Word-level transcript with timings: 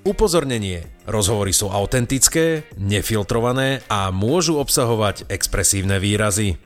Upozornenie. 0.00 0.88
Rozhovory 1.04 1.52
sú 1.52 1.68
autentické, 1.68 2.64
nefiltrované 2.80 3.84
a 3.92 4.08
môžu 4.08 4.56
obsahovať 4.56 5.28
expresívne 5.28 6.00
výrazy. 6.00 6.56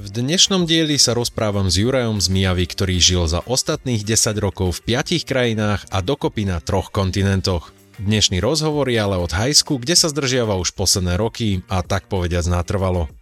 V 0.00 0.06
dnešnom 0.08 0.64
dieli 0.64 0.96
sa 0.96 1.12
rozprávam 1.12 1.68
s 1.68 1.76
Jurajom 1.76 2.16
z 2.16 2.32
Mijavy, 2.32 2.64
ktorý 2.64 2.96
žil 2.96 3.28
za 3.28 3.44
ostatných 3.44 4.08
10 4.08 4.40
rokov 4.40 4.80
v 4.80 4.96
5 4.96 5.20
krajinách 5.28 5.84
a 5.92 6.00
dokopy 6.00 6.48
na 6.48 6.64
troch 6.64 6.88
kontinentoch. 6.88 7.76
Dnešný 8.00 8.40
rozhovor 8.40 8.88
je 8.88 8.96
ale 8.96 9.20
od 9.20 9.36
Hajsku, 9.36 9.76
kde 9.84 9.92
sa 9.92 10.08
zdržiava 10.08 10.56
už 10.56 10.72
posledné 10.72 11.20
roky 11.20 11.60
a 11.68 11.84
tak 11.84 12.08
povediac 12.08 12.48
natrvalo. 12.48 13.12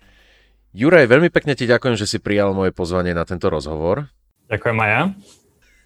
Juraj, 0.79 1.11
veľmi 1.11 1.35
pekne 1.35 1.59
ti 1.59 1.67
ďakujem, 1.67 1.99
že 1.99 2.07
si 2.07 2.23
prijal 2.23 2.55
moje 2.55 2.71
pozvanie 2.71 3.19
na 3.19 3.27
tento 3.27 3.51
rozhovor. 3.51 4.15
Ďakujem 4.47 4.79
aj 4.79 4.91
ja. 4.95 5.03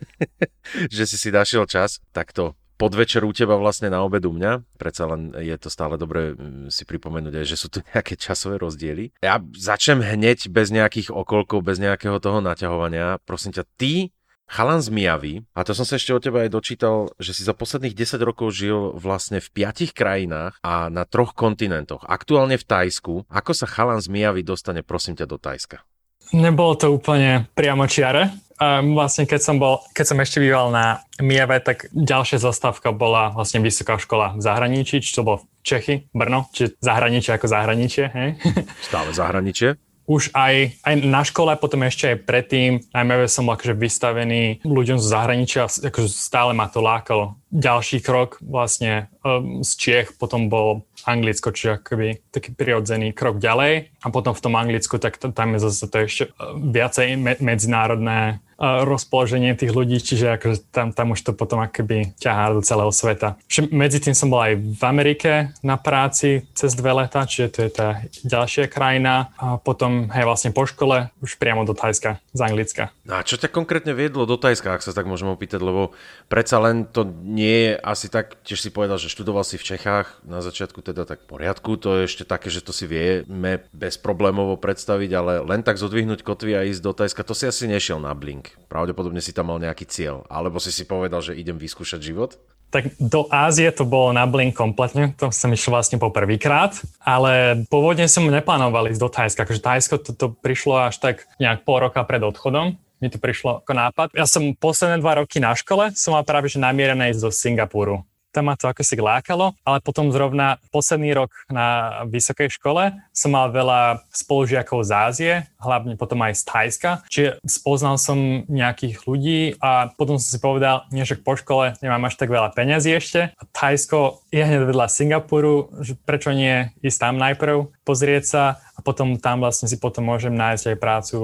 že 1.00 1.04
si 1.08 1.16
si 1.16 1.32
našiel 1.32 1.64
čas 1.64 2.04
takto 2.12 2.59
podvečer 2.80 3.20
u 3.28 3.32
teba 3.36 3.60
vlastne 3.60 3.92
na 3.92 4.00
obed 4.00 4.24
u 4.24 4.32
mňa. 4.32 4.64
Predsa 4.80 5.04
len 5.12 5.36
je 5.36 5.52
to 5.60 5.68
stále 5.68 6.00
dobré 6.00 6.32
mm, 6.32 6.72
si 6.72 6.88
pripomenúť 6.88 7.44
aj, 7.44 7.46
že 7.46 7.56
sú 7.60 7.68
tu 7.68 7.84
nejaké 7.92 8.16
časové 8.16 8.56
rozdiely. 8.56 9.12
Ja 9.20 9.44
začnem 9.52 10.00
hneď 10.00 10.48
bez 10.48 10.72
nejakých 10.72 11.12
okolkov, 11.12 11.68
bez 11.68 11.76
nejakého 11.76 12.16
toho 12.16 12.40
naťahovania. 12.40 13.20
Prosím 13.28 13.52
ťa, 13.52 13.68
ty 13.76 14.16
chalan 14.50 14.82
z 14.82 14.90
Mijavy, 14.90 15.34
a 15.54 15.62
to 15.62 15.78
som 15.78 15.86
sa 15.86 15.94
ešte 15.94 16.10
od 16.10 16.26
teba 16.26 16.42
aj 16.42 16.50
dočítal, 16.50 17.14
že 17.22 17.38
si 17.38 17.46
za 17.46 17.54
posledných 17.54 17.94
10 17.94 18.18
rokov 18.26 18.50
žil 18.50 18.90
vlastne 18.98 19.38
v 19.38 19.46
piatich 19.46 19.94
krajinách 19.94 20.58
a 20.66 20.90
na 20.90 21.06
troch 21.06 21.38
kontinentoch. 21.38 22.02
Aktuálne 22.02 22.58
v 22.58 22.66
Tajsku. 22.66 23.30
Ako 23.30 23.54
sa 23.54 23.70
chalan 23.70 24.02
z 24.02 24.10
Mijavy 24.10 24.42
dostane, 24.42 24.82
prosím 24.82 25.14
ťa, 25.14 25.30
do 25.30 25.38
Tajska? 25.38 25.86
Nebolo 26.30 26.78
to 26.78 26.94
úplne 26.94 27.50
priamo 27.58 27.90
čiare. 27.90 28.30
Um, 28.60 28.92
vlastne 28.92 29.24
keď 29.24 29.40
som, 29.40 29.56
bol, 29.56 29.80
keď 29.96 30.04
som 30.12 30.20
ešte 30.20 30.36
býval 30.36 30.68
na 30.68 31.00
Mieve, 31.16 31.56
tak 31.64 31.88
ďalšia 31.96 32.44
zastávka 32.44 32.92
bola 32.92 33.32
vlastne 33.32 33.64
vysoká 33.64 33.96
škola 33.96 34.36
v 34.36 34.44
zahraničí, 34.44 35.00
či 35.00 35.16
to 35.16 35.24
bolo 35.24 35.48
Čechy, 35.64 36.12
Brno, 36.12 36.44
čiže 36.52 36.76
zahraničie 36.76 37.40
ako 37.40 37.48
zahraničie. 37.48 38.12
Hej? 38.12 38.28
Stále 38.92 39.16
zahraničie 39.16 39.80
už 40.10 40.34
aj, 40.34 40.82
aj 40.82 40.94
na 41.06 41.22
škole, 41.22 41.54
potom 41.54 41.86
ešte 41.86 42.10
aj 42.10 42.26
predtým, 42.26 42.82
najmä 42.90 43.30
som 43.30 43.46
bol 43.46 43.54
akože 43.54 43.78
vystavený 43.78 44.58
ľuďom 44.66 44.98
z 44.98 45.06
zahraničia, 45.06 45.70
akože 45.70 46.10
stále 46.10 46.50
ma 46.50 46.66
to 46.66 46.82
lákalo. 46.82 47.38
Ďalší 47.54 48.02
krok 48.02 48.42
vlastne 48.42 49.06
um, 49.22 49.62
z 49.62 49.70
Čiech 49.78 50.18
potom 50.18 50.50
bol 50.50 50.82
Anglicko, 51.06 51.54
čiže 51.54 51.80
akoby 51.80 52.20
taký 52.32 52.52
prirodzený 52.52 53.16
krok 53.16 53.40
ďalej. 53.40 53.94
A 54.02 54.06
potom 54.12 54.36
v 54.36 54.42
tom 54.44 54.54
Anglicku, 54.56 55.00
tak 55.00 55.16
tam 55.20 55.48
je 55.56 55.60
zase 55.60 55.84
to 55.88 55.96
ešte 56.04 56.24
uh, 56.34 56.56
viacej 56.56 57.16
me- 57.16 57.40
medzinárodné 57.40 58.44
rozpoloženie 58.60 59.56
tých 59.56 59.72
ľudí, 59.72 59.96
čiže 59.96 60.36
akože 60.36 60.68
tam, 60.68 60.92
tam 60.92 61.16
už 61.16 61.24
to 61.24 61.32
potom 61.32 61.64
akoby 61.64 62.12
ťahá 62.20 62.52
do 62.52 62.60
celého 62.60 62.92
sveta. 62.92 63.40
Medzi 63.72 64.04
tým 64.04 64.12
som 64.12 64.28
bol 64.28 64.44
aj 64.44 64.54
v 64.60 64.82
Amerike 64.84 65.56
na 65.64 65.80
práci 65.80 66.44
cez 66.52 66.76
dve 66.76 66.92
leta, 66.92 67.24
čiže 67.24 67.48
to 67.48 67.58
je 67.64 67.70
tá 67.72 67.88
ďalšia 68.20 68.68
krajina. 68.68 69.32
A 69.40 69.56
potom, 69.56 70.12
hej, 70.12 70.28
vlastne 70.28 70.52
po 70.52 70.68
škole 70.68 71.08
už 71.24 71.40
priamo 71.40 71.64
do 71.64 71.72
Thajska, 71.72 72.20
z 72.36 72.40
Anglicka. 72.44 72.92
A 73.08 73.24
čo 73.24 73.40
ťa 73.40 73.48
konkrétne 73.48 73.96
viedlo 73.96 74.28
do 74.28 74.36
Thajska, 74.36 74.76
ak 74.76 74.84
sa 74.84 74.92
tak 74.92 75.08
môžem 75.08 75.32
opýtať, 75.32 75.64
lebo 75.64 75.96
predsa 76.28 76.60
len 76.60 76.84
to 76.84 77.08
nie 77.24 77.72
je 77.72 77.72
asi 77.80 78.12
tak, 78.12 78.36
tiež 78.44 78.60
si 78.60 78.68
povedal, 78.68 79.00
že 79.00 79.08
študoval 79.08 79.42
si 79.42 79.56
v 79.56 79.66
Čechách, 79.72 80.20
na 80.22 80.44
začiatku 80.44 80.84
teda 80.84 81.08
tak 81.08 81.24
v 81.24 81.32
poriadku, 81.32 81.80
to 81.80 81.96
je 81.96 82.12
ešte 82.12 82.28
také, 82.28 82.52
že 82.52 82.60
to 82.60 82.76
si 82.76 82.84
vieme 82.84 83.64
bez 83.72 83.96
problémovo 83.96 84.60
predstaviť, 84.60 85.10
ale 85.16 85.32
len 85.48 85.64
tak 85.64 85.80
zodvihnúť 85.80 86.20
kotvy 86.20 86.52
a 86.60 86.68
ísť 86.68 86.82
do 86.84 86.92
Thajska, 86.92 87.24
to 87.24 87.32
si 87.32 87.48
asi 87.48 87.64
nešiel 87.64 87.96
na 87.96 88.12
blink. 88.12 88.49
Pravdepodobne 88.70 89.18
si 89.18 89.34
tam 89.34 89.50
mal 89.50 89.58
nejaký 89.58 89.86
cieľ. 89.86 90.22
Alebo 90.30 90.62
si 90.62 90.70
si 90.70 90.86
povedal, 90.86 91.20
že 91.20 91.34
idem 91.34 91.58
vyskúšať 91.58 92.00
život? 92.00 92.38
Tak 92.70 92.94
do 93.02 93.26
Ázie 93.34 93.66
to 93.74 93.82
bolo 93.82 94.14
na 94.14 94.30
blink 94.30 94.54
kompletne, 94.54 95.10
to 95.18 95.34
som 95.34 95.50
išiel 95.50 95.74
vlastne 95.74 95.98
po 95.98 96.14
prvýkrát, 96.14 96.78
ale 97.02 97.66
pôvodne 97.66 98.06
som 98.06 98.22
neplánoval 98.22 98.86
ísť 98.94 99.02
do 99.02 99.10
Thajska, 99.10 99.42
akože 99.42 99.58
Thajsko 99.58 99.94
to, 99.98 100.14
to 100.14 100.26
prišlo 100.38 100.86
až 100.86 101.02
tak 101.02 101.26
nejak 101.42 101.66
pol 101.66 101.82
roka 101.82 101.98
pred 102.06 102.22
odchodom, 102.22 102.78
mi 103.02 103.08
to 103.10 103.18
prišlo 103.18 103.66
ako 103.66 103.74
nápad. 103.74 104.14
Ja 104.14 104.22
som 104.22 104.54
posledné 104.54 105.02
dva 105.02 105.18
roky 105.18 105.42
na 105.42 105.50
škole, 105.58 105.90
som 105.98 106.14
mal 106.14 106.22
práve 106.22 106.46
že 106.46 106.62
namierené 106.62 107.10
ísť 107.10 107.26
do 107.26 107.30
Singapuru 107.34 108.06
tam 108.30 108.50
ma 108.50 108.54
to 108.54 108.70
ako 108.70 108.82
si 108.86 108.96
lákalo, 108.96 109.52
ale 109.66 109.78
potom 109.82 110.14
zrovna 110.14 110.62
posledný 110.70 111.14
rok 111.14 111.34
na 111.50 112.00
vysokej 112.06 112.50
škole 112.54 112.94
som 113.10 113.34
mal 113.34 113.50
veľa 113.50 114.06
spolužiakov 114.14 114.86
z 114.86 114.90
Ázie, 114.90 115.32
hlavne 115.58 115.98
potom 115.98 116.22
aj 116.22 116.38
z 116.38 116.42
Thajska, 116.46 116.90
čiže 117.10 117.30
spoznal 117.44 117.98
som 117.98 118.46
nejakých 118.46 118.96
ľudí 119.04 119.40
a 119.58 119.90
potom 119.94 120.16
som 120.16 120.30
si 120.30 120.40
povedal, 120.40 120.86
nie, 120.94 121.02
že 121.02 121.18
po 121.18 121.34
škole 121.34 121.74
nemám 121.82 122.06
až 122.06 122.16
tak 122.16 122.30
veľa 122.30 122.54
peňazí 122.54 122.94
ešte 122.94 123.20
a 123.34 123.42
Thajsko 123.50 124.22
je 124.30 124.42
hneď 124.42 124.62
vedľa 124.66 124.86
Singapuru, 124.86 125.70
že 125.82 125.98
prečo 125.98 126.30
nie 126.30 126.70
ísť 126.80 126.98
tam 126.98 127.14
najprv, 127.18 127.70
pozrieť 127.82 128.24
sa 128.24 128.44
a 128.78 128.80
potom 128.80 129.20
tam 129.20 129.44
vlastne 129.44 129.68
si 129.68 129.76
potom 129.76 130.08
môžem 130.08 130.32
nájsť 130.32 130.64
aj 130.72 130.76
prácu 130.80 131.16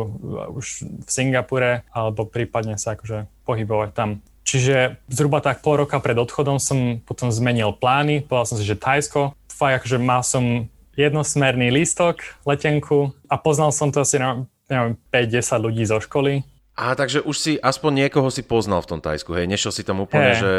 už 0.52 0.66
v 1.06 1.08
Singapure 1.08 1.86
alebo 1.88 2.28
prípadne 2.28 2.76
sa 2.76 2.92
akože 2.98 3.30
pohybovať 3.48 3.90
tam. 3.96 4.20
Čiže 4.46 5.02
zhruba 5.10 5.42
tak 5.42 5.58
pol 5.60 5.82
roka 5.82 5.98
pred 5.98 6.14
odchodom 6.14 6.62
som 6.62 7.02
potom 7.02 7.34
zmenil 7.34 7.74
plány, 7.74 8.22
povedal 8.22 8.54
som 8.54 8.58
si, 8.62 8.64
že 8.64 8.78
Thajsko, 8.78 9.34
fakt 9.50 9.82
akože 9.82 9.98
mal 9.98 10.22
som 10.22 10.70
jednosmerný 10.94 11.74
lístok, 11.74 12.22
letenku 12.46 13.10
a 13.26 13.34
poznal 13.36 13.74
som 13.74 13.90
to 13.90 14.06
asi, 14.06 14.22
neviem, 14.70 14.94
5-10 15.10 15.66
ľudí 15.66 15.82
zo 15.82 15.98
školy, 15.98 16.46
a 16.76 16.92
takže 16.92 17.24
už 17.24 17.36
si 17.40 17.52
aspoň 17.56 18.04
niekoho 18.04 18.28
si 18.28 18.44
poznal 18.44 18.84
v 18.84 18.92
tom 18.92 19.00
Tajsku, 19.00 19.32
hej? 19.32 19.48
Nešiel 19.48 19.72
si 19.72 19.80
tam 19.80 20.04
úplne, 20.04 20.36
hey. 20.36 20.40
že 20.44 20.52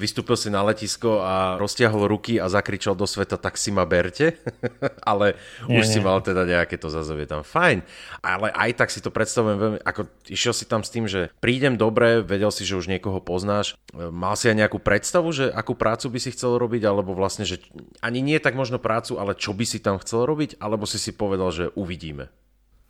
vystúpil 0.00 0.32
si 0.40 0.48
na 0.48 0.64
letisko 0.64 1.20
a 1.20 1.60
roztiahol 1.60 2.08
ruky 2.08 2.40
a 2.40 2.48
zakričal 2.48 2.96
do 2.96 3.04
sveta, 3.04 3.36
tak 3.36 3.60
si 3.60 3.68
ma 3.68 3.84
berte. 3.84 4.40
ale 5.12 5.36
nie, 5.68 5.76
už 5.76 5.84
nie. 5.84 5.92
si 5.92 6.00
mal 6.00 6.24
teda 6.24 6.48
nejaké 6.48 6.80
to 6.80 6.88
zazovie 6.88 7.28
tam. 7.28 7.44
Fajn. 7.44 7.84
Ale 8.24 8.48
aj 8.48 8.80
tak 8.80 8.88
si 8.88 9.04
to 9.04 9.12
predstavujem 9.12 9.60
veľmi, 9.60 9.78
ako 9.84 10.08
išiel 10.32 10.56
si 10.56 10.64
tam 10.64 10.80
s 10.80 10.88
tým, 10.88 11.04
že 11.04 11.28
prídem 11.36 11.76
dobre, 11.76 12.24
vedel 12.24 12.48
si, 12.48 12.64
že 12.64 12.80
už 12.80 12.88
niekoho 12.88 13.20
poznáš. 13.20 13.76
Mal 13.92 14.40
si 14.40 14.48
aj 14.48 14.56
nejakú 14.56 14.80
predstavu, 14.80 15.28
že 15.36 15.52
akú 15.52 15.76
prácu 15.76 16.08
by 16.08 16.16
si 16.16 16.32
chcel 16.32 16.56
robiť, 16.56 16.88
alebo 16.88 17.12
vlastne, 17.12 17.44
že 17.44 17.60
ani 18.00 18.24
nie 18.24 18.40
tak 18.40 18.56
možno 18.56 18.80
prácu, 18.80 19.20
ale 19.20 19.36
čo 19.36 19.52
by 19.52 19.68
si 19.68 19.84
tam 19.84 20.00
chcel 20.00 20.24
robiť, 20.24 20.56
alebo 20.64 20.88
si 20.88 20.96
si 20.96 21.12
povedal, 21.12 21.52
že 21.52 21.68
uvidíme 21.76 22.32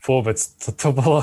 vôbec, 0.08 0.40
to, 0.40 0.72
to 0.72 0.88
bolo 0.96 1.20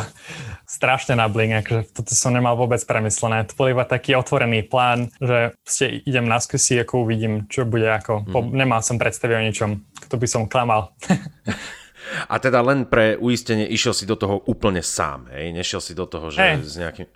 strašne 0.70 1.18
na 1.18 1.26
bling, 1.26 1.58
akože 1.66 1.90
toto 1.94 2.14
som 2.14 2.34
nemal 2.34 2.54
vôbec 2.54 2.82
premyslené. 2.86 3.50
To 3.50 3.58
bol 3.58 3.74
iba 3.74 3.86
taký 3.86 4.14
otvorený 4.14 4.70
plán, 4.70 5.10
že 5.18 5.58
ste 5.66 6.06
idem 6.06 6.30
na 6.30 6.38
skúsi, 6.38 6.78
ako 6.78 7.10
uvidím, 7.10 7.50
čo 7.50 7.66
bude 7.66 7.90
ako. 7.90 8.26
Mm. 8.26 8.34
Po, 8.34 8.40
nemal 8.46 8.82
som 8.86 9.02
predstavy 9.02 9.34
o 9.34 9.42
ničom, 9.42 9.82
to 10.06 10.16
by 10.22 10.28
som 10.30 10.46
klamal. 10.46 10.94
A 12.30 12.38
teda 12.38 12.62
len 12.62 12.86
pre 12.86 13.18
uistenie 13.18 13.66
išiel 13.66 13.94
si 13.98 14.06
do 14.06 14.14
toho 14.14 14.46
úplne 14.46 14.86
sám, 14.86 15.26
hej? 15.34 15.50
Nešiel 15.50 15.82
si 15.82 15.98
do 15.98 16.06
toho, 16.06 16.30
že 16.30 16.38
hey. 16.38 16.62
s 16.62 16.78
nejakým... 16.78 17.10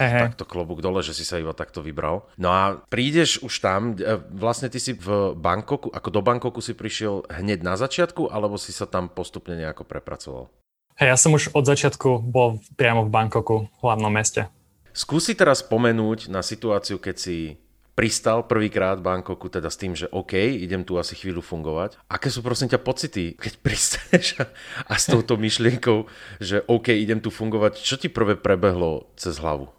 Hey, 0.00 0.32
takto 0.32 0.48
klobúk 0.48 0.80
dole, 0.80 1.04
že 1.04 1.12
si 1.12 1.22
sa 1.22 1.36
iba 1.38 1.52
takto 1.52 1.84
vybral. 1.84 2.26
No 2.40 2.50
a 2.50 2.80
prídeš 2.88 3.38
už 3.44 3.54
tam, 3.62 3.94
e, 3.94 4.18
vlastne 4.32 4.66
ty 4.72 4.80
si 4.80 4.96
v 4.96 5.36
Bangkoku, 5.36 5.92
ako 5.92 6.08
do 6.08 6.20
Bangkoku 6.24 6.58
si 6.64 6.72
prišiel 6.72 7.28
hneď 7.28 7.62
na 7.62 7.78
začiatku, 7.78 8.32
alebo 8.32 8.56
si 8.56 8.72
sa 8.74 8.88
tam 8.88 9.12
postupne 9.12 9.54
nejako 9.54 9.84
prepracoval? 9.86 10.50
Hej, 11.00 11.08
ja 11.08 11.16
som 11.16 11.32
už 11.32 11.56
od 11.56 11.64
začiatku 11.64 12.20
bol 12.20 12.60
priamo 12.76 13.08
v 13.08 13.12
Bangkoku, 13.12 13.66
v 13.68 13.80
hlavnom 13.80 14.12
meste. 14.12 14.52
Skúsi 14.92 15.32
teraz 15.32 15.64
spomenúť 15.64 16.28
na 16.28 16.44
situáciu, 16.44 17.00
keď 17.00 17.16
si 17.16 17.36
pristal 17.92 18.44
prvýkrát 18.44 19.00
v 19.00 19.08
Bangkoku, 19.08 19.48
teda 19.52 19.68
s 19.68 19.80
tým, 19.80 19.92
že 19.92 20.08
OK, 20.12 20.36
idem 20.36 20.84
tu 20.84 20.96
asi 20.96 21.16
chvíľu 21.16 21.44
fungovať. 21.44 22.00
Aké 22.08 22.32
sú 22.32 22.40
prosím 22.40 22.72
ťa 22.72 22.80
pocity, 22.80 23.36
keď 23.36 23.52
pristaneš 23.64 24.26
a, 24.40 24.44
a 24.88 24.94
s 24.96 25.08
touto 25.08 25.36
myšlienkou, 25.36 26.08
že 26.40 26.64
OK, 26.68 26.92
idem 26.92 27.20
tu 27.20 27.32
fungovať, 27.32 27.80
čo 27.80 27.96
ti 27.96 28.12
prvé 28.12 28.36
prebehlo 28.36 29.12
cez 29.16 29.36
hlavu? 29.40 29.72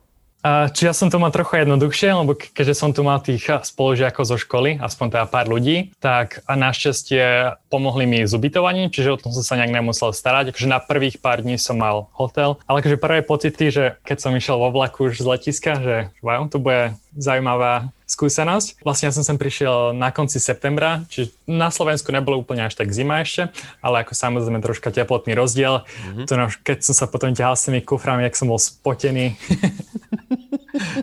Čiže 0.43 0.87
ja 0.91 0.95
som 0.95 1.07
to 1.07 1.23
mal 1.23 1.31
trochu 1.31 1.63
jednoduchšie, 1.63 2.19
lebo 2.19 2.35
keďže 2.35 2.75
som 2.75 2.91
tu 2.91 2.99
mal 2.99 3.23
tých 3.23 3.47
spolužiakov 3.47 4.27
zo 4.27 4.35
školy, 4.35 4.75
aspoň 4.75 5.07
teda 5.15 5.25
pár 5.31 5.47
ľudí, 5.47 5.95
tak 6.03 6.43
našťastie 6.43 7.55
pomohli 7.71 8.03
mi 8.03 8.27
s 8.27 8.35
ubytovaním, 8.35 8.91
čiže 8.91 9.15
o 9.15 9.21
tom 9.23 9.31
som 9.31 9.39
sa 9.39 9.55
nejak 9.55 9.71
nemusel 9.71 10.11
starať. 10.11 10.51
Takže 10.51 10.67
na 10.67 10.83
prvých 10.83 11.23
pár 11.23 11.39
dní 11.39 11.55
som 11.55 11.79
mal 11.79 12.11
hotel, 12.11 12.59
ale 12.67 12.83
akože 12.83 12.99
prvé 12.99 13.23
pocity, 13.23 13.71
že 13.71 13.85
keď 14.03 14.17
som 14.19 14.35
išiel 14.35 14.59
vo 14.59 14.67
vlaku 14.75 15.07
už 15.07 15.23
z 15.23 15.27
letiska, 15.31 15.71
že 15.79 15.95
wow, 16.19 16.43
to 16.51 16.59
bude 16.59 16.99
zaujímavá 17.15 17.93
skúsenosť. 18.03 18.83
Vlastne 18.85 19.09
ja 19.09 19.15
som 19.15 19.25
sem 19.25 19.37
prišiel 19.39 19.95
na 19.97 20.13
konci 20.13 20.37
septembra, 20.37 21.05
čiže 21.09 21.33
na 21.49 21.73
Slovensku 21.73 22.13
nebolo 22.13 22.41
úplne 22.41 22.67
až 22.67 22.77
tak 22.77 22.93
zima 22.93 23.25
ešte, 23.25 23.49
ale 23.81 24.05
ako 24.05 24.13
samozrejme 24.13 24.61
troška 24.61 24.93
teplotný 24.93 25.33
rozdiel. 25.33 25.81
Mm-hmm. 25.81 26.25
To, 26.29 26.33
keď 26.61 26.77
som 26.85 26.93
sa 26.93 27.05
potom 27.09 27.33
ťahal 27.33 27.57
s 27.57 27.65
tými 27.65 27.81
kuframi, 27.81 28.27
jak 28.27 28.37
som 28.37 28.51
bol 28.51 28.61
spotený, 28.61 29.33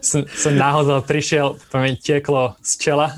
som, 0.02 0.26
som 0.26 0.52
náhodou 0.54 1.02
prišiel, 1.04 1.56
to 1.70 1.76
mi 1.78 1.94
tieklo 1.96 2.58
z 2.60 2.72
čela. 2.78 3.14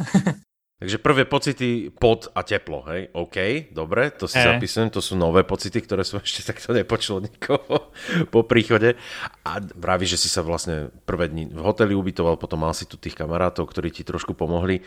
Takže 0.83 0.99
prvé 0.99 1.23
pocity 1.31 1.95
pod 1.95 2.27
a 2.35 2.43
teplo, 2.43 2.83
hej? 2.91 3.07
OK, 3.15 3.71
dobre, 3.71 4.11
to 4.11 4.27
si 4.27 4.35
e. 4.35 4.43
zapisujem, 4.43 4.91
to 4.91 4.99
sú 4.99 5.15
nové 5.15 5.47
pocity, 5.47 5.79
ktoré 5.79 6.03
som 6.03 6.19
ešte 6.27 6.43
takto 6.43 6.75
nepočul 6.75 7.23
nikoho 7.23 7.95
po 8.35 8.41
príchode. 8.43 8.99
A 9.47 9.63
vraví, 9.63 10.11
že 10.11 10.19
si 10.19 10.27
sa 10.27 10.43
vlastne 10.43 10.91
prvé 11.07 11.31
dni 11.31 11.55
v 11.55 11.63
hoteli 11.63 11.95
ubytoval, 11.95 12.35
potom 12.35 12.67
mal 12.67 12.75
si 12.75 12.91
tu 12.91 12.99
tých 12.99 13.15
kamarátov, 13.15 13.71
ktorí 13.71 13.95
ti 13.95 14.03
trošku 14.03 14.35
pomohli. 14.35 14.83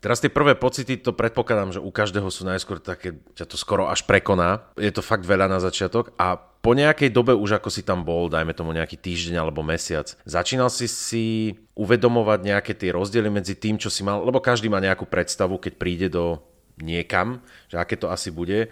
Teraz 0.00 0.20
tie 0.20 0.28
prvé 0.28 0.52
pocity, 0.54 1.00
to 1.00 1.16
predpokladám, 1.16 1.76
že 1.76 1.80
u 1.80 1.88
každého 1.88 2.28
sú 2.28 2.44
najskôr 2.44 2.78
také, 2.78 3.16
ťa 3.34 3.48
to 3.48 3.56
skoro 3.56 3.88
až 3.88 4.04
prekoná. 4.04 4.68
Je 4.76 4.92
to 4.92 5.00
fakt 5.00 5.24
veľa 5.24 5.48
na 5.48 5.58
začiatok 5.58 6.12
a 6.20 6.36
po 6.36 6.74
nejakej 6.74 7.14
dobe 7.14 7.30
už 7.30 7.62
ako 7.62 7.70
si 7.70 7.86
tam 7.86 8.02
bol, 8.02 8.26
dajme 8.26 8.50
tomu 8.50 8.74
nejaký 8.74 8.98
týždeň 8.98 9.38
alebo 9.38 9.62
mesiac, 9.62 10.18
začínal 10.26 10.66
si 10.66 10.90
si 10.90 11.24
uvedomovať 11.78 12.40
nejaké 12.42 12.72
tie 12.74 12.90
rozdiely 12.90 13.30
medzi 13.30 13.54
tým, 13.54 13.78
čo 13.78 13.86
si 13.86 14.02
mal, 14.02 14.18
lebo 14.26 14.42
každý 14.42 14.66
má 14.66 14.82
nejakú 14.82 15.06
predstavu, 15.06 15.62
keď 15.62 15.72
príde 15.78 16.08
do 16.10 16.42
niekam, 16.82 17.38
že 17.70 17.78
aké 17.78 17.94
to 17.94 18.10
asi 18.10 18.34
bude, 18.34 18.68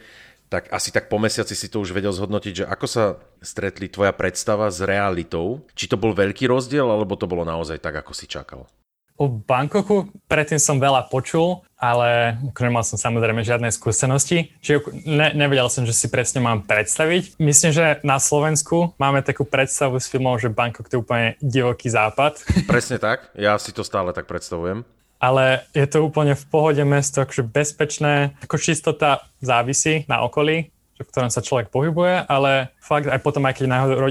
tak 0.50 0.68
asi 0.74 0.90
tak 0.90 1.06
po 1.06 1.22
mesiaci 1.22 1.54
si 1.56 1.70
to 1.70 1.80
už 1.80 1.94
vedel 1.94 2.10
zhodnotiť, 2.10 2.52
že 2.62 2.64
ako 2.68 2.86
sa 2.86 3.04
stretli 3.40 3.86
tvoja 3.86 4.10
predstava 4.10 4.68
s 4.70 4.82
realitou, 4.82 5.62
či 5.72 5.86
to 5.86 5.94
bol 5.94 6.12
veľký 6.12 6.50
rozdiel, 6.50 6.86
alebo 6.86 7.18
to 7.18 7.30
bolo 7.30 7.46
naozaj 7.46 7.80
tak, 7.80 7.96
ako 7.96 8.12
si 8.12 8.26
čakal. 8.30 8.68
O 9.14 9.30
Bangkoku 9.30 10.10
predtým 10.26 10.58
som 10.58 10.82
veľa 10.82 11.06
počul, 11.06 11.62
ale 11.78 12.34
nemal 12.58 12.82
som 12.82 12.98
samozrejme 12.98 13.46
žiadne 13.46 13.70
skúsenosti, 13.70 14.50
čiže 14.58 14.90
ne, 15.06 15.30
nevedel 15.38 15.70
som, 15.70 15.86
že 15.86 15.94
si 15.94 16.10
presne 16.10 16.42
mám 16.42 16.66
predstaviť. 16.66 17.38
Myslím, 17.38 17.70
že 17.70 18.02
na 18.02 18.18
Slovensku 18.18 18.90
máme 18.98 19.22
takú 19.22 19.46
predstavu 19.46 20.02
s 20.02 20.10
filmom, 20.10 20.34
že 20.42 20.50
Bangkok 20.50 20.90
to 20.90 20.98
je 20.98 21.02
úplne 21.06 21.38
divoký 21.38 21.94
západ. 21.94 22.42
Presne 22.66 22.98
tak, 22.98 23.30
ja 23.38 23.54
si 23.54 23.70
to 23.70 23.86
stále 23.86 24.10
tak 24.10 24.26
predstavujem. 24.26 24.82
Ale 25.22 25.62
je 25.78 25.86
to 25.86 26.02
úplne 26.02 26.34
v 26.34 26.44
pohode 26.50 26.82
mesto, 26.82 27.22
akože 27.22 27.46
bezpečné, 27.46 28.34
ako 28.42 28.58
čistota 28.58 29.30
závisí 29.38 30.10
na 30.10 30.26
okolí, 30.26 30.74
v 30.98 31.06
ktorom 31.06 31.30
sa 31.30 31.38
človek 31.38 31.70
pohybuje, 31.70 32.26
ale 32.26 32.74
fakt 32.82 33.06
aj 33.06 33.22
potom, 33.22 33.46
aj 33.46 33.62
keď 33.62 33.66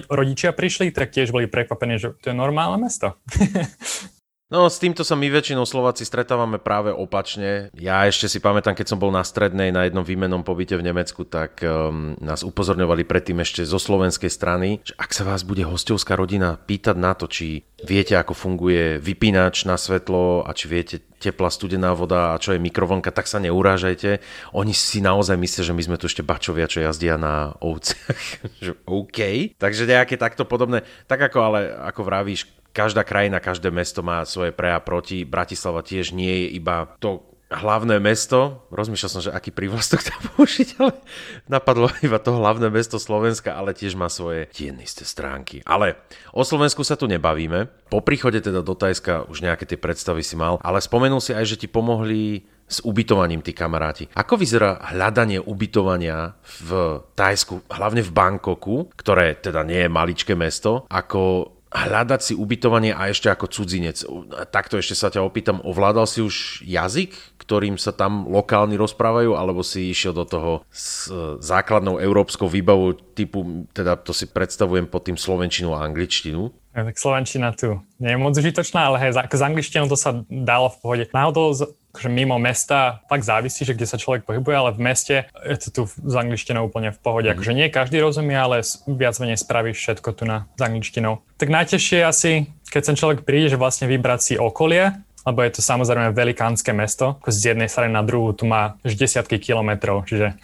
rodičia 0.08 0.56
prišli, 0.56 0.96
tak 0.96 1.12
tiež 1.12 1.36
boli 1.36 1.52
prekvapení, 1.52 2.00
že 2.00 2.16
to 2.24 2.32
je 2.32 2.36
normálne 2.40 2.80
mesto. 2.80 3.20
No 4.54 4.70
s 4.70 4.78
týmto 4.78 5.02
sa 5.02 5.18
my 5.18 5.34
väčšinou 5.34 5.66
Slováci 5.66 6.06
stretávame 6.06 6.62
práve 6.62 6.94
opačne. 6.94 7.74
Ja 7.74 8.06
ešte 8.06 8.30
si 8.30 8.38
pamätám, 8.38 8.78
keď 8.78 8.94
som 8.94 9.02
bol 9.02 9.10
na 9.10 9.26
strednej 9.26 9.74
na 9.74 9.90
jednom 9.90 10.06
výmenom 10.06 10.46
pobyte 10.46 10.78
v 10.78 10.86
Nemecku, 10.86 11.26
tak 11.26 11.66
um, 11.66 12.14
nás 12.22 12.46
upozorňovali 12.46 13.02
predtým 13.02 13.42
ešte 13.42 13.66
zo 13.66 13.82
slovenskej 13.82 14.30
strany, 14.30 14.78
že 14.86 14.94
ak 14.94 15.10
sa 15.10 15.26
vás 15.26 15.42
bude 15.42 15.66
hostovská 15.66 16.14
rodina 16.14 16.62
pýtať 16.62 16.94
na 16.94 17.18
to, 17.18 17.26
či 17.26 17.66
viete, 17.82 18.14
ako 18.14 18.38
funguje 18.38 19.02
vypínač 19.02 19.66
na 19.66 19.74
svetlo 19.74 20.46
a 20.46 20.54
či 20.54 20.70
viete 20.70 21.02
teplá 21.18 21.50
studená 21.50 21.98
voda 21.98 22.38
a 22.38 22.40
čo 22.40 22.54
je 22.54 22.62
mikrovlnka, 22.62 23.10
tak 23.10 23.26
sa 23.26 23.42
neurážajte. 23.42 24.22
Oni 24.54 24.78
si 24.78 25.02
naozaj 25.02 25.34
myslia, 25.34 25.66
že 25.66 25.74
my 25.74 25.82
sme 25.82 25.98
tu 25.98 26.06
ešte 26.06 26.22
bačovia, 26.22 26.70
čo 26.70 26.86
jazdia 26.86 27.18
na 27.18 27.58
ovciach. 27.58 28.54
OK. 28.86 29.50
Takže 29.58 29.90
nejaké 29.90 30.14
takto 30.22 30.46
podobné. 30.46 30.86
Tak 31.10 31.34
ako 31.34 31.38
ale, 31.42 31.74
ako 31.74 32.06
vravíš, 32.06 32.62
každá 32.74 33.06
krajina, 33.06 33.38
každé 33.40 33.70
mesto 33.70 34.02
má 34.02 34.26
svoje 34.26 34.52
pre 34.52 34.74
a 34.74 34.82
proti. 34.82 35.24
Bratislava 35.24 35.86
tiež 35.86 36.12
nie 36.12 36.46
je 36.46 36.58
iba 36.58 36.90
to 36.98 37.24
hlavné 37.54 38.02
mesto, 38.02 38.66
rozmýšľal 38.74 39.12
som, 39.14 39.22
že 39.22 39.30
aký 39.30 39.54
prívlastok 39.54 40.02
tam 40.02 40.20
použiť, 40.34 40.82
ale 40.82 40.98
napadlo 41.46 41.88
iba 42.02 42.18
to 42.18 42.34
hlavné 42.34 42.74
mesto 42.74 42.98
Slovenska, 42.98 43.54
ale 43.54 43.78
tiež 43.78 43.94
má 43.94 44.10
svoje 44.10 44.50
tienisté 44.50 45.06
stránky. 45.06 45.62
Ale 45.64 46.02
o 46.34 46.42
Slovensku 46.42 46.82
sa 46.82 46.98
tu 46.98 47.06
nebavíme. 47.06 47.70
Po 47.94 48.02
príchode 48.02 48.42
teda 48.42 48.66
do 48.66 48.74
Tajska 48.74 49.30
už 49.30 49.46
nejaké 49.46 49.70
tie 49.70 49.78
predstavy 49.78 50.26
si 50.26 50.34
mal, 50.34 50.58
ale 50.66 50.82
spomenul 50.82 51.22
si 51.22 51.32
aj, 51.32 51.46
že 51.46 51.60
ti 51.62 51.68
pomohli 51.70 52.50
s 52.64 52.82
ubytovaním 52.82 53.46
tí 53.46 53.54
kamaráti. 53.54 54.10
Ako 54.18 54.40
vyzerá 54.40 54.82
hľadanie 54.96 55.38
ubytovania 55.38 56.34
v 56.66 56.70
Tajsku, 57.14 57.70
hlavne 57.70 58.02
v 58.02 58.10
Bangkoku, 58.10 58.90
ktoré 58.98 59.38
teda 59.38 59.62
nie 59.62 59.86
je 59.86 59.94
maličké 59.94 60.34
mesto, 60.34 60.90
ako 60.90 61.54
hľadať 61.74 62.22
si 62.22 62.34
ubytovanie 62.38 62.94
a 62.94 63.10
ešte 63.10 63.34
ako 63.34 63.50
cudzinec. 63.50 64.06
Takto 64.54 64.78
ešte 64.78 64.94
sa 64.94 65.10
ťa 65.10 65.26
opýtam, 65.26 65.58
ovládal 65.66 66.06
si 66.06 66.22
už 66.22 66.62
jazyk, 66.62 67.18
ktorým 67.42 67.76
sa 67.82 67.92
tam 67.92 68.30
lokálni 68.30 68.78
rozprávajú, 68.78 69.36
alebo 69.36 69.66
si 69.66 69.90
išiel 69.90 70.14
do 70.14 70.24
toho 70.24 70.52
s 70.70 71.10
základnou 71.42 71.98
európskou 72.00 72.48
výbavou 72.48 72.94
typu, 72.94 73.68
teda 73.74 73.98
to 74.00 74.14
si 74.16 74.30
predstavujem 74.30 74.88
pod 74.88 75.10
tým 75.10 75.18
slovenčinu 75.18 75.74
a 75.76 75.84
angličtinu? 75.84 76.54
Tak 76.74 76.98
slovenčina 76.98 77.54
tu 77.54 77.82
nie 78.02 78.14
je 78.14 78.18
moc 78.18 78.34
užitočná, 78.34 78.90
ale 78.90 78.98
hej, 79.04 79.14
s 79.14 79.44
angličtinou 79.44 79.86
to 79.86 79.98
sa 79.98 80.26
dalo 80.26 80.74
v 80.74 80.78
pohode. 80.82 81.04
Náhodou 81.14 81.54
akože 81.94 82.10
mimo 82.10 82.42
mesta 82.42 83.06
fakt 83.06 83.22
závisí, 83.22 83.70
že 83.70 83.78
kde 83.78 83.86
sa 83.86 84.02
človek 84.02 84.26
pohybuje, 84.26 84.56
ale 84.58 84.74
v 84.74 84.82
meste 84.82 85.16
je 85.46 85.58
to 85.62 85.70
tu 85.70 85.82
s 85.86 86.16
angličtinou 86.18 86.66
úplne 86.66 86.90
v 86.90 86.98
pohode. 86.98 87.30
Mm. 87.30 87.38
Akože 87.38 87.54
nie 87.54 87.70
každý 87.70 88.02
rozumie, 88.02 88.34
ale 88.34 88.66
viac 88.90 89.14
menej 89.22 89.38
spravíš 89.38 89.78
všetko 89.78 90.10
tu 90.18 90.26
na 90.26 90.50
s 90.58 90.62
angličtinou. 90.66 91.22
Tak 91.38 91.54
najtežšie 91.54 92.02
asi, 92.02 92.50
keď 92.74 92.82
ten 92.82 92.98
človek 92.98 93.20
príde, 93.22 93.54
že 93.54 93.62
vlastne 93.62 93.86
vybrať 93.86 94.20
si 94.26 94.34
okolie, 94.42 95.06
lebo 95.24 95.40
je 95.44 95.60
to 95.60 95.62
samozrejme 95.64 96.16
velikánske 96.16 96.72
mesto. 96.76 97.20
Z 97.28 97.56
jednej 97.56 97.68
strany 97.72 97.92
na 97.92 98.04
druhú 98.04 98.36
tu 98.36 98.48
má 98.48 98.76
už 98.84 98.96
desiatky 98.96 99.40
kilometrov, 99.40 100.04
čiže 100.08 100.36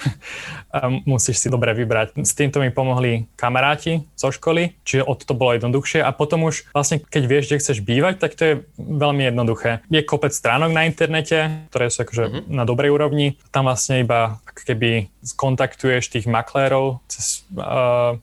musíš 1.09 1.43
si 1.43 1.47
dobre 1.47 1.75
vybrať. 1.75 2.19
S 2.19 2.33
týmto 2.35 2.63
mi 2.63 2.71
pomohli 2.71 3.27
kamaráti 3.35 4.07
zo 4.15 4.31
školy, 4.31 4.75
čiže 4.83 5.05
od 5.05 5.19
to 5.23 5.37
bolo 5.37 5.55
jednoduchšie 5.55 6.01
a 6.01 6.09
potom 6.15 6.47
už 6.47 6.71
vlastne 6.71 7.03
keď 7.03 7.23
vieš, 7.27 7.45
kde 7.51 7.59
chceš 7.61 7.77
bývať, 7.85 8.17
tak 8.17 8.33
to 8.33 8.43
je 8.43 8.53
veľmi 8.79 9.29
jednoduché. 9.29 9.85
Je 9.91 10.01
kopec 10.01 10.33
stránok 10.33 10.71
na 10.73 10.87
internete, 10.87 11.69
ktoré 11.69 11.91
sú 11.91 12.07
akože 12.07 12.23
mm-hmm. 12.25 12.43
na 12.49 12.63
dobrej 12.63 12.91
úrovni. 12.95 13.37
Tam 13.53 13.69
vlastne 13.69 14.01
iba 14.01 14.41
keby 14.47 15.11
skontaktuješ 15.23 16.11
tých 16.11 16.25
maklérov 16.27 16.99
cez 17.07 17.47
uh, 17.55 18.17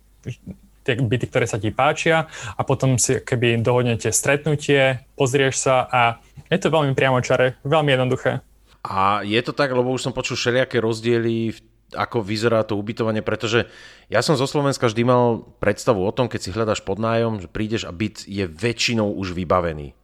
tie 0.87 0.95
byty, 0.97 1.27
ktoré 1.27 1.47
sa 1.51 1.59
ti 1.59 1.75
páčia 1.75 2.31
a 2.55 2.61
potom 2.63 2.95
si 2.97 3.19
keby 3.19 3.59
dohodnete 3.61 4.15
stretnutie, 4.15 5.03
pozrieš 5.19 5.67
sa 5.67 5.85
a 5.91 6.01
je 6.47 6.59
to 6.63 6.71
veľmi 6.71 6.95
priamočare, 6.95 7.59
veľmi 7.67 7.91
jednoduché. 7.91 8.39
A 8.87 9.27
je 9.27 9.41
to 9.43 9.51
tak, 9.51 9.75
lebo 9.75 9.91
už 9.91 10.07
som 10.07 10.15
počul 10.15 10.39
všelijaké 10.39 10.79
rozdiely 10.79 11.51
v 11.51 11.59
ako 11.95 12.19
vyzerá 12.19 12.67
to 12.67 12.75
ubytovanie, 12.75 13.23
pretože 13.23 13.71
ja 14.11 14.19
som 14.19 14.35
zo 14.35 14.43
Slovenska 14.51 14.91
vždy 14.91 15.03
mal 15.07 15.47
predstavu 15.63 16.03
o 16.03 16.11
tom, 16.11 16.27
keď 16.27 16.41
si 16.43 16.51
hľadaš 16.51 16.83
podnájom, 16.83 17.39
že 17.39 17.47
prídeš 17.47 17.87
a 17.87 17.95
byt 17.95 18.27
je 18.27 18.43
väčšinou 18.43 19.15
už 19.15 19.39
vybavený 19.39 19.95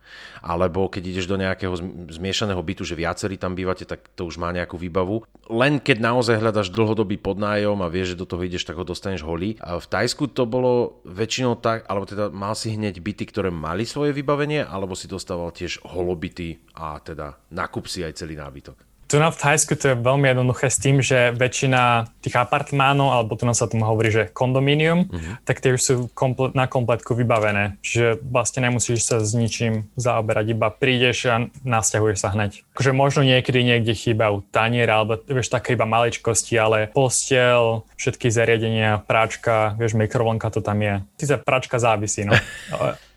alebo 0.42 0.90
keď 0.90 1.02
ideš 1.14 1.26
do 1.31 1.38
nejakého 1.38 1.75
zmiešaného 2.11 2.59
bytu, 2.59 2.83
že 2.83 2.99
viacerí 2.99 3.38
tam 3.38 3.54
bývate, 3.54 3.87
tak 3.87 4.11
to 4.19 4.26
už 4.26 4.37
má 4.37 4.50
nejakú 4.50 4.76
výbavu. 4.76 5.23
Len 5.49 5.78
keď 5.78 6.02
naozaj 6.02 6.42
hľadaš 6.42 6.75
dlhodobý 6.75 7.16
podnájom 7.16 7.78
a 7.81 7.92
vieš, 7.92 8.14
že 8.14 8.21
do 8.21 8.28
toho 8.28 8.42
ideš, 8.42 8.66
tak 8.66 8.78
ho 8.78 8.85
dostaneš 8.87 9.23
holý. 9.23 9.57
A 9.62 9.78
v 9.78 9.87
Tajsku 9.87 10.31
to 10.31 10.45
bolo 10.45 11.02
väčšinou 11.09 11.59
tak, 11.59 11.87
alebo 11.87 12.04
teda 12.04 12.28
mal 12.28 12.59
si 12.59 12.75
hneď 12.75 12.99
byty, 12.99 13.25
ktoré 13.31 13.49
mali 13.54 13.88
svoje 13.88 14.11
vybavenie, 14.12 14.66
alebo 14.66 14.99
si 14.99 15.07
dostával 15.09 15.54
tiež 15.54 15.83
holobyty 15.87 16.62
a 16.75 16.99
teda 17.00 17.38
nakup 17.54 17.87
si 17.87 18.02
aj 18.02 18.19
celý 18.19 18.37
nábytok. 18.37 18.91
Tu 19.12 19.21
na 19.21 19.28
v 19.28 19.37
Thajsku 19.37 19.76
to 19.76 19.92
je 19.92 20.00
veľmi 20.00 20.25
jednoduché 20.25 20.73
s 20.73 20.81
tým, 20.81 21.04
že 21.04 21.37
väčšina 21.37 22.09
tých 22.25 22.33
apartmánov, 22.33 23.12
alebo 23.12 23.37
tu 23.37 23.45
sa 23.52 23.69
tomu 23.69 23.85
hovorí, 23.85 24.09
že 24.09 24.33
kondomínium, 24.33 25.04
mm-hmm. 25.04 25.45
tak 25.45 25.61
tie 25.61 25.76
už 25.76 25.83
sú 25.85 25.95
komplet, 26.16 26.57
na 26.57 26.64
kompletku 26.64 27.12
vybavené. 27.12 27.76
Čiže 27.85 28.25
vlastne 28.25 28.64
nemusíš 28.64 29.04
sa 29.04 29.21
s 29.21 29.37
ničím 29.37 29.85
zaoberať, 30.00 30.57
iba 30.57 30.73
prídeš 30.73 31.28
a 31.28 31.45
nasťahuješ 31.61 32.25
sa 32.25 32.33
hneď. 32.33 32.64
Akože 32.73 32.97
možno 32.97 33.21
niekedy 33.28 33.61
niekde 33.61 33.92
chýbajú 33.92 34.49
tanier, 34.49 34.88
alebo 34.88 35.21
vieš, 35.28 35.52
také 35.52 35.76
iba 35.76 35.85
maličkosti, 35.85 36.57
ale 36.57 36.88
postiel, 36.97 37.85
všetky 38.00 38.33
zariadenia, 38.33 39.04
práčka, 39.04 39.76
vieš, 39.76 39.92
mikrovlnka 39.92 40.49
to 40.49 40.64
tam 40.64 40.81
je. 40.81 41.04
Ty 41.21 41.25
sa 41.28 41.37
práčka 41.37 41.76
závisí, 41.76 42.25
no. 42.25 42.33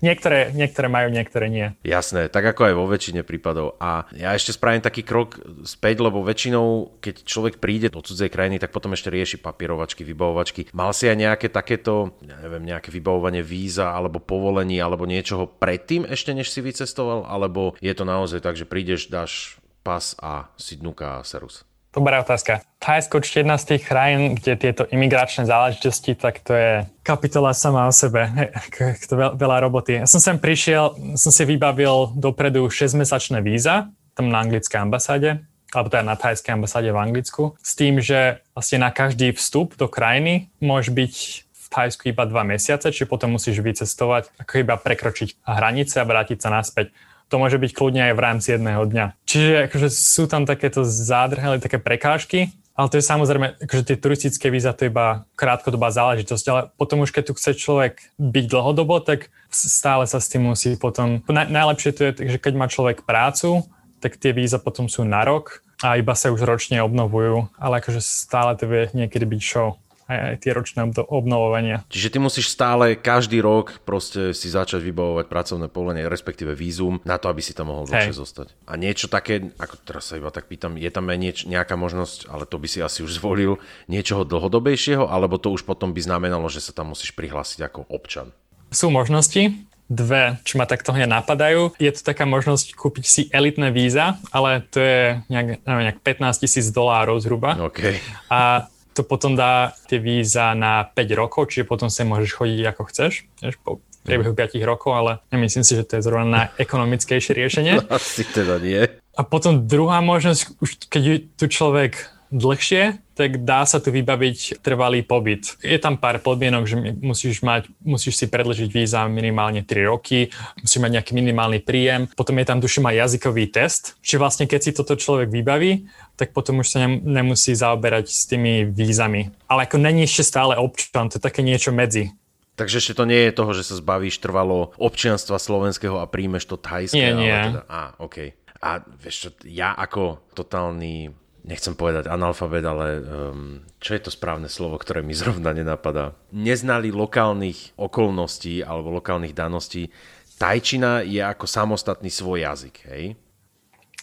niektoré, 0.00 0.52
niektoré 0.52 0.86
majú, 0.88 1.08
niektoré 1.12 1.46
nie. 1.48 1.66
Jasné, 1.82 2.28
tak 2.32 2.44
ako 2.44 2.72
aj 2.72 2.74
vo 2.74 2.86
väčšine 2.88 3.22
prípadov. 3.22 3.76
A 3.80 4.08
ja 4.16 4.32
ešte 4.32 4.56
spravím 4.56 4.84
taký 4.84 5.04
krok 5.04 5.40
späť, 5.64 6.02
lebo 6.02 6.24
väčšinou, 6.24 6.98
keď 7.00 7.24
človek 7.24 7.54
príde 7.60 7.92
do 7.92 8.00
cudzej 8.00 8.32
krajiny, 8.32 8.60
tak 8.60 8.72
potom 8.72 8.96
ešte 8.96 9.12
rieši 9.12 9.40
papierovačky, 9.40 10.02
vybavovačky. 10.02 10.72
Mal 10.72 10.90
si 10.96 11.08
aj 11.08 11.16
nejaké 11.16 11.46
takéto, 11.52 12.16
ja 12.24 12.36
neviem, 12.40 12.64
nejaké 12.66 12.88
vybavovanie 12.92 13.44
víza 13.44 13.92
alebo 13.92 14.22
povolení 14.22 14.80
alebo 14.80 15.04
niečoho 15.08 15.46
predtým 15.46 16.08
ešte, 16.08 16.32
než 16.32 16.50
si 16.50 16.64
vycestoval? 16.64 17.28
Alebo 17.28 17.76
je 17.78 17.92
to 17.92 18.04
naozaj 18.08 18.40
tak, 18.42 18.56
že 18.56 18.68
prídeš, 18.68 19.08
dáš 19.12 19.60
pas 19.86 20.18
a 20.18 20.50
sidnuka 20.58 21.20
a 21.20 21.24
serus? 21.26 21.62
Dobrá 21.96 22.20
otázka. 22.20 22.60
Thajsko 22.76 23.24
určite 23.24 23.40
jedna 23.40 23.56
z 23.56 23.72
tých 23.72 23.88
krajín, 23.88 24.36
kde 24.36 24.60
tieto 24.60 24.84
imigračné 24.84 25.48
záležitosti, 25.48 26.12
tak 26.12 26.44
to 26.44 26.52
je 26.52 26.84
kapitola 27.00 27.56
sama 27.56 27.88
o 27.88 27.92
sebe. 27.92 28.28
To 29.08 29.16
je 29.16 29.32
veľa 29.32 29.64
roboty. 29.64 30.04
Ja 30.04 30.04
som 30.04 30.20
sem 30.20 30.36
prišiel, 30.36 30.92
som 31.16 31.32
si 31.32 31.42
vybavil 31.48 32.12
dopredu 32.12 32.68
6-mesačné 32.68 33.40
víza, 33.40 33.88
tam 34.12 34.28
na 34.28 34.44
anglickej 34.44 34.76
ambasáde, 34.76 35.40
alebo 35.72 35.88
teda 35.88 36.04
na 36.04 36.20
thajskej 36.20 36.52
ambasáde 36.52 36.92
v 36.92 37.00
Anglicku, 37.00 37.56
s 37.64 37.72
tým, 37.72 38.04
že 38.04 38.44
vlastne 38.52 38.84
na 38.84 38.92
každý 38.92 39.32
vstup 39.32 39.80
do 39.80 39.88
krajiny 39.88 40.52
môže 40.60 40.92
byť 40.92 41.14
v 41.48 41.66
Thajsku 41.72 42.12
iba 42.12 42.28
dva 42.28 42.44
mesiace, 42.44 42.92
čiže 42.92 43.08
potom 43.08 43.40
musíš 43.40 43.64
vycestovať, 43.64 44.36
ako 44.36 44.52
iba 44.60 44.76
prekročiť 44.76 45.48
hranice 45.48 45.96
a 45.96 46.04
vrátiť 46.04 46.44
sa 46.44 46.52
naspäť 46.52 46.92
to 47.26 47.34
môže 47.42 47.58
byť 47.58 47.70
kľudne 47.74 48.02
aj 48.10 48.14
v 48.14 48.22
rámci 48.22 48.48
jedného 48.54 48.82
dňa. 48.86 49.06
Čiže 49.26 49.52
akože 49.70 49.88
sú 49.90 50.30
tam 50.30 50.46
takéto 50.46 50.86
zádrhely, 50.86 51.58
také 51.58 51.82
prekážky, 51.82 52.54
ale 52.76 52.92
to 52.92 53.00
je 53.00 53.08
samozrejme, 53.08 53.56
akože 53.56 53.82
tie 53.88 53.96
turistické 53.96 54.46
víza 54.52 54.76
to 54.76 54.86
je 54.86 54.92
iba 54.92 55.24
krátkodobá 55.32 55.88
záležitosť, 55.88 56.44
ale 56.52 56.60
potom 56.76 57.02
už 57.02 57.10
keď 57.10 57.32
tu 57.32 57.32
chce 57.34 57.56
človek 57.56 58.12
byť 58.20 58.44
dlhodobo, 58.52 59.00
tak 59.00 59.32
stále 59.48 60.04
sa 60.04 60.20
s 60.20 60.28
tým 60.28 60.52
musí 60.52 60.76
potom... 60.76 61.24
Na, 61.32 61.48
najlepšie 61.48 61.90
to 61.96 62.02
je, 62.12 62.36
že 62.36 62.38
keď 62.38 62.52
má 62.54 62.68
človek 62.68 63.08
prácu, 63.08 63.64
tak 64.04 64.20
tie 64.20 64.36
víza 64.36 64.60
potom 64.60 64.92
sú 64.92 65.08
na 65.08 65.24
rok 65.24 65.64
a 65.80 65.96
iba 65.96 66.12
sa 66.12 66.28
už 66.28 66.44
ročne 66.44 66.84
obnovujú, 66.84 67.48
ale 67.56 67.80
akože 67.80 68.04
stále 68.04 68.52
to 68.60 68.68
vie 68.68 68.92
niekedy 68.92 69.24
byť 69.24 69.40
show 69.40 69.80
aj, 70.06 70.18
aj 70.32 70.36
tie 70.42 70.50
ročné 70.54 70.80
obnovovania. 71.10 71.82
Čiže 71.90 72.16
ty 72.16 72.18
musíš 72.22 72.54
stále 72.54 72.94
každý 72.94 73.42
rok 73.42 73.82
proste 73.82 74.30
si 74.32 74.48
začať 74.50 74.82
vybavovať 74.82 75.26
pracovné 75.26 75.66
povolenie, 75.66 76.06
respektíve 76.06 76.54
vízum, 76.54 77.02
na 77.02 77.18
to, 77.18 77.26
aby 77.30 77.42
si 77.42 77.52
tam 77.52 77.70
mohol 77.74 77.86
dlhšie 77.86 78.14
zostať. 78.14 78.54
A 78.66 78.78
niečo 78.78 79.10
také, 79.10 79.50
ako 79.58 79.74
teraz 79.82 80.10
sa 80.10 80.18
iba 80.18 80.30
tak 80.30 80.46
pýtam, 80.46 80.78
je 80.78 80.90
tam 80.90 81.10
aj 81.10 81.18
nieč, 81.18 81.38
nejaká 81.44 81.74
možnosť, 81.74 82.30
ale 82.30 82.46
to 82.46 82.56
by 82.56 82.68
si 82.70 82.78
asi 82.80 83.02
už 83.02 83.18
zvolil, 83.18 83.58
niečoho 83.90 84.22
dlhodobejšieho, 84.22 85.10
alebo 85.10 85.36
to 85.36 85.50
už 85.50 85.66
potom 85.66 85.90
by 85.90 86.00
znamenalo, 86.02 86.46
že 86.46 86.62
sa 86.62 86.72
tam 86.72 86.94
musíš 86.94 87.12
prihlásiť 87.12 87.66
ako 87.66 87.90
občan? 87.90 88.30
Sú 88.70 88.90
možnosti, 88.90 89.54
dve, 89.86 90.42
čo 90.42 90.58
ma 90.58 90.66
takto 90.66 90.90
hneď 90.90 91.22
napadajú. 91.22 91.78
Je 91.78 91.90
to 91.94 92.02
taká 92.02 92.26
možnosť 92.26 92.74
kúpiť 92.74 93.04
si 93.06 93.22
elitné 93.30 93.70
víza, 93.70 94.18
ale 94.34 94.66
to 94.66 94.82
je 94.82 95.22
nejak, 95.30 95.62
neviem, 95.62 95.84
nejak 95.90 96.00
15 96.02 96.42
tisíc 96.42 96.66
dolárov 96.74 97.22
zhruba. 97.22 97.54
Okay. 97.70 98.02
A 98.26 98.66
to 98.96 99.04
potom 99.04 99.36
dá 99.36 99.76
tie 99.92 100.00
víza 100.00 100.56
na 100.56 100.88
5 100.88 100.96
rokov, 101.12 101.52
čiže 101.52 101.68
potom 101.68 101.92
sa 101.92 102.08
môžeš 102.08 102.32
chodiť 102.32 102.60
ako 102.72 102.82
chceš, 102.88 103.28
vieš, 103.44 103.56
po 103.60 103.84
priebehu 104.08 104.32
5 104.32 104.56
rokov, 104.64 104.90
ale 104.96 105.12
nemyslím 105.28 105.66
si, 105.66 105.76
že 105.76 105.84
to 105.84 106.00
je 106.00 106.06
zrovna 106.06 106.48
ekonomickejšie 106.64 107.36
riešenie. 107.36 107.72
Asi 107.92 108.24
teda 108.24 108.56
nie. 108.56 108.88
A 109.16 109.20
potom 109.24 109.68
druhá 109.68 110.00
možnosť, 110.00 110.60
už 110.62 110.70
keď 110.88 111.02
tu 111.36 111.44
človek 111.48 112.15
dlhšie, 112.30 112.98
tak 113.16 113.48
dá 113.48 113.64
sa 113.64 113.80
tu 113.80 113.88
vybaviť 113.88 114.60
trvalý 114.60 115.00
pobyt. 115.00 115.56
Je 115.64 115.80
tam 115.80 115.96
pár 115.96 116.20
podmienok, 116.20 116.64
že 116.68 116.76
musíš, 117.00 117.40
mať, 117.40 117.72
musíš 117.80 118.20
si 118.20 118.26
predlžiť 118.28 118.68
víza 118.68 119.08
minimálne 119.08 119.64
3 119.64 119.88
roky, 119.88 120.28
musíš 120.60 120.84
mať 120.84 121.00
nejaký 121.00 121.12
minimálny 121.16 121.64
príjem, 121.64 122.12
potom 122.12 122.36
je 122.36 122.46
tam 122.46 122.60
tuším 122.60 122.92
aj 122.92 122.96
jazykový 123.08 123.44
test, 123.48 123.96
čiže 124.04 124.20
vlastne 124.20 124.44
keď 124.44 124.60
si 124.60 124.70
toto 124.76 124.98
človek 124.98 125.32
vybaví, 125.32 125.88
tak 126.20 126.36
potom 126.36 126.60
už 126.60 126.68
sa 126.68 126.84
nemusí 126.88 127.56
zaoberať 127.56 128.12
s 128.12 128.28
tými 128.28 128.68
vízami. 128.68 129.32
Ale 129.48 129.64
ako 129.64 129.80
není 129.80 130.04
ešte 130.04 130.28
stále 130.28 130.60
občan, 130.60 131.08
to 131.08 131.16
je 131.16 131.24
také 131.24 131.40
niečo 131.40 131.72
medzi. 131.72 132.12
Takže 132.56 132.80
ešte 132.80 132.96
to 132.96 133.04
nie 133.04 133.28
je 133.28 133.36
toho, 133.36 133.52
že 133.52 133.68
sa 133.68 133.76
zbavíš 133.76 134.16
trvalo 134.16 134.72
občianstva 134.80 135.36
slovenského 135.36 136.00
a 136.00 136.08
príjmeš 136.08 136.48
to 136.48 136.56
thajské. 136.56 136.96
Nie, 136.96 137.12
nie. 137.12 137.28
Ale 137.28 137.48
teda, 137.52 137.62
á, 137.68 137.80
okay. 138.00 138.32
A 138.64 138.80
vieš 138.80 139.16
čo, 139.20 139.28
ja 139.44 139.76
ako 139.76 140.24
totálny 140.32 141.12
nechcem 141.46 141.78
povedať 141.78 142.10
analfabet, 142.10 142.66
ale 142.66 142.86
um, 143.00 143.62
čo 143.78 143.94
je 143.94 144.02
to 144.02 144.10
správne 144.10 144.50
slovo, 144.50 144.76
ktoré 144.76 145.00
mi 145.00 145.14
zrovna 145.14 145.54
nenapadá. 145.54 146.18
Neznali 146.34 146.90
lokálnych 146.90 147.78
okolností 147.78 148.66
alebo 148.66 148.92
lokálnych 148.98 149.32
daností. 149.32 149.88
Tajčina 150.36 151.00
je 151.06 151.22
ako 151.22 151.48
samostatný 151.48 152.12
svoj 152.12 152.44
jazyk, 152.44 152.76
hej? 152.92 153.04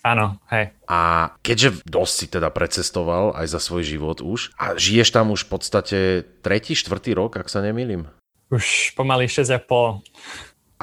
Áno, 0.03 0.35
hej. 0.51 0.75
A 0.89 1.31
keďže 1.39 1.79
dosť 1.87 2.13
si 2.15 2.25
teda 2.27 2.51
precestoval 2.51 3.39
aj 3.39 3.47
za 3.55 3.59
svoj 3.63 3.87
život 3.87 4.19
už 4.19 4.51
a 4.59 4.75
žiješ 4.75 5.15
tam 5.15 5.31
už 5.31 5.47
v 5.47 5.49
podstate 5.51 5.99
tretí, 6.43 6.75
štvrtý 6.75 7.15
rok, 7.15 7.39
ak 7.39 7.47
sa 7.47 7.63
nemýlim? 7.63 8.11
Už 8.51 8.91
pomaly 8.99 9.31
6,5. 9.31 10.03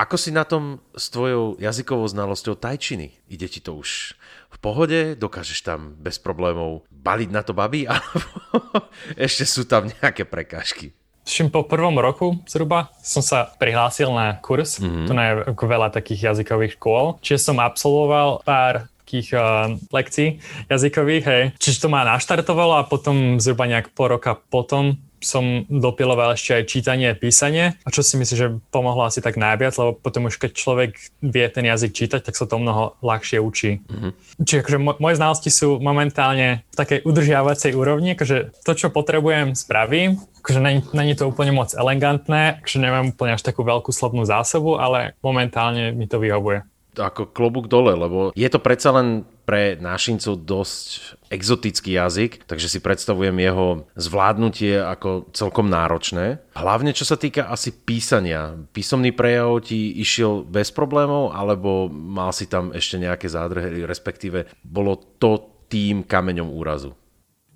Ako 0.01 0.17
si 0.17 0.33
na 0.33 0.49
tom 0.49 0.81
s 0.97 1.13
tvojou 1.13 1.61
jazykovou 1.61 2.09
znalosťou 2.09 2.57
tajčiny? 2.57 3.13
Ide 3.29 3.47
ti 3.53 3.61
to 3.61 3.77
už 3.77 4.17
v 4.51 4.59
pohode? 4.59 5.01
Dokážeš 5.15 5.63
tam 5.63 5.95
bez 5.97 6.19
problémov 6.19 6.85
baliť 6.91 7.31
na 7.31 7.43
to 7.47 7.55
baby? 7.55 7.87
Alebo 7.91 8.91
ešte 9.15 9.47
sú 9.47 9.65
tam 9.65 9.87
nejaké 9.89 10.27
prekážky? 10.27 10.93
Všim 11.25 11.53
po 11.53 11.63
prvom 11.63 11.95
roku 12.01 12.43
zhruba 12.49 12.91
som 13.05 13.23
sa 13.23 13.47
prihlásil 13.55 14.11
na 14.11 14.41
kurz. 14.43 14.83
Mm-hmm. 14.83 15.07
Tu 15.07 15.13
je 15.15 15.69
veľa 15.69 15.89
takých 15.95 16.33
jazykových 16.33 16.75
škôl. 16.81 17.23
Čiže 17.23 17.53
som 17.53 17.57
absolvoval 17.63 18.43
pár 18.43 18.91
takých 19.11 19.35
uh, 19.35 19.75
lekcií 19.91 20.39
jazykových, 20.71 21.25
hej. 21.27 21.43
Čiže 21.59 21.83
to 21.83 21.89
ma 21.91 22.07
naštartovalo 22.07 22.79
a 22.79 22.87
potom 22.87 23.43
zhruba 23.43 23.67
nejak 23.67 23.91
po 23.91 24.07
roka 24.07 24.39
potom 24.39 25.03
som 25.21 25.69
dopiloval 25.69 26.35
ešte 26.35 26.57
aj 26.57 26.65
čítanie 26.67 27.13
a 27.13 27.17
písanie. 27.17 27.77
A 27.85 27.89
čo 27.93 28.01
si 28.01 28.17
myslím, 28.17 28.37
že 28.37 28.49
pomohlo 28.73 29.05
asi 29.05 29.21
tak 29.21 29.37
najviac, 29.37 29.77
lebo 29.77 29.91
potom 29.97 30.27
už 30.27 30.41
keď 30.41 30.51
človek 30.57 30.97
vie 31.21 31.47
ten 31.53 31.69
jazyk 31.69 31.93
čítať, 31.93 32.21
tak 32.25 32.35
sa 32.37 32.49
to 32.49 32.57
mnoho 32.57 32.97
ľahšie 33.05 33.39
učí. 33.39 33.85
Mm-hmm. 33.85 34.13
Čiže 34.43 34.61
akože 34.65 34.79
moje 34.81 35.15
znalosti 35.21 35.51
sú 35.53 35.77
momentálne 35.79 36.65
v 36.73 36.77
takej 36.77 36.99
udržiavacej 37.05 37.73
úrovni, 37.77 38.17
akože 38.17 38.65
to, 38.65 38.73
čo 38.73 38.89
potrebujem, 38.89 39.53
spravím. 39.53 40.19
Akože 40.41 40.61
není, 40.97 41.13
to 41.13 41.29
úplne 41.29 41.53
moc 41.53 41.77
elegantné, 41.77 42.65
akože 42.65 42.81
nemám 42.81 43.13
úplne 43.13 43.37
až 43.37 43.45
takú 43.45 43.61
veľkú 43.61 43.93
slovnú 43.93 44.25
zásobu, 44.25 44.81
ale 44.81 45.13
momentálne 45.21 45.93
mi 45.93 46.09
to 46.09 46.17
vyhovuje 46.17 46.65
ako 46.97 47.31
klobúk 47.31 47.71
dole, 47.71 47.95
lebo 47.95 48.35
je 48.35 48.49
to 48.51 48.59
predsa 48.59 48.91
len 48.95 49.23
pre 49.47 49.75
nášincov 49.75 50.47
dosť 50.47 50.87
exotický 51.27 51.99
jazyk, 51.99 52.47
takže 52.47 52.71
si 52.71 52.79
predstavujem 52.79 53.35
jeho 53.35 53.83
zvládnutie 53.99 54.79
ako 54.79 55.27
celkom 55.35 55.67
náročné. 55.67 56.39
Hlavne 56.55 56.95
čo 56.95 57.03
sa 57.03 57.19
týka 57.19 57.51
asi 57.51 57.75
písania. 57.75 58.55
Písomný 58.71 59.11
prejav 59.11 59.67
ti 59.67 59.91
išiel 59.99 60.47
bez 60.47 60.71
problémov, 60.71 61.35
alebo 61.35 61.91
mal 61.91 62.31
si 62.31 62.47
tam 62.47 62.71
ešte 62.71 63.03
nejaké 63.03 63.27
zádrhy, 63.27 63.83
respektíve 63.83 64.47
bolo 64.63 64.95
to 65.19 65.51
tým 65.67 66.07
kameňom 66.07 66.47
úrazu? 66.51 66.95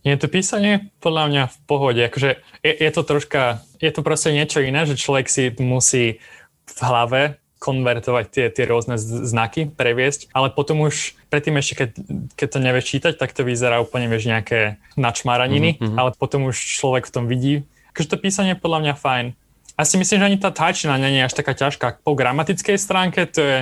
Je 0.04 0.18
to 0.20 0.28
písanie 0.28 0.92
podľa 1.00 1.24
mňa 1.30 1.42
v 1.48 1.56
pohode. 1.64 2.00
Akože 2.02 2.42
je, 2.60 2.72
je 2.76 2.90
to 2.92 3.02
troška, 3.06 3.64
je 3.80 3.88
to 3.88 4.04
proste 4.04 4.36
niečo 4.36 4.60
iné, 4.60 4.84
že 4.84 5.00
človek 5.00 5.26
si 5.32 5.48
musí 5.62 6.20
v 6.64 6.78
hlave 6.84 7.40
konvertovať 7.64 8.24
tie, 8.28 8.46
tie 8.52 8.68
rôzne 8.68 9.00
znaky, 9.00 9.72
previesť, 9.72 10.28
ale 10.36 10.52
potom 10.52 10.84
už 10.84 11.16
predtým 11.32 11.56
ešte, 11.56 11.74
keď, 11.80 11.88
keď 12.36 12.48
to 12.52 12.58
nevieš 12.60 12.86
čítať, 12.92 13.12
tak 13.16 13.32
to 13.32 13.40
vyzerá 13.40 13.80
úplne, 13.80 14.12
vieš, 14.12 14.28
nejaké 14.28 14.76
načmáraniny, 15.00 15.80
mm-hmm. 15.80 15.96
ale 15.96 16.12
potom 16.12 16.52
už 16.52 16.60
človek 16.60 17.08
v 17.08 17.14
tom 17.16 17.24
vidí. 17.24 17.64
Takže 17.96 18.12
to 18.12 18.20
písanie 18.20 18.52
je 18.52 18.60
podľa 18.60 18.80
mňa 18.84 18.94
fajn. 19.00 19.26
A 19.74 19.80
si 19.88 19.96
myslím, 19.96 20.20
že 20.20 20.28
ani 20.28 20.38
tá 20.38 20.52
tajčina 20.52 21.00
nie 21.00 21.18
je 21.18 21.26
až 21.26 21.34
taká 21.34 21.56
ťažká. 21.56 22.04
Po 22.04 22.12
gramatickej 22.12 22.76
stránke 22.76 23.26
to 23.26 23.40
je 23.40 23.56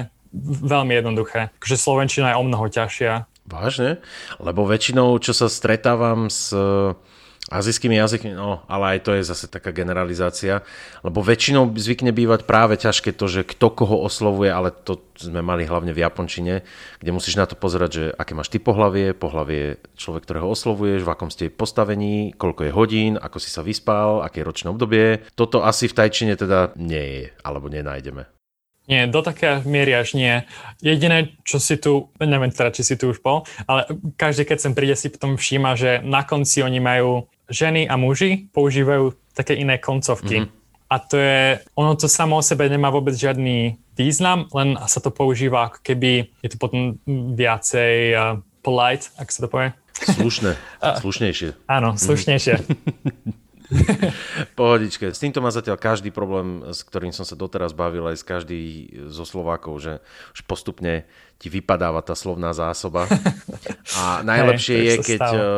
veľmi 0.61 0.93
jednoduché. 0.99 1.55
Takže 1.63 1.77
slovenčina 1.79 2.35
je 2.35 2.41
o 2.41 2.45
mnoho 2.45 2.67
ťažšia. 2.69 3.31
Vážne? 3.49 4.03
Lebo 4.43 4.69
väčšinou, 4.69 5.17
čo 5.23 5.33
sa 5.33 5.49
stretávam 5.49 6.29
s 6.29 6.53
azijskými 7.53 8.01
jazykmi, 8.01 8.33
no 8.33 8.65
ale 8.65 8.97
aj 8.97 8.99
to 9.05 9.11
je 9.13 9.29
zase 9.29 9.47
taká 9.53 9.71
generalizácia, 9.77 10.65
lebo 11.05 11.21
väčšinou 11.21 11.69
zvykne 11.77 12.11
bývať 12.17 12.49
práve 12.49 12.81
ťažké 12.81 13.13
to, 13.13 13.29
že 13.29 13.45
kto 13.45 13.69
koho 13.77 14.01
oslovuje, 14.01 14.49
ale 14.49 14.73
to 14.73 15.05
sme 15.21 15.45
mali 15.45 15.69
hlavne 15.69 15.93
v 15.93 16.01
Japončine, 16.01 16.65
kde 16.99 17.11
musíš 17.13 17.37
na 17.37 17.45
to 17.45 17.55
pozerať, 17.55 17.91
že 17.93 18.05
aké 18.17 18.33
máš 18.33 18.49
ty 18.49 18.57
pohlavie, 18.57 19.13
pohlavie 19.13 19.77
človek, 20.01 20.25
ktorého 20.25 20.49
oslovuješ, 20.49 21.05
v 21.05 21.13
akom 21.13 21.29
ste 21.29 21.53
postavení, 21.53 22.33
koľko 22.35 22.67
je 22.67 22.73
hodín, 22.73 23.13
ako 23.21 23.37
si 23.37 23.53
sa 23.53 23.61
vyspal, 23.61 24.25
aké 24.25 24.41
je 24.41 24.49
ročné 24.49 24.73
obdobie. 24.73 25.21
Toto 25.37 25.61
asi 25.61 25.87
v 25.87 25.97
tajčine 26.01 26.35
teda 26.41 26.73
nie 26.81 27.05
je, 27.05 27.25
alebo 27.45 27.69
nenájdeme. 27.69 28.32
Nie, 28.91 29.07
do 29.07 29.23
také 29.23 29.63
miery 29.63 29.95
až 29.95 30.19
nie. 30.19 30.43
Jediné, 30.83 31.39
čo 31.47 31.63
si 31.63 31.79
tu, 31.79 32.11
neviem 32.19 32.51
teda, 32.51 32.75
či 32.75 32.83
si 32.83 32.95
tu 32.99 33.15
už 33.15 33.23
bol, 33.23 33.47
ale 33.71 33.87
každý, 34.19 34.43
keď 34.43 34.59
sem 34.59 34.75
príde, 34.75 34.99
si 34.99 35.07
potom 35.07 35.39
všíma, 35.39 35.79
že 35.79 36.03
na 36.03 36.27
konci 36.27 36.67
oni 36.67 36.83
majú 36.83 37.31
ženy 37.47 37.87
a 37.87 37.95
muži 37.95 38.51
používajú 38.51 39.15
také 39.39 39.55
iné 39.55 39.79
koncovky. 39.79 40.45
Mm-hmm. 40.45 40.61
a 40.93 40.97
to 41.01 41.17
je, 41.17 41.63
ono 41.73 41.97
to 41.97 42.05
samo 42.05 42.37
o 42.37 42.45
sebe 42.45 42.69
nemá 42.69 42.93
vôbec 42.93 43.17
žiadny 43.17 43.81
význam, 43.97 44.45
len 44.53 44.77
sa 44.85 45.01
to 45.01 45.09
používa 45.09 45.73
ako 45.73 45.79
keby 45.81 46.29
je 46.45 46.49
to 46.53 46.57
potom 46.61 47.01
viacej 47.33 47.95
uh, 48.13 48.23
polite, 48.61 49.09
ak 49.17 49.33
sa 49.33 49.47
to 49.47 49.49
povie. 49.49 49.71
Slušné, 49.97 50.53
slušnejšie. 51.05 51.49
Áno, 51.65 51.97
slušnejšie. 51.97 52.55
Pohodičke. 54.59 55.11
S 55.13 55.23
týmto 55.23 55.41
má 55.41 55.49
zatiaľ 55.49 55.81
každý 55.81 56.13
problém, 56.13 56.63
s 56.73 56.85
ktorým 56.85 57.11
som 57.11 57.25
sa 57.25 57.35
doteraz 57.39 57.73
bavil 57.73 58.05
aj 58.09 58.17
s 58.21 58.25
každý 58.25 58.61
zo 59.09 59.25
Slovákov, 59.25 59.81
že 59.81 59.93
už 60.37 60.45
postupne 60.45 61.09
ti 61.43 61.51
vypadáva 61.51 62.05
tá 62.07 62.15
slovná 62.15 62.55
zásoba. 62.55 63.11
A 63.99 64.23
najlepšie 64.23 64.77
hey, 64.79 64.87
je, 64.87 64.95
keď 65.03 65.19
stalo 65.19 65.49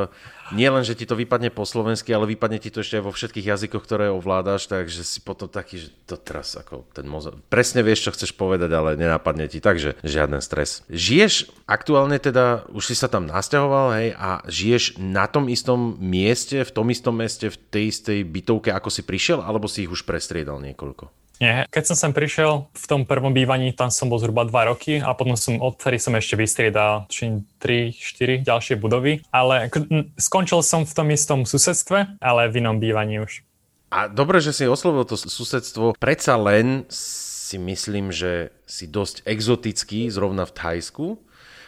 nie 0.55 0.71
len, 0.71 0.87
že 0.87 0.95
ti 0.95 1.05
to 1.05 1.19
vypadne 1.19 1.51
po 1.51 1.67
slovensky, 1.67 2.15
ale 2.15 2.31
vypadne 2.31 2.63
ti 2.63 2.71
to 2.71 2.81
ešte 2.81 3.03
aj 3.03 3.05
vo 3.05 3.13
všetkých 3.13 3.51
jazykoch, 3.51 3.83
ktoré 3.83 4.09
ovládaš, 4.15 4.71
takže 4.71 5.03
si 5.03 5.19
potom 5.19 5.51
taký, 5.51 5.83
že 5.85 5.89
to 6.07 6.15
teraz 6.15 6.55
ako 6.55 6.87
ten 6.95 7.05
mozog. 7.05 7.43
Presne 7.51 7.83
vieš, 7.83 8.07
čo 8.07 8.15
chceš 8.15 8.33
povedať, 8.39 8.71
ale 8.71 8.95
nenápadne 8.95 9.51
ti, 9.51 9.59
takže 9.59 9.99
žiaden 10.07 10.39
stres. 10.39 10.87
Žiješ 10.87 11.51
aktuálne 11.67 12.23
teda, 12.23 12.65
už 12.71 12.95
si 12.95 12.95
sa 12.95 13.11
tam 13.11 13.27
nasťahoval, 13.27 13.87
hej, 13.99 14.09
a 14.15 14.41
žiješ 14.47 15.03
na 15.03 15.27
tom 15.27 15.51
istom 15.51 15.99
mieste, 15.99 16.63
v 16.63 16.71
tom 16.71 16.87
istom 16.95 17.19
meste, 17.19 17.51
v 17.51 17.59
tej 17.75 17.85
istej 17.91 18.19
bytovke, 18.23 18.71
ako 18.71 18.89
si 18.89 19.03
prišiel, 19.03 19.43
alebo 19.43 19.67
si 19.67 19.85
ich 19.85 19.93
už 19.93 20.07
prestriedal 20.07 20.63
niekoľko? 20.63 21.24
Nie, 21.43 21.67
keď 21.67 21.83
som 21.91 21.97
sem 21.99 22.13
prišiel, 22.15 22.71
v 22.71 22.87
tom 22.87 23.03
prvom 23.03 23.35
bývaní, 23.35 23.75
tam 23.75 23.91
som 23.91 24.07
bol 24.07 24.23
zhruba 24.23 24.47
2 24.47 24.71
roky 24.71 25.03
a 25.03 25.19
potom 25.19 25.35
som 25.35 25.59
odtedy 25.59 25.99
som 25.99 26.15
ešte 26.15 26.39
vystriedal 26.39 27.11
či 27.11 27.43
3, 27.59 27.91
4 27.91 28.47
ďalšie 28.47 28.79
budovy, 28.79 29.19
ale 29.35 29.67
skončil 30.15 30.63
som 30.63 30.87
v 30.87 30.95
tom 30.95 31.11
istom 31.11 31.43
susedstve, 31.43 32.23
ale 32.23 32.47
v 32.47 32.63
inom 32.63 32.79
bývaní 32.79 33.19
už. 33.19 33.43
A 33.91 34.07
dobre, 34.07 34.39
že 34.39 34.55
si 34.55 34.71
oslovil 34.71 35.07
to 35.07 35.19
susedstvo, 35.19 35.99
predsa 35.99 36.39
len 36.39 36.87
si 36.91 37.59
myslím, 37.59 38.15
že 38.15 38.55
si 38.67 38.87
dosť 38.91 39.27
exotický 39.27 40.11
zrovna 40.11 40.47
v 40.47 40.55
Thajsku, 40.55 41.07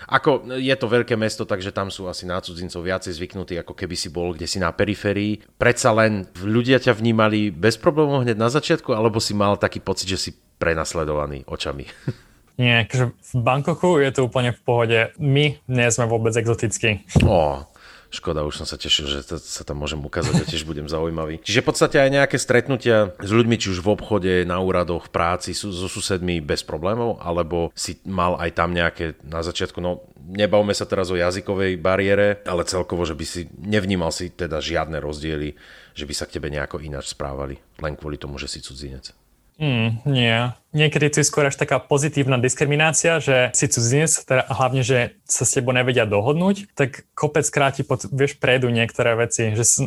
ako 0.07 0.55
je 0.55 0.75
to 0.79 0.87
veľké 0.87 1.19
mesto, 1.19 1.43
takže 1.43 1.75
tam 1.75 1.91
sú 1.91 2.07
asi 2.07 2.25
na 2.25 2.39
cudzincov 2.39 2.87
viacej 2.87 3.13
zvyknutí, 3.15 3.59
ako 3.59 3.75
keby 3.75 3.99
si 3.99 4.09
bol 4.09 4.33
kde 4.33 4.47
si 4.47 4.63
na 4.63 4.71
periférii. 4.71 5.43
Predsa 5.59 5.91
len 5.95 6.31
ľudia 6.39 6.79
ťa 6.79 6.95
vnímali 6.95 7.51
bez 7.51 7.75
problémov 7.75 8.23
hneď 8.23 8.39
na 8.39 8.47
začiatku, 8.47 8.95
alebo 8.95 9.19
si 9.19 9.35
mal 9.35 9.59
taký 9.59 9.83
pocit, 9.83 10.07
že 10.07 10.19
si 10.19 10.31
prenasledovaný 10.63 11.43
očami? 11.51 11.85
Nie, 12.57 12.89
že 12.89 13.13
v 13.13 13.33
Bangkoku 13.37 14.01
je 14.01 14.11
to 14.17 14.33
úplne 14.33 14.57
v 14.57 14.61
pohode. 14.65 14.99
My 15.21 15.61
nie 15.69 15.89
sme 15.93 16.09
vôbec 16.09 16.33
exotickí. 16.33 17.05
Ó, 17.21 17.69
Škoda, 18.11 18.47
už 18.47 18.63
som 18.63 18.67
sa 18.69 18.79
tešil, 18.79 19.11
že 19.11 19.27
to, 19.27 19.37
sa 19.43 19.67
tam 19.67 19.83
môžem 19.83 19.99
ukázať 19.99 20.35
a 20.41 20.45
tiež 20.47 20.63
budem 20.63 20.87
zaujímavý. 20.87 21.43
Čiže 21.43 21.63
v 21.63 21.69
podstate 21.69 21.97
aj 21.99 22.11
nejaké 22.11 22.37
stretnutia 22.39 23.13
s 23.19 23.31
ľuďmi, 23.31 23.59
či 23.59 23.75
už 23.75 23.83
v 23.83 23.93
obchode, 23.93 24.33
na 24.47 24.63
úradoch, 24.63 25.11
v 25.11 25.15
práci, 25.15 25.53
so 25.53 25.71
susedmi 25.73 26.39
bez 26.39 26.63
problémov, 26.63 27.19
alebo 27.19 27.75
si 27.75 27.99
mal 28.07 28.39
aj 28.39 28.51
tam 28.55 28.71
nejaké 28.71 29.19
na 29.27 29.43
začiatku, 29.43 29.83
no 29.83 30.07
nebavme 30.27 30.75
sa 30.75 30.87
teraz 30.87 31.11
o 31.11 31.19
jazykovej 31.19 31.79
bariére, 31.79 32.43
ale 32.47 32.67
celkovo, 32.67 33.07
že 33.07 33.15
by 33.15 33.25
si 33.27 33.47
nevnímal 33.59 34.11
si 34.11 34.31
teda 34.31 34.59
žiadne 34.59 34.99
rozdiely, 34.99 35.55
že 35.95 36.05
by 36.05 36.15
sa 36.15 36.27
k 36.27 36.39
tebe 36.39 36.51
nejako 36.51 36.83
ináč 36.83 37.15
správali, 37.15 37.59
len 37.79 37.95
kvôli 37.95 38.19
tomu, 38.19 38.37
že 38.37 38.51
si 38.51 38.59
cudzinec. 38.63 39.15
Mm, 39.57 40.05
nie. 40.05 40.37
Niekedy 40.77 41.09
to 41.09 41.19
je 41.25 41.27
skôr 41.27 41.49
až 41.49 41.57
taká 41.57 41.81
pozitívna 41.81 42.37
diskriminácia, 42.37 43.17
že 43.17 43.49
si 43.57 43.65
cudzinec, 43.65 44.13
teda 44.29 44.45
hlavne, 44.53 44.85
že 44.85 45.17
sa 45.25 45.49
s 45.49 45.57
tebou 45.57 45.73
nevedia 45.73 46.05
dohodnúť, 46.05 46.77
tak 46.77 47.09
kopec 47.17 47.49
kráti, 47.49 47.81
pod, 47.81 48.05
vieš, 48.13 48.37
prejdú 48.37 48.69
niektoré 48.69 49.17
veci, 49.17 49.57
že 49.57 49.65
s, 49.65 49.81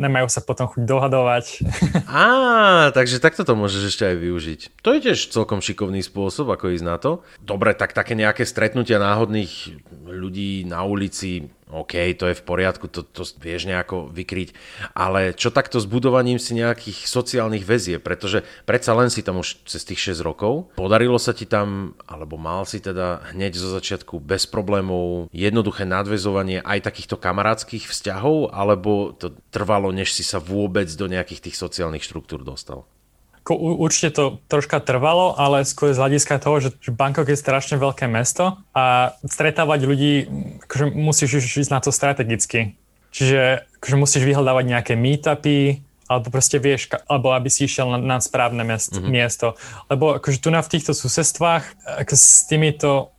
nemajú 0.00 0.32
sa 0.32 0.40
potom 0.40 0.64
chuť 0.72 0.82
dohadovať. 0.88 1.44
Á, 2.08 2.88
takže 2.96 3.20
takto 3.20 3.44
to 3.44 3.52
môžeš 3.52 3.92
ešte 3.92 4.08
aj 4.08 4.16
využiť. 4.16 4.60
To 4.80 4.96
je 4.96 5.12
tiež 5.12 5.28
celkom 5.28 5.60
šikovný 5.60 6.00
spôsob, 6.00 6.48
ako 6.48 6.72
ísť 6.72 6.86
na 6.88 6.96
to. 6.96 7.20
Dobre, 7.44 7.76
tak 7.76 7.92
také 7.92 8.16
nejaké 8.16 8.48
stretnutia 8.48 8.96
náhodných 8.96 9.76
ľudí 10.08 10.64
na 10.64 10.88
ulici, 10.88 11.52
OK, 11.70 11.94
to 12.18 12.26
je 12.26 12.34
v 12.34 12.42
poriadku, 12.42 12.90
to, 12.90 13.06
to 13.06 13.22
vieš 13.38 13.70
nejako 13.70 14.10
vykryť, 14.10 14.50
ale 14.90 15.30
čo 15.38 15.54
takto 15.54 15.78
s 15.78 15.86
budovaním 15.86 16.42
si 16.42 16.58
nejakých 16.58 17.06
sociálnych 17.06 17.62
väzie, 17.62 18.02
pretože 18.02 18.42
predsa 18.66 18.90
len 18.98 19.06
si 19.06 19.22
tam 19.22 19.38
už 19.38 19.62
cez 19.70 19.86
tých 19.86 20.18
6 20.18 20.26
rokov, 20.26 20.29
podarilo 20.76 21.16
sa 21.16 21.34
ti 21.34 21.44
tam, 21.46 21.94
alebo 22.04 22.36
mal 22.36 22.66
si 22.66 22.82
teda 22.82 23.22
hneď 23.34 23.56
zo 23.56 23.70
začiatku 23.74 24.20
bez 24.22 24.46
problémov 24.46 25.28
jednoduché 25.34 25.86
nadvezovanie 25.86 26.62
aj 26.62 26.86
takýchto 26.86 27.16
kamarátskych 27.16 27.88
vzťahov, 27.88 28.54
alebo 28.54 29.14
to 29.14 29.34
trvalo, 29.50 29.90
než 29.90 30.12
si 30.14 30.22
sa 30.22 30.42
vôbec 30.42 30.86
do 30.94 31.06
nejakých 31.06 31.50
tých 31.50 31.56
sociálnych 31.56 32.04
štruktúr 32.04 32.42
dostal? 32.42 32.86
určite 33.56 34.14
to 34.14 34.24
troška 34.46 34.78
trvalo, 34.78 35.34
ale 35.34 35.66
skôr 35.66 35.90
z 35.90 35.98
hľadiska 35.98 36.38
toho, 36.38 36.60
že, 36.62 36.70
Bangkok 36.92 37.26
je 37.26 37.38
strašne 37.40 37.80
veľké 37.80 38.06
mesto 38.06 38.60
a 38.76 39.16
stretávať 39.26 39.80
ľudí, 39.88 40.12
akože 40.68 40.84
musíš 40.94 41.58
ísť 41.58 41.72
na 41.72 41.80
to 41.82 41.90
strategicky. 41.90 42.78
Čiže 43.10 43.66
akože 43.82 43.96
musíš 43.98 44.22
vyhľadávať 44.22 44.64
nejaké 44.70 44.94
meetupy, 44.94 45.82
alebo 46.10 46.26
proste 46.34 46.58
vieš, 46.58 46.90
alebo 47.06 47.30
aby 47.30 47.46
si 47.46 47.70
išiel 47.70 47.86
na, 47.94 47.98
na 48.02 48.16
správne 48.18 48.66
miest, 48.66 48.90
mm-hmm. 48.90 49.06
miesto. 49.14 49.54
Lebo 49.86 50.18
akože 50.18 50.42
tu 50.42 50.50
na 50.50 50.58
v 50.58 50.74
týchto 50.74 50.90
susedstvách 50.90 51.86
ako 52.02 52.14
s 52.18 52.50
týmito 52.50 53.14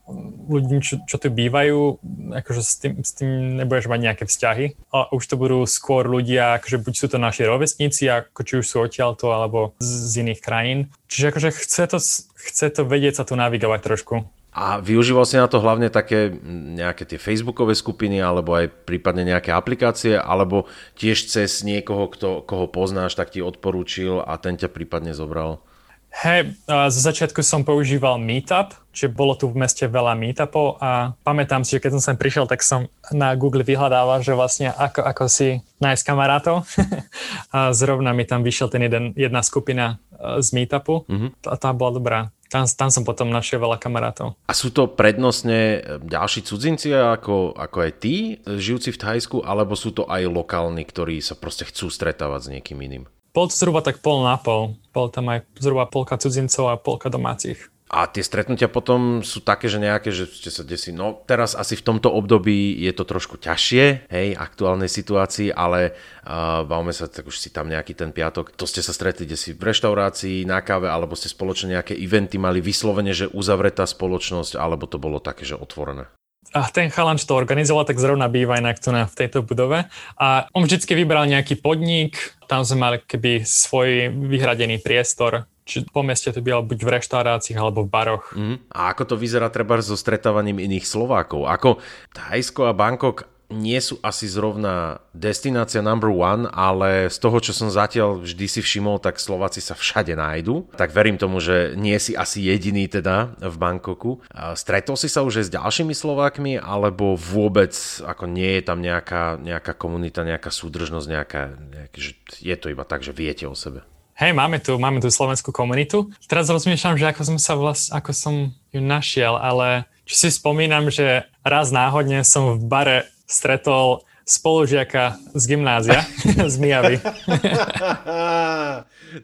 ľuďmi, 0.52 0.84
čo, 0.84 1.00
čo 1.08 1.16
tu 1.16 1.32
bývajú, 1.32 2.04
akože 2.36 2.62
s 2.62 2.74
tým, 2.84 2.94
s 3.00 3.16
tým 3.16 3.64
nebudeš 3.64 3.88
mať 3.88 4.00
nejaké 4.12 4.24
vzťahy. 4.28 4.92
A 4.92 5.08
už 5.16 5.24
to 5.24 5.40
budú 5.40 5.64
skôr 5.64 6.04
ľudia, 6.04 6.60
akože 6.60 6.84
buď 6.84 6.94
sú 7.00 7.08
to 7.08 7.16
naši 7.16 7.48
rovesníci, 7.48 8.12
ako 8.12 8.40
či 8.44 8.54
už 8.60 8.66
sú 8.68 8.84
odtiaľto, 8.84 9.32
alebo 9.32 9.72
z, 9.80 9.88
z 9.88 10.14
iných 10.28 10.44
krajín. 10.44 10.92
Čiže 11.08 11.32
akože 11.32 11.50
chce 11.56 11.84
to, 11.88 11.98
chce 12.44 12.66
to 12.76 12.82
vedieť 12.84 13.22
sa 13.22 13.24
tu 13.24 13.40
navigovať 13.40 13.80
trošku. 13.88 14.28
A 14.52 14.84
využíval 14.84 15.24
si 15.24 15.40
na 15.40 15.48
to 15.48 15.64
hlavne 15.64 15.88
také 15.88 16.28
nejaké 16.76 17.08
tie 17.08 17.16
facebookové 17.16 17.72
skupiny 17.72 18.20
alebo 18.20 18.52
aj 18.52 18.68
prípadne 18.84 19.24
nejaké 19.24 19.56
aplikácie, 19.56 20.20
alebo 20.20 20.68
tiež 21.00 21.32
cez 21.32 21.64
niekoho, 21.64 22.12
kto, 22.12 22.44
koho 22.44 22.68
poznáš, 22.68 23.16
tak 23.16 23.32
ti 23.32 23.40
odporúčil 23.40 24.20
a 24.20 24.36
ten 24.36 24.60
ťa 24.60 24.68
prípadne 24.68 25.16
zobral? 25.16 25.64
Hej, 26.12 26.60
zo 26.68 27.00
začiatku 27.08 27.40
som 27.40 27.64
používal 27.64 28.20
Meetup, 28.20 28.76
čiže 28.92 29.16
bolo 29.16 29.32
tu 29.40 29.48
v 29.48 29.64
meste 29.64 29.88
veľa 29.88 30.12
meetupov 30.20 30.76
a 30.84 31.16
pamätám 31.24 31.64
si, 31.64 31.80
že 31.80 31.88
keď 31.88 31.92
som 31.96 32.04
sem 32.12 32.20
prišiel, 32.20 32.52
tak 32.52 32.60
som 32.68 32.92
na 33.16 33.32
Google 33.40 33.64
vyhľadával, 33.64 34.20
že 34.20 34.36
vlastne 34.36 34.76
ako, 34.76 35.08
ako 35.08 35.24
si 35.32 35.64
nájsť 35.80 36.04
kamarátov. 36.04 36.68
a 37.56 37.72
zrovna 37.72 38.12
mi 38.12 38.28
tam 38.28 38.44
vyšiel 38.44 38.68
ten 38.68 38.92
jeden, 38.92 39.16
jedna 39.16 39.40
skupina 39.40 40.04
z 40.20 40.52
Meetupu 40.52 41.08
mm-hmm. 41.08 41.48
a 41.48 41.56
tá 41.56 41.72
bola 41.72 41.92
dobrá. 41.96 42.20
Tam, 42.52 42.68
tam 42.68 42.92
som 42.92 43.08
potom 43.08 43.32
našiel 43.32 43.64
veľa 43.64 43.80
kamarátov. 43.80 44.36
A 44.44 44.52
sú 44.52 44.76
to 44.76 44.92
prednostne 44.92 45.80
ďalší 46.04 46.44
cudzinci 46.44 46.92
ako, 46.92 47.56
ako 47.56 47.78
aj 47.80 47.92
tí, 48.04 48.44
žijúci 48.44 48.92
v 48.92 49.00
Thajsku, 49.00 49.40
alebo 49.48 49.80
sú 49.80 49.96
to 49.96 50.04
aj 50.04 50.28
lokálni, 50.28 50.84
ktorí 50.84 51.24
sa 51.24 51.40
proste 51.40 51.64
chcú 51.64 51.88
stretávať 51.88 52.40
s 52.44 52.52
niekým 52.52 52.84
iným? 52.84 53.08
Bol 53.32 53.48
to 53.48 53.56
zhruba 53.56 53.80
tak 53.80 54.04
pol 54.04 54.28
na 54.28 54.36
pol. 54.36 54.76
Bol 54.92 55.08
tam 55.08 55.32
aj 55.32 55.48
zhruba 55.56 55.88
polka 55.88 56.20
cudzincov 56.20 56.68
a 56.68 56.76
polka 56.76 57.08
domácich. 57.08 57.71
A 57.92 58.08
tie 58.08 58.24
stretnutia 58.24 58.72
potom 58.72 59.20
sú 59.20 59.44
také, 59.44 59.68
že 59.68 59.76
nejaké, 59.76 60.16
že 60.16 60.24
ste 60.24 60.48
sa 60.48 60.64
desí, 60.64 60.96
no 60.96 61.20
teraz 61.28 61.60
asi 61.60 61.76
v 61.76 61.84
tomto 61.84 62.08
období 62.08 62.72
je 62.80 62.96
to 62.96 63.04
trošku 63.04 63.36
ťažšie, 63.36 64.08
hej, 64.08 64.28
aktuálnej 64.40 64.88
situácii, 64.88 65.52
ale 65.52 65.92
uh, 66.24 66.64
bavme 66.64 66.96
sa, 66.96 67.12
tak 67.12 67.28
už 67.28 67.36
si 67.36 67.52
tam 67.52 67.68
nejaký 67.68 67.92
ten 67.92 68.16
piatok, 68.16 68.56
to 68.56 68.64
ste 68.64 68.80
sa 68.80 68.96
stretli 68.96 69.28
si 69.36 69.52
v 69.52 69.60
reštaurácii, 69.60 70.48
na 70.48 70.64
káve, 70.64 70.88
alebo 70.88 71.20
ste 71.20 71.28
spoločne 71.28 71.76
nejaké 71.76 71.92
eventy 72.00 72.40
mali 72.40 72.64
vyslovene, 72.64 73.12
že 73.12 73.28
uzavretá 73.28 73.84
spoločnosť, 73.84 74.56
alebo 74.56 74.88
to 74.88 74.96
bolo 74.96 75.20
také, 75.20 75.44
že 75.44 75.60
otvorené? 75.60 76.08
a 76.52 76.68
ten 76.68 76.92
chalan, 76.92 77.16
čo 77.16 77.32
to 77.32 77.40
organizoval, 77.40 77.88
tak 77.88 77.96
zrovna 77.96 78.28
býva 78.28 78.60
inak 78.60 78.82
tu 78.84 78.92
na, 78.92 79.08
v 79.08 79.16
tejto 79.16 79.40
budove. 79.40 79.88
A 80.20 80.52
on 80.52 80.68
vždycky 80.68 80.92
vybral 81.00 81.24
nejaký 81.24 81.56
podnik, 81.64 82.36
tam 82.52 82.68
sme 82.68 82.78
mali 82.84 82.98
keby 83.00 83.48
svoj 83.48 84.12
vyhradený 84.12 84.84
priestor, 84.84 85.48
či 85.66 85.86
po 85.88 86.02
meste 86.02 86.34
to 86.34 86.42
bylo 86.42 86.66
buď 86.66 86.80
v 86.82 86.94
reštauráciách 86.98 87.60
alebo 87.62 87.86
v 87.86 87.94
baroch. 87.94 88.26
Mm. 88.34 88.58
A 88.74 88.92
ako 88.92 89.14
to 89.14 89.16
vyzerá 89.16 89.48
treba 89.54 89.78
so 89.80 89.94
stretávaním 89.94 90.58
iných 90.58 90.90
Slovákov? 90.90 91.46
Ako 91.48 91.78
Thajsko 92.18 92.70
a 92.70 92.74
Bangkok 92.74 93.30
nie 93.52 93.76
sú 93.84 94.00
asi 94.00 94.32
zrovna 94.32 95.04
destinácia 95.12 95.84
number 95.84 96.08
one, 96.08 96.48
ale 96.56 97.12
z 97.12 97.20
toho, 97.20 97.36
čo 97.44 97.52
som 97.52 97.68
zatiaľ 97.68 98.24
vždy 98.24 98.48
si 98.48 98.64
všimol, 98.64 99.04
tak 99.04 99.20
Slováci 99.20 99.60
sa 99.60 99.76
všade 99.76 100.16
nájdu. 100.16 100.72
Tak 100.80 100.96
verím 100.96 101.20
tomu, 101.20 101.44
že 101.44 101.76
nie 101.76 102.00
si 102.00 102.16
asi 102.16 102.48
jediný 102.48 102.88
teda 102.88 103.36
v 103.44 103.56
Bangkoku. 103.60 104.24
Stretol 104.56 104.96
si 104.96 105.12
sa 105.12 105.28
už 105.28 105.44
aj 105.44 105.46
s 105.52 105.56
ďalšími 105.60 105.92
Slovákmi, 105.92 106.64
alebo 106.64 107.20
vôbec 107.20 107.76
ako 108.00 108.24
nie 108.24 108.56
je 108.56 108.64
tam 108.64 108.80
nejaká, 108.80 109.36
nejaká 109.44 109.76
komunita, 109.76 110.24
nejaká 110.24 110.48
súdržnosť, 110.48 111.08
nejaká, 111.12 111.42
nejaký, 111.52 112.00
že 112.00 112.12
je 112.40 112.56
to 112.56 112.72
iba 112.72 112.88
tak, 112.88 113.04
že 113.04 113.12
viete 113.12 113.52
o 113.52 113.56
sebe? 113.56 113.84
Hej, 114.22 114.38
máme 114.38 114.62
tu, 114.62 114.78
máme 114.78 115.02
tu 115.02 115.10
slovenskú 115.10 115.50
komunitu. 115.50 116.14
Teraz 116.30 116.46
rozmýšľam, 116.46 116.94
že 116.94 117.10
ako 117.10 117.22
som 117.26 117.38
sa 117.42 117.58
vlast, 117.58 117.90
ako 117.90 118.14
som 118.14 118.54
ju 118.70 118.78
našiel, 118.78 119.34
ale 119.34 119.90
čo 120.06 120.14
si 120.14 120.30
spomínam, 120.30 120.94
že 120.94 121.26
raz 121.42 121.74
náhodne 121.74 122.22
som 122.22 122.54
v 122.54 122.70
bare 122.70 122.98
stretol 123.26 124.06
spolužiaka 124.22 125.18
z 125.34 125.44
gymnázia, 125.50 126.06
z 126.54 126.56
Mijavy. 126.62 127.02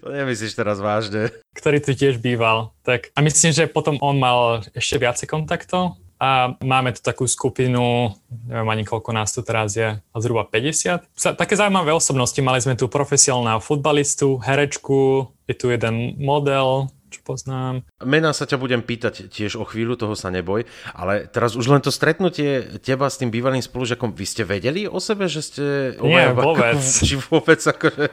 To 0.03 0.11
nemyslíš 0.11 0.51
teraz 0.51 0.83
vážne. 0.83 1.31
Ktorý 1.55 1.79
tu 1.79 1.95
tiež 1.95 2.19
býval. 2.19 2.75
Tak, 2.83 3.07
a 3.15 3.23
myslím, 3.23 3.55
že 3.55 3.71
potom 3.71 3.95
on 4.03 4.19
mal 4.19 4.67
ešte 4.75 4.99
viacej 4.99 5.31
kontaktov 5.31 5.95
a 6.17 6.57
máme 6.65 6.97
tu 6.97 7.01
takú 7.05 7.29
skupinu, 7.29 8.13
neviem 8.49 8.69
ani 8.73 8.83
koľko 8.83 9.13
nás 9.13 9.29
tu 9.33 9.45
teraz 9.45 9.77
je, 9.77 10.01
zhruba 10.17 10.49
50. 10.49 11.13
Také 11.37 11.53
zaujímavé 11.53 11.93
osobnosti, 11.93 12.37
mali 12.41 12.57
sme 12.57 12.73
tu 12.73 12.89
profesionálneho 12.89 13.61
futbalistu, 13.61 14.41
herečku, 14.41 15.29
je 15.45 15.53
tu 15.53 15.69
jeden 15.69 16.17
model, 16.17 16.89
čo 17.13 17.21
poznám. 17.23 17.85
Mená 18.03 18.33
sa 18.33 18.49
ťa 18.49 18.57
budem 18.59 18.81
pýtať 18.83 19.31
tiež 19.31 19.61
o 19.61 19.63
chvíľu, 19.63 19.95
toho 19.95 20.17
sa 20.17 20.33
neboj, 20.33 20.67
ale 20.91 21.29
teraz 21.29 21.55
už 21.55 21.69
len 21.69 21.81
to 21.85 21.93
stretnutie 21.93 22.81
teba 22.81 23.07
s 23.07 23.21
tým 23.21 23.31
bývalým 23.31 23.63
spolužiakom, 23.63 24.11
vy 24.11 24.25
ste 24.25 24.43
vedeli 24.43 24.89
o 24.89 24.99
sebe, 24.99 25.29
že 25.31 25.41
ste... 25.45 25.63
Nie, 26.03 26.33
vôbec. 26.33 26.81
Či 27.07 27.15
vôbec 27.29 27.61
akože... 27.61 28.09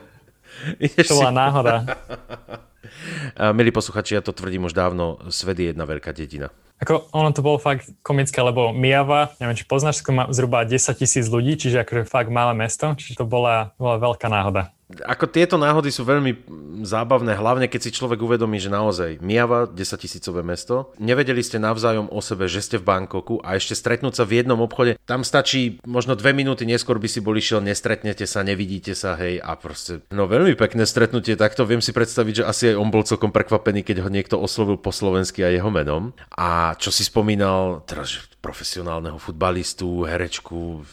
To 1.08 1.14
bola 1.16 1.32
náhoda. 1.32 1.74
Milí 3.54 3.70
posluchači, 3.72 4.18
ja 4.18 4.22
to 4.22 4.36
tvrdím 4.36 4.68
už 4.68 4.74
dávno, 4.76 5.18
svet 5.32 5.58
je 5.58 5.66
jedna 5.72 5.88
veľká 5.88 6.12
dedina. 6.14 6.52
Ako 6.82 7.08
ono 7.14 7.30
to 7.30 7.40
bolo 7.40 7.62
fakt 7.62 7.86
komické, 8.02 8.42
lebo 8.42 8.74
Mijava, 8.74 9.30
neviem, 9.38 9.54
či 9.54 9.64
poznáš, 9.64 10.02
má 10.10 10.26
zhruba 10.34 10.66
10 10.66 10.74
tisíc 10.98 11.30
ľudí, 11.30 11.54
čiže 11.54 11.86
akože 11.86 12.02
fakt 12.10 12.34
malé 12.34 12.52
mesto, 12.58 12.92
čiže 12.98 13.22
to 13.22 13.24
bola, 13.24 13.72
bola 13.78 13.96
veľká 14.02 14.26
náhoda 14.26 14.73
ako 14.84 15.24
tieto 15.32 15.56
náhody 15.56 15.88
sú 15.88 16.04
veľmi 16.04 16.44
zábavné, 16.84 17.32
hlavne 17.40 17.66
keď 17.72 17.88
si 17.88 17.96
človek 17.96 18.20
uvedomí, 18.20 18.60
že 18.60 18.68
naozaj 18.68 19.16
Miava, 19.24 19.64
10 19.64 19.80
tisícové 19.96 20.44
mesto, 20.44 20.92
nevedeli 21.00 21.40
ste 21.40 21.56
navzájom 21.56 22.12
o 22.12 22.20
sebe, 22.20 22.44
že 22.46 22.60
ste 22.60 22.76
v 22.76 22.84
Bankoku 22.84 23.40
a 23.40 23.56
ešte 23.56 23.72
stretnúť 23.72 24.20
sa 24.20 24.24
v 24.28 24.44
jednom 24.44 24.60
obchode, 24.60 25.00
tam 25.08 25.24
stačí 25.24 25.80
možno 25.88 26.12
dve 26.14 26.36
minúty 26.36 26.68
neskôr 26.68 27.00
by 27.00 27.08
si 27.08 27.24
boli 27.24 27.40
šiel, 27.40 27.64
nestretnete 27.64 28.28
sa, 28.28 28.44
nevidíte 28.44 28.92
sa, 28.92 29.16
hej, 29.16 29.40
a 29.40 29.56
proste, 29.56 30.04
no 30.12 30.28
veľmi 30.28 30.52
pekné 30.52 30.84
stretnutie, 30.84 31.40
takto 31.40 31.64
viem 31.64 31.80
si 31.80 31.96
predstaviť, 31.96 32.44
že 32.44 32.44
asi 32.44 32.64
aj 32.74 32.76
on 32.76 32.92
bol 32.92 33.08
celkom 33.08 33.32
prekvapený, 33.32 33.80
keď 33.80 34.04
ho 34.04 34.12
niekto 34.12 34.36
oslovil 34.36 34.76
po 34.76 34.92
slovensky 34.92 35.40
a 35.40 35.48
jeho 35.48 35.72
menom. 35.72 36.12
A 36.36 36.76
čo 36.76 36.92
si 36.92 37.08
spomínal, 37.08 37.80
teraz 37.88 38.20
profesionálneho 38.44 39.16
futbalistu, 39.16 40.04
herečku, 40.04 40.84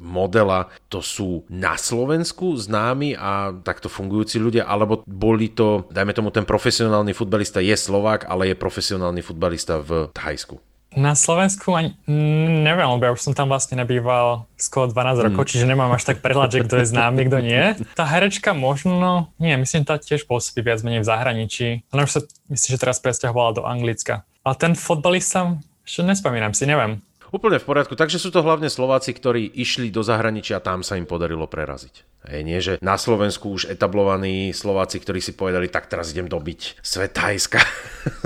modela, 0.00 0.72
to 0.88 1.04
sú 1.04 1.44
na 1.52 1.76
Slovensku 1.76 2.56
známi 2.56 3.12
a 3.12 3.52
takto 3.60 3.92
fungujúci 3.92 4.40
ľudia, 4.40 4.64
alebo 4.64 5.04
boli 5.04 5.52
to, 5.52 5.84
dajme 5.92 6.16
tomu, 6.16 6.32
ten 6.32 6.48
profesionálny 6.48 7.12
futbalista 7.12 7.60
je 7.60 7.76
Slovák, 7.76 8.24
ale 8.24 8.52
je 8.52 8.56
profesionálny 8.56 9.20
futbalista 9.20 9.84
v 9.84 10.08
Thajsku? 10.16 10.56
Na 10.96 11.12
Slovensku 11.12 11.76
ani 11.76 11.92
neviem, 12.08 12.88
lebo 12.88 13.04
ja 13.04 13.12
už 13.12 13.20
som 13.20 13.36
tam 13.36 13.52
vlastne 13.52 13.76
nebýval 13.76 14.48
skoro 14.56 14.88
12 14.88 15.28
rokov, 15.28 15.44
mm. 15.44 15.50
čiže 15.52 15.68
nemám 15.68 15.92
až 15.92 16.08
tak 16.08 16.24
prehľad, 16.24 16.48
že 16.48 16.64
kto 16.64 16.80
je 16.80 16.86
známy, 16.88 17.28
kto 17.28 17.38
nie. 17.44 17.76
Tá 17.92 18.08
herečka 18.08 18.56
možno, 18.56 19.28
nie, 19.36 19.52
myslím, 19.60 19.84
tá 19.84 20.00
tiež 20.00 20.24
pôsobí 20.24 20.64
viac 20.64 20.80
menej 20.80 21.04
v 21.04 21.10
zahraničí. 21.12 21.68
Ona 21.92 22.08
už 22.08 22.12
sa, 22.16 22.20
myslím, 22.48 22.70
že 22.72 22.80
teraz 22.80 22.96
presťahovala 23.04 23.60
do 23.60 23.62
Anglicka. 23.68 24.24
Ale 24.40 24.56
ten 24.56 24.72
fotbalista, 24.72 25.60
ešte 25.84 26.00
nespomínam 26.00 26.56
si, 26.56 26.64
neviem. 26.64 27.04
Úplne 27.36 27.60
v 27.60 27.68
poriadku. 27.68 27.92
Takže 27.92 28.16
sú 28.16 28.32
to 28.32 28.40
hlavne 28.40 28.72
Slováci, 28.72 29.12
ktorí 29.12 29.52
išli 29.52 29.92
do 29.92 30.00
zahraničia 30.00 30.56
a 30.56 30.64
tam 30.64 30.80
sa 30.80 30.96
im 30.96 31.04
podarilo 31.04 31.44
preraziť. 31.44 32.16
Hej, 32.26 32.42
nie, 32.42 32.58
že 32.58 32.72
na 32.82 32.98
Slovensku 32.98 33.54
už 33.54 33.70
etablovaní 33.70 34.50
Slováci, 34.50 34.98
ktorí 34.98 35.22
si 35.22 35.30
povedali, 35.30 35.70
tak 35.70 35.86
teraz 35.86 36.10
idem 36.10 36.26
dobiť 36.26 36.82
svet 36.82 37.14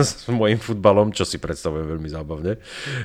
s 0.00 0.24
mojim 0.32 0.56
futbalom, 0.56 1.12
čo 1.12 1.28
si 1.28 1.36
predstavujem 1.36 1.84
veľmi 1.84 2.08
zábavne, 2.08 2.56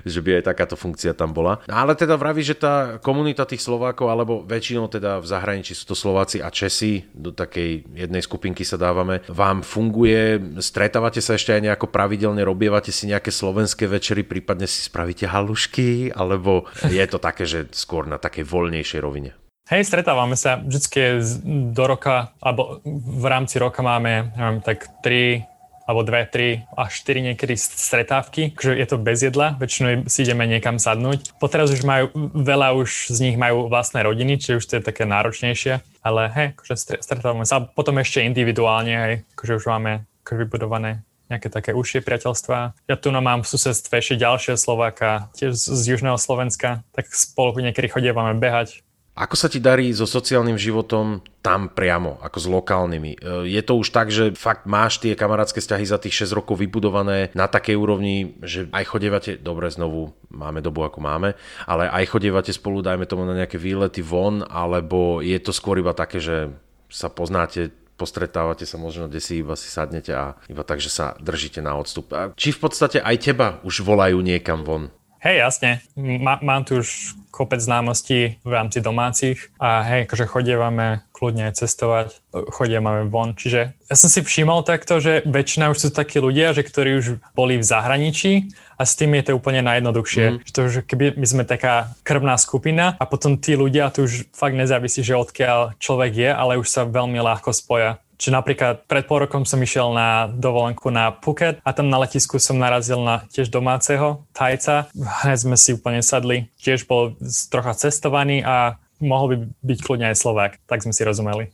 že 0.08 0.24
by 0.24 0.40
aj 0.40 0.56
takáto 0.56 0.80
funkcia 0.80 1.12
tam 1.12 1.36
bola. 1.36 1.60
No, 1.68 1.76
ale 1.84 2.00
teda 2.00 2.16
vraví, 2.16 2.46
že 2.46 2.56
tá 2.56 3.02
komunita 3.04 3.44
tých 3.44 3.66
Slovákov, 3.66 4.08
alebo 4.08 4.48
väčšinou 4.48 4.88
teda 4.88 5.20
v 5.20 5.28
zahraničí 5.28 5.76
sú 5.76 5.92
to 5.92 5.96
Slováci 6.00 6.40
a 6.40 6.48
Česi, 6.48 7.04
do 7.12 7.36
takej 7.36 7.92
jednej 7.92 8.24
skupinky 8.24 8.64
sa 8.64 8.80
dávame, 8.80 9.20
vám 9.28 9.68
funguje, 9.68 10.40
stretávate 10.64 11.20
sa 11.20 11.36
ešte 11.36 11.52
aj 11.52 11.66
nejako 11.66 11.92
pravidelne, 11.92 12.40
robievate 12.48 12.96
si 12.96 13.12
nejaké 13.12 13.36
slovenské 13.36 13.84
večery, 13.84 14.24
prípadne 14.24 14.70
si 14.70 14.80
spravíte 14.80 15.28
halušky, 15.28 15.95
alebo 16.12 16.68
je 16.86 17.06
to 17.08 17.18
také, 17.18 17.44
že 17.48 17.72
skôr 17.76 18.06
na 18.06 18.20
takej 18.20 18.46
voľnejšej 18.46 19.00
rovine? 19.02 19.32
Hej, 19.66 19.90
stretávame 19.90 20.38
sa 20.38 20.62
vždy 20.62 21.26
do 21.74 21.84
roka, 21.90 22.38
alebo 22.38 22.86
v 22.86 23.26
rámci 23.26 23.58
roka 23.58 23.82
máme 23.82 24.30
neviem, 24.38 24.62
tak 24.62 24.86
3 25.02 25.42
alebo 25.86 26.02
2, 26.02 26.66
3 26.66 26.66
až 26.82 26.92
4 27.06 27.30
niekedy 27.34 27.54
stretávky, 27.58 28.58
že 28.58 28.74
je 28.74 28.88
to 28.90 28.98
bez 28.98 29.22
jedla, 29.22 29.54
väčšinou 29.62 30.10
si 30.10 30.26
ideme 30.26 30.50
niekam 30.50 30.82
sadnúť. 30.82 31.38
Poteraz 31.38 31.70
už 31.70 31.86
majú, 31.86 32.10
veľa 32.34 32.74
už 32.74 33.14
z 33.14 33.20
nich 33.22 33.38
majú 33.38 33.70
vlastné 33.70 34.02
rodiny, 34.02 34.42
čiže 34.42 34.58
už 34.58 34.66
to 34.66 34.74
je 34.82 34.84
také 34.86 35.06
náročnejšie, 35.06 35.86
ale 36.02 36.22
hej, 36.34 36.48
akože 36.58 37.02
stretávame 37.06 37.46
sa. 37.46 37.62
A 37.62 37.66
potom 37.70 38.02
ešte 38.02 38.26
individuálne, 38.26 38.94
hej, 38.98 39.16
akože 39.38 39.62
už 39.62 39.66
máme 39.70 40.10
akože 40.26 40.42
vybudované 40.42 41.06
nejaké 41.30 41.50
také 41.50 41.72
užšie 41.74 42.06
priateľstvá. 42.06 42.74
Ja 42.86 42.96
tu 42.96 43.10
no 43.10 43.22
mám 43.22 43.42
v 43.42 43.52
susedstve 43.52 44.02
ešte 44.02 44.22
ďalšie 44.22 44.54
Slováka, 44.58 45.34
tiež 45.34 45.58
z, 45.58 45.66
z 45.74 45.84
južného 45.98 46.18
Slovenska, 46.22 46.86
tak 46.94 47.10
spolu 47.14 47.62
niekedy 47.62 47.90
chodievame 47.90 48.38
behať, 48.38 48.86
ako 49.16 49.36
sa 49.40 49.48
ti 49.48 49.64
darí 49.64 49.88
so 49.96 50.04
sociálnym 50.04 50.60
životom 50.60 51.24
tam 51.40 51.72
priamo, 51.72 52.20
ako 52.20 52.36
s 52.36 52.48
lokálnymi? 52.52 53.12
E, 53.16 53.20
je 53.48 53.62
to 53.64 53.80
už 53.80 53.96
tak, 53.96 54.12
že 54.12 54.36
fakt 54.36 54.68
máš 54.68 55.00
tie 55.00 55.16
kamarátske 55.16 55.64
vzťahy 55.64 55.88
za 55.88 55.96
tých 55.96 56.28
6 56.28 56.36
rokov 56.36 56.60
vybudované 56.60 57.32
na 57.32 57.48
takej 57.48 57.80
úrovni, 57.80 58.36
že 58.44 58.68
aj 58.76 58.84
chodievate, 58.84 59.40
dobre 59.40 59.72
znovu 59.72 60.12
máme 60.28 60.60
dobu 60.60 60.84
ako 60.84 61.00
máme, 61.00 61.32
ale 61.64 61.88
aj 61.88 62.12
chodievate 62.12 62.52
spolu, 62.52 62.84
dajme 62.84 63.08
tomu 63.08 63.24
na 63.24 63.40
nejaké 63.40 63.56
výlety 63.56 64.04
von, 64.04 64.44
alebo 64.52 65.24
je 65.24 65.40
to 65.40 65.56
skôr 65.56 65.80
iba 65.80 65.96
také, 65.96 66.20
že 66.20 66.52
sa 66.92 67.08
poznáte, 67.08 67.72
postretávate 67.96 68.68
sa 68.68 68.76
možno, 68.76 69.08
kde 69.08 69.24
si 69.24 69.40
iba 69.40 69.56
si 69.56 69.72
sadnete 69.72 70.12
a 70.12 70.36
iba 70.52 70.64
tak, 70.68 70.84
že 70.84 70.92
sa 70.92 71.16
držíte 71.20 71.64
na 71.64 71.76
odstup. 71.80 72.12
A 72.12 72.32
či 72.36 72.52
v 72.52 72.60
podstate 72.60 73.00
aj 73.00 73.16
teba 73.20 73.48
už 73.64 73.82
volajú 73.82 74.20
niekam 74.20 74.68
von? 74.68 74.92
Hej, 75.26 75.42
jasne. 75.42 75.82
Má, 75.98 76.38
mám 76.46 76.62
tu 76.70 76.86
už 76.86 77.18
kopec 77.34 77.58
známostí 77.58 78.38
v 78.46 78.52
rámci 78.54 78.78
domácich 78.78 79.50
a 79.58 79.82
hej, 79.82 80.06
akože 80.06 80.30
chodievame 80.30 81.02
kľudne 81.12 81.50
cestovať, 81.50 82.22
chodievame 82.54 83.10
von. 83.10 83.34
Čiže 83.34 83.74
ja 83.74 83.96
som 83.98 84.06
si 84.06 84.22
všimol 84.22 84.62
takto, 84.62 85.02
že 85.02 85.26
väčšina 85.26 85.74
už 85.74 85.78
sú 85.82 85.90
takí 85.90 86.22
ľudia, 86.22 86.54
že 86.54 86.62
ktorí 86.62 87.02
už 87.02 87.06
boli 87.34 87.58
v 87.58 87.66
zahraničí 87.66 88.54
a 88.78 88.86
s 88.86 88.94
tým 88.94 89.18
je 89.18 89.28
to 89.28 89.32
úplne 89.34 89.66
najjednoduchšie. 89.66 90.26
Mm. 90.30 90.38
Že 90.46 90.52
to, 90.54 90.62
že 90.70 90.80
keby 90.86 91.18
my 91.18 91.26
sme 91.26 91.44
taká 91.44 91.92
krvná 92.06 92.38
skupina 92.38 92.94
a 92.96 93.04
potom 93.10 93.42
tí 93.42 93.58
ľudia, 93.58 93.90
tu 93.90 94.06
už 94.06 94.30
fakt 94.30 94.54
nezávisí, 94.54 95.02
že 95.02 95.18
odkiaľ 95.18 95.74
človek 95.82 96.12
je, 96.16 96.30
ale 96.30 96.62
už 96.62 96.70
sa 96.70 96.86
veľmi 96.86 97.18
ľahko 97.18 97.50
spoja. 97.50 97.98
Čiže 98.16 98.32
napríklad 98.34 98.74
pred 98.88 99.04
pol 99.06 99.28
rokom 99.28 99.44
som 99.44 99.60
išiel 99.60 99.92
na 99.92 100.32
dovolenku 100.32 100.88
na 100.92 101.12
Phuket 101.12 101.60
a 101.62 101.70
tam 101.76 101.92
na 101.92 102.00
letisku 102.02 102.40
som 102.40 102.60
narazil 102.60 103.00
na 103.04 103.28
tiež 103.32 103.52
domáceho 103.52 104.24
Tajca. 104.32 104.88
Hneď 104.96 105.40
sme 105.40 105.58
si 105.60 105.76
úplne 105.76 106.00
sadli. 106.00 106.52
Tiež 106.60 106.88
bol 106.88 107.16
trocha 107.52 107.76
cestovaný 107.76 108.42
a 108.44 108.80
mohol 109.04 109.28
by 109.28 109.36
byť 109.64 109.80
kľudne 109.84 110.08
aj 110.12 110.18
Slovák. 110.20 110.52
Tak 110.64 110.84
sme 110.88 110.96
si 110.96 111.04
rozumeli. 111.04 111.52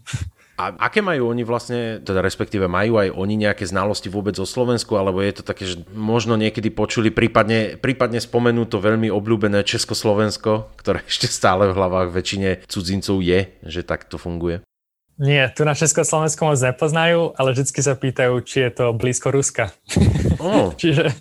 A 0.62 0.78
aké 0.78 1.02
majú 1.02 1.34
oni 1.34 1.42
vlastne, 1.42 1.98
teda 2.06 2.22
respektíve 2.22 2.70
majú 2.70 3.02
aj 3.02 3.10
oni 3.18 3.34
nejaké 3.34 3.66
znalosti 3.66 4.14
vôbec 4.14 4.38
o 4.38 4.46
Slovensku, 4.46 4.94
alebo 4.94 5.18
je 5.18 5.42
to 5.42 5.44
také, 5.48 5.66
že 5.66 5.82
možno 5.90 6.38
niekedy 6.38 6.70
počuli, 6.70 7.10
prípadne, 7.10 7.82
prípadne 7.82 8.22
spomenú 8.22 8.70
to 8.70 8.78
veľmi 8.78 9.10
obľúbené 9.10 9.66
Československo, 9.66 10.70
ktoré 10.78 11.02
ešte 11.10 11.26
stále 11.26 11.74
v 11.74 11.78
hlavách 11.78 12.14
väčšine 12.14 12.50
cudzincov 12.70 13.26
je, 13.26 13.50
že 13.66 13.82
tak 13.82 14.06
to 14.06 14.22
funguje? 14.22 14.62
Nie, 15.22 15.54
tu 15.54 15.62
na 15.62 15.78
Československu 15.78 16.42
moc 16.42 16.58
nepoznajú, 16.58 17.38
ale 17.38 17.54
vždy 17.54 17.70
sa 17.78 17.94
pýtajú, 17.94 18.42
či 18.42 18.66
je 18.66 18.72
to 18.74 18.86
blízko 18.98 19.30
Ruska. 19.30 19.70
Oh. 20.42 20.74
Čiže 20.82 21.14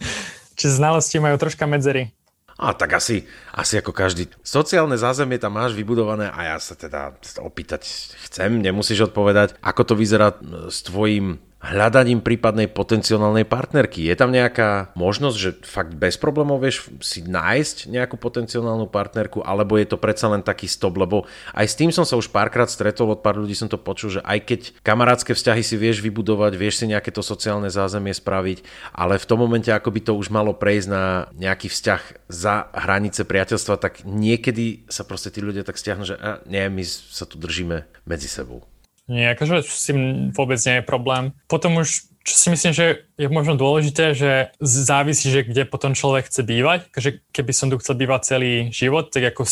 či 0.57 0.67
znalosti 0.73 1.21
majú 1.21 1.37
troška 1.37 1.69
medzery. 1.69 2.09
A 2.57 2.73
tak 2.73 2.97
asi, 2.97 3.29
asi 3.53 3.77
ako 3.77 3.93
každý. 3.93 4.33
Sociálne 4.41 4.97
zázemie 4.97 5.37
tam 5.37 5.61
máš 5.61 5.77
vybudované 5.77 6.33
a 6.33 6.53
ja 6.53 6.57
sa 6.57 6.73
teda 6.73 7.13
opýtať 7.37 7.85
chcem, 8.25 8.65
nemusíš 8.65 9.13
odpovedať, 9.13 9.61
ako 9.61 9.93
to 9.93 9.95
vyzerá 9.97 10.33
s 10.73 10.81
tvojim 10.89 11.37
hľadaním 11.61 12.25
prípadnej 12.25 12.73
potenciálnej 12.73 13.45
partnerky. 13.45 14.09
Je 14.09 14.17
tam 14.17 14.33
nejaká 14.33 14.97
možnosť, 14.97 15.37
že 15.37 15.51
fakt 15.61 15.93
bez 15.93 16.17
problémov 16.17 16.65
vieš 16.65 16.89
si 17.05 17.21
nájsť 17.21 17.93
nejakú 17.93 18.17
potenciálnu 18.17 18.89
partnerku, 18.89 19.45
alebo 19.45 19.77
je 19.77 19.85
to 19.85 20.01
predsa 20.01 20.33
len 20.33 20.41
taký 20.41 20.65
stop, 20.65 20.97
lebo 20.97 21.29
aj 21.53 21.67
s 21.69 21.77
tým 21.77 21.93
som 21.93 22.09
sa 22.09 22.17
už 22.17 22.33
párkrát 22.33 22.73
stretol, 22.73 23.13
od 23.13 23.21
pár 23.21 23.37
ľudí 23.37 23.53
som 23.53 23.69
to 23.69 23.77
počul, 23.77 24.09
že 24.09 24.25
aj 24.25 24.39
keď 24.49 24.61
kamarátske 24.81 25.37
vzťahy 25.37 25.61
si 25.61 25.77
vieš 25.77 26.01
vybudovať, 26.01 26.53
vieš 26.57 26.81
si 26.81 26.89
nejaké 26.89 27.13
to 27.13 27.21
sociálne 27.21 27.69
zázemie 27.69 28.17
spraviť, 28.17 28.65
ale 28.97 29.21
v 29.21 29.29
tom 29.29 29.45
momente, 29.45 29.69
ako 29.69 29.93
by 29.93 30.01
to 30.01 30.13
už 30.17 30.33
malo 30.33 30.57
prejsť 30.57 30.89
na 30.89 31.29
nejaký 31.37 31.69
vzťah 31.69 32.33
za 32.33 32.73
hranice 32.73 33.29
priateľstva, 33.29 33.77
tak 33.77 34.09
niekedy 34.09 34.89
sa 34.89 35.05
proste 35.05 35.29
tí 35.29 35.45
ľudia 35.45 35.61
tak 35.61 35.77
stiahnu, 35.77 36.09
že 36.09 36.17
a, 36.17 36.41
nie, 36.49 36.65
my 36.73 36.85
sa 36.89 37.29
tu 37.29 37.37
držíme 37.37 37.85
medzi 38.09 38.33
sebou. 38.33 38.70
Nie, 39.11 39.35
akože 39.35 39.67
s 39.67 39.91
tým 39.91 40.31
vôbec 40.31 40.63
nie 40.63 40.79
je 40.79 40.87
problém. 40.87 41.35
Potom 41.51 41.83
už 41.83 42.11
čo 42.21 42.37
si 42.37 42.49
myslím, 42.53 42.73
že 42.77 43.09
je 43.17 43.29
možno 43.33 43.57
dôležité, 43.57 44.13
že 44.13 44.53
závisí, 44.61 45.33
že 45.33 45.41
kde 45.41 45.65
potom 45.65 45.97
človek 45.97 46.29
chce 46.29 46.45
bývať. 46.45 46.93
Takže 46.93 47.11
keby 47.33 47.53
som 47.57 47.73
tu 47.73 47.81
chcel 47.81 47.97
bývať 47.97 48.37
celý 48.37 48.69
život, 48.69 49.09
tak 49.09 49.33
ako 49.33 49.49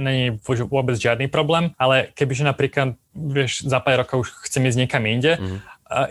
není 0.00 0.40
vôbec 0.72 0.96
žiadny 0.96 1.28
problém, 1.28 1.76
ale 1.76 2.08
kebyže 2.16 2.48
napríklad 2.48 2.96
vieš, 3.12 3.68
za 3.68 3.78
pár 3.84 4.02
rokov 4.02 4.24
už 4.24 4.28
chcem 4.48 4.64
ísť 4.64 4.78
niekam 4.80 5.04
inde 5.04 5.36
mm-hmm. 5.36 5.60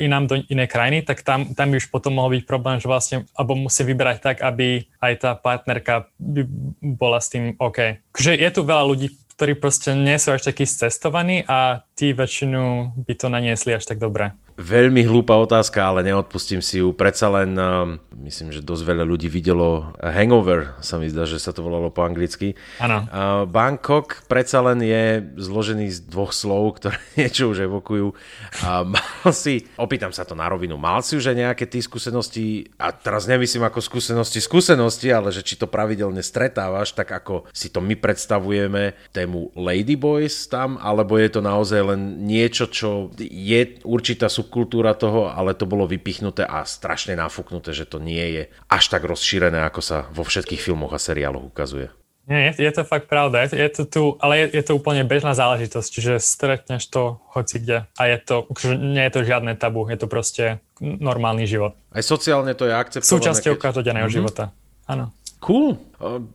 inám 0.05 0.29
do 0.29 0.35
inej 0.37 0.69
krajiny, 0.69 1.01
tak 1.01 1.25
tam, 1.25 1.57
tam 1.57 1.73
už 1.73 1.89
potom 1.89 2.13
mohol 2.13 2.37
byť 2.37 2.43
problém, 2.45 2.77
že 2.77 2.85
vlastne, 2.85 3.17
alebo 3.33 3.57
musí 3.57 3.81
vybrať 3.81 4.17
tak, 4.21 4.37
aby 4.45 4.85
aj 5.01 5.13
tá 5.17 5.33
partnerka 5.33 6.05
by 6.21 6.45
bola 6.77 7.17
s 7.17 7.33
tým 7.33 7.57
OK. 7.57 7.97
Že 8.13 8.37
je 8.37 8.49
tu 8.53 8.61
veľa 8.61 8.85
ľudí, 8.85 9.17
ktorí 9.41 9.57
proste 9.57 9.97
nie 9.97 10.21
sú 10.21 10.37
až 10.37 10.53
takí 10.53 10.69
cestovaní 10.69 11.41
a 11.49 11.81
tí 11.97 12.13
väčšinu 12.13 12.93
by 12.93 13.13
to 13.17 13.25
naniesli 13.25 13.73
až 13.73 13.89
tak 13.89 13.97
dobre. 13.97 14.37
Veľmi 14.61 15.01
hlúpa 15.09 15.33
otázka, 15.41 15.81
ale 15.81 16.05
neodpustím 16.05 16.61
si 16.61 16.77
ju. 16.77 16.93
Predsa 16.93 17.33
len, 17.33 17.57
um, 17.57 17.97
myslím, 18.21 18.53
že 18.53 18.61
dosť 18.61 18.83
veľa 18.85 19.05
ľudí 19.09 19.25
videlo 19.25 19.89
Hangover, 19.97 20.77
sa 20.85 21.01
mi 21.01 21.09
zdá, 21.09 21.25
že 21.25 21.41
sa 21.41 21.49
to 21.49 21.65
volalo 21.65 21.89
po 21.89 22.05
anglicky. 22.05 22.53
Áno. 22.77 23.09
Uh, 23.09 23.49
Bangkok 23.49 24.21
predsa 24.29 24.61
len 24.61 24.85
je 24.85 25.25
zložený 25.41 25.89
z 25.89 25.99
dvoch 26.05 26.29
slov, 26.29 26.77
ktoré 26.77 27.01
niečo 27.19 27.49
už 27.49 27.65
evokujú. 27.65 28.13
A 28.61 28.85
mal 28.85 29.31
si, 29.33 29.65
opýtam 29.81 30.13
sa 30.13 30.21
to 30.21 30.37
na 30.37 30.45
rovinu, 30.45 30.77
mal 30.77 31.01
si 31.01 31.17
už 31.17 31.33
aj 31.33 31.37
nejaké 31.41 31.65
tie 31.65 31.81
skúsenosti, 31.81 32.69
a 32.77 32.93
teraz 32.93 33.25
nemyslím 33.25 33.65
ako 33.65 33.81
skúsenosti 33.81 34.37
skúsenosti, 34.37 35.09
ale 35.09 35.33
že 35.33 35.41
či 35.41 35.57
to 35.57 35.65
pravidelne 35.65 36.21
stretávaš, 36.21 36.93
tak 36.93 37.09
ako 37.09 37.49
si 37.49 37.73
to 37.73 37.81
my 37.81 37.97
predstavujeme, 37.97 38.93
tému 39.09 39.49
Ladyboys 39.57 40.45
tam, 40.45 40.77
alebo 40.77 41.17
je 41.17 41.33
to 41.33 41.41
naozaj 41.41 41.81
len 41.81 42.29
niečo, 42.29 42.69
čo 42.69 43.09
je 43.17 43.81
určitá 43.81 44.29
sú 44.29 44.50
subkultúra 44.51 44.91
toho, 44.99 45.31
ale 45.31 45.55
to 45.55 45.63
bolo 45.63 45.87
vypichnuté 45.87 46.43
a 46.43 46.67
strašne 46.67 47.15
nafúknuté, 47.15 47.71
že 47.71 47.87
to 47.87 48.03
nie 48.03 48.35
je 48.35 48.43
až 48.67 48.91
tak 48.91 49.07
rozšírené, 49.07 49.63
ako 49.63 49.79
sa 49.79 49.97
vo 50.11 50.27
všetkých 50.27 50.59
filmoch 50.59 50.91
a 50.91 50.99
seriáloch 50.99 51.47
ukazuje. 51.47 51.87
Nie, 52.27 52.51
je, 52.51 52.67
je 52.67 52.71
to 52.75 52.83
fakt 52.83 53.07
pravda, 53.07 53.47
je, 53.47 53.55
je 53.55 53.69
to 53.71 53.83
tu, 53.87 54.03
ale 54.19 54.45
je, 54.45 54.59
je 54.59 54.63
to 54.67 54.75
úplne 54.75 55.07
bežná 55.07 55.31
záležitosť, 55.31 55.87
čiže 55.87 56.13
stretneš 56.19 56.91
to 56.91 57.23
hoci 57.31 57.63
kde 57.63 57.87
a 57.95 58.01
je 58.11 58.17
to, 58.19 58.35
nie 58.75 59.07
je 59.07 59.13
to 59.15 59.21
žiadne 59.23 59.55
tabu, 59.55 59.87
je 59.87 59.97
to 59.97 60.11
proste 60.11 60.59
normálny 60.83 61.47
život. 61.47 61.79
Aj 61.95 62.03
sociálne 62.03 62.51
to 62.53 62.67
je 62.67 62.75
akceptované. 62.75 63.07
Súčasťou 63.07 63.55
keď... 63.55 63.61
každodenného 63.63 64.11
mm-hmm. 64.11 64.19
života, 64.19 64.51
áno. 64.85 65.15
Cool. 65.41 65.73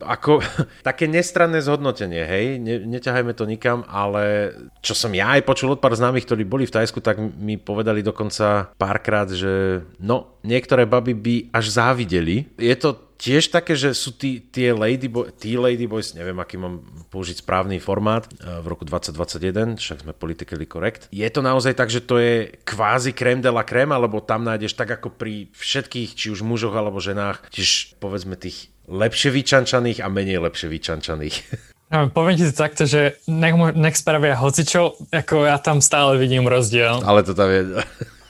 Ako, 0.03 0.43
také 0.87 1.07
nestranné 1.07 1.63
zhodnotenie, 1.63 2.27
hej, 2.27 2.45
ne, 2.59 2.83
neťahajme 2.83 3.31
to 3.31 3.47
nikam, 3.47 3.87
ale 3.87 4.51
čo 4.83 4.91
som 4.91 5.15
ja 5.15 5.39
aj 5.39 5.47
počul 5.47 5.71
od 5.75 5.79
pár 5.79 5.95
známych, 5.95 6.27
ktorí 6.27 6.43
boli 6.43 6.67
v 6.67 6.75
Tajsku, 6.75 6.99
tak 6.99 7.15
mi 7.19 7.55
povedali 7.55 8.03
dokonca 8.03 8.75
párkrát, 8.75 9.31
že 9.31 9.83
no, 10.03 10.35
niektoré 10.43 10.83
baby 10.83 11.15
by 11.15 11.35
až 11.55 11.71
závideli. 11.71 12.51
Je 12.59 12.75
to 12.75 13.07
tiež 13.17 13.49
také, 13.49 13.73
že 13.73 13.97
sú 13.97 14.13
tí, 14.13 14.39
tie 14.39 14.71
ladyboy, 14.71 15.33
tí 15.35 15.57
ladyboys, 15.57 16.13
neviem, 16.13 16.37
aký 16.37 16.55
mám 16.55 16.85
použiť 17.09 17.41
správny 17.41 17.81
formát, 17.81 18.29
eh, 18.29 18.61
v 18.61 18.65
roku 18.69 18.85
2021, 18.85 19.75
však 19.75 20.05
sme 20.05 20.13
politically 20.13 20.69
correct. 20.69 21.09
Je 21.09 21.25
to 21.27 21.41
naozaj 21.41 21.73
tak, 21.73 21.89
že 21.89 22.05
to 22.05 22.21
je 22.21 22.53
kvázi 22.63 23.11
krém 23.11 23.41
de 23.41 23.49
la 23.49 23.65
krém, 23.65 23.89
alebo 23.89 24.21
tam 24.21 24.45
nájdeš 24.45 24.77
tak 24.77 24.93
ako 24.93 25.11
pri 25.11 25.49
všetkých, 25.57 26.13
či 26.13 26.29
už 26.29 26.45
mužoch 26.45 26.77
alebo 26.77 27.01
ženách, 27.01 27.49
tiež 27.49 27.97
povedzme 27.97 28.37
tých 28.37 28.69
lepšie 28.87 29.29
vyčančaných 29.35 29.99
a 30.01 30.07
menej 30.07 30.39
lepšie 30.41 30.67
vyčančaných. 30.71 31.35
Ja, 31.91 32.07
poviem 32.15 32.39
ti 32.39 32.47
takto, 32.51 32.87
že 32.87 33.19
nech, 33.27 33.53
nech 33.75 33.95
spravia 33.99 34.39
hocičo, 34.39 35.11
ako 35.11 35.47
ja 35.47 35.59
tam 35.59 35.83
stále 35.83 36.15
vidím 36.17 36.47
rozdiel. 36.47 37.03
Ale 37.03 37.21
to 37.21 37.35
tam 37.35 37.51
je... 37.51 37.63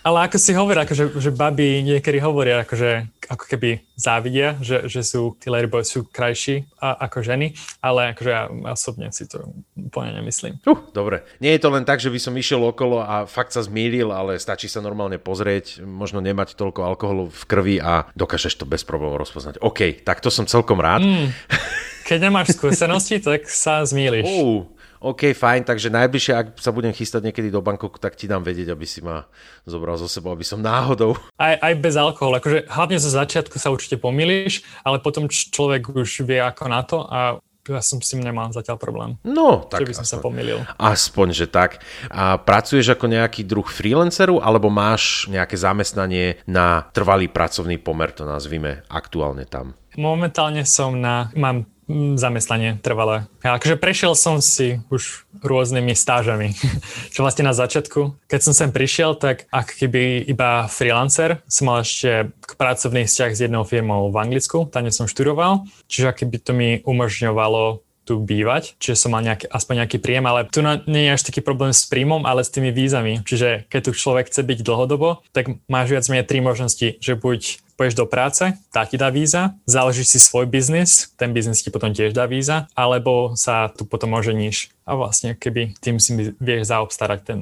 Ale 0.08 0.24
ako 0.24 0.40
si 0.40 0.56
hovorí, 0.56 0.80
akože, 0.80 1.20
že 1.20 1.36
baby 1.36 1.84
niekedy 1.84 2.24
hovoria, 2.24 2.64
akože, 2.64 3.12
ako 3.28 3.44
keby 3.44 3.84
závidia, 4.00 4.56
že, 4.64 4.88
že 4.88 5.04
sú, 5.04 5.36
tí 5.36 5.52
ladyboy 5.52 5.84
sú 5.84 6.08
krajší 6.08 6.64
a, 6.80 6.96
ako 7.12 7.28
ženy, 7.28 7.52
ale 7.84 8.16
akože 8.16 8.32
ja 8.32 8.48
osobne 8.72 9.12
si 9.12 9.28
to 9.28 9.52
úplne 9.76 10.16
nemyslím. 10.16 10.64
Uh, 10.64 10.80
dobre. 10.96 11.28
Nie 11.44 11.60
je 11.60 11.68
to 11.68 11.76
len 11.76 11.84
tak, 11.84 12.00
že 12.00 12.08
by 12.08 12.24
som 12.24 12.32
išiel 12.40 12.64
okolo 12.64 13.04
a 13.04 13.28
fakt 13.28 13.52
sa 13.52 13.60
zmýlil, 13.60 14.08
ale 14.16 14.40
stačí 14.40 14.72
sa 14.72 14.80
normálne 14.80 15.20
pozrieť, 15.20 15.84
možno 15.84 16.24
nemať 16.24 16.56
toľko 16.56 16.88
alkoholu 16.88 17.28
v 17.28 17.44
krvi 17.44 17.76
a 17.84 18.08
dokážeš 18.16 18.64
to 18.64 18.64
bez 18.64 18.88
problémov 18.88 19.20
rozpoznať. 19.20 19.60
OK, 19.60 20.08
tak 20.08 20.24
to 20.24 20.32
som 20.32 20.48
celkom 20.48 20.80
rád. 20.80 21.04
Mm. 21.04 21.36
Keď 22.08 22.32
nemáš 22.32 22.56
skúsenosti, 22.56 23.20
tak 23.20 23.44
sa 23.52 23.84
zmýliš. 23.84 24.24
Uh, 24.24 24.72
OK, 24.98 25.34
fajn, 25.38 25.62
takže 25.68 25.94
najbližšie, 25.94 26.34
ak 26.34 26.48
sa 26.58 26.74
budem 26.74 26.94
chystať 26.94 27.30
niekedy 27.30 27.54
do 27.54 27.62
Bangkoku, 27.62 28.02
tak 28.02 28.18
ti 28.18 28.26
dám 28.26 28.42
vedieť, 28.42 28.74
aby 28.74 28.86
si 28.90 29.06
ma 29.06 29.30
zobral 29.64 29.98
zo 30.02 30.10
sebou, 30.10 30.34
aby 30.34 30.46
som 30.46 30.58
náhodou. 30.58 31.14
Aj, 31.38 31.58
aj 31.62 31.74
bez 31.78 31.94
alkoholu, 31.94 32.42
akože 32.42 32.66
hlavne 32.66 32.98
zo 32.98 33.12
začiatku 33.14 33.62
sa 33.62 33.70
určite 33.70 34.02
pomýliš, 34.02 34.66
ale 34.82 34.98
potom 34.98 35.30
človek 35.30 35.94
už 35.94 36.26
vie 36.26 36.42
ako 36.42 36.64
na 36.66 36.82
to 36.82 37.06
a 37.06 37.38
ja 37.68 37.84
som 37.84 38.00
s 38.00 38.16
tým 38.16 38.24
nemal 38.24 38.48
zatiaľ 38.56 38.80
problém. 38.80 39.20
No, 39.28 39.68
tak 39.68 39.84
že 39.84 39.92
by 39.92 39.94
som 40.00 40.08
aspoň, 40.08 40.20
sa 40.20 40.24
pomýlil. 40.24 40.60
Aspoň, 40.80 41.28
že 41.36 41.46
tak. 41.52 41.84
A 42.08 42.40
pracuješ 42.40 42.96
ako 42.96 43.12
nejaký 43.12 43.44
druh 43.44 43.68
freelanceru, 43.68 44.40
alebo 44.40 44.72
máš 44.72 45.28
nejaké 45.28 45.60
zamestnanie 45.60 46.40
na 46.48 46.88
trvalý 46.96 47.28
pracovný 47.28 47.76
pomer, 47.76 48.16
to 48.16 48.24
nazvime 48.24 48.88
aktuálne 48.88 49.44
tam? 49.44 49.76
Momentálne 50.00 50.64
som 50.64 50.96
na, 50.96 51.28
mám 51.36 51.68
zamestnanie 51.90 52.78
trvalé. 52.84 53.32
Ja 53.42 53.56
akože 53.56 53.80
prešiel 53.80 54.14
som 54.14 54.44
si 54.44 54.84
už 54.92 55.24
rôznymi 55.40 55.96
stážami. 55.96 56.52
Čo 57.16 57.24
vlastne 57.24 57.48
na 57.48 57.56
začiatku, 57.56 58.28
keď 58.28 58.40
som 58.44 58.54
sem 58.54 58.70
prišiel, 58.76 59.16
tak 59.16 59.48
ak 59.48 59.72
keby 59.80 60.28
iba 60.28 60.68
freelancer, 60.68 61.40
som 61.48 61.72
mal 61.72 61.88
ešte 61.88 62.36
pracovný 62.60 63.08
vzťah 63.08 63.32
s 63.32 63.44
jednou 63.48 63.64
firmou 63.64 64.12
v 64.12 64.20
Anglicku, 64.20 64.68
tam 64.68 64.88
som 64.92 65.08
študoval, 65.08 65.68
čiže 65.88 66.24
keby 66.24 66.38
to 66.44 66.52
mi 66.56 66.70
umožňovalo 66.84 67.87
tu 68.08 68.24
bývať, 68.24 68.80
čiže 68.80 68.96
som 68.96 69.12
mal 69.12 69.22
nejaký, 69.22 69.52
aspoň 69.52 69.84
nejaký 69.84 69.98
príjem, 70.00 70.26
ale 70.26 70.48
tu 70.48 70.64
nie 70.64 71.12
je 71.12 71.16
až 71.20 71.28
taký 71.28 71.44
problém 71.44 71.76
s 71.76 71.84
príjmom, 71.92 72.24
ale 72.24 72.48
s 72.48 72.54
tými 72.54 72.72
vízami. 72.72 73.20
Čiže 73.28 73.68
keď 73.68 73.82
tu 73.84 73.92
človek 73.92 74.32
chce 74.32 74.48
byť 74.48 74.64
dlhodobo, 74.64 75.28
tak 75.36 75.60
máš 75.68 75.92
viac 75.92 76.08
menej 76.08 76.26
tri 76.26 76.40
možnosti, 76.40 76.96
že 77.04 77.14
buď 77.20 77.60
pôjdeš 77.78 78.00
do 78.00 78.10
práce, 78.10 78.58
tá 78.74 78.82
ti 78.90 78.98
dá 78.98 79.14
víza, 79.14 79.54
založíš 79.70 80.18
si 80.18 80.20
svoj 80.24 80.50
biznis, 80.50 81.14
ten 81.14 81.30
biznis 81.30 81.62
ti 81.62 81.70
potom 81.70 81.94
tiež 81.94 82.16
dá 82.16 82.26
víza, 82.26 82.66
alebo 82.74 83.38
sa 83.38 83.70
tu 83.70 83.86
potom 83.86 84.18
oženíš 84.18 84.74
a 84.88 84.92
vlastne 84.96 85.36
keby 85.36 85.76
tým 85.84 86.00
si 86.00 86.16
vieš 86.40 86.72
zaobstarať 86.72 87.20
ten 87.28 87.40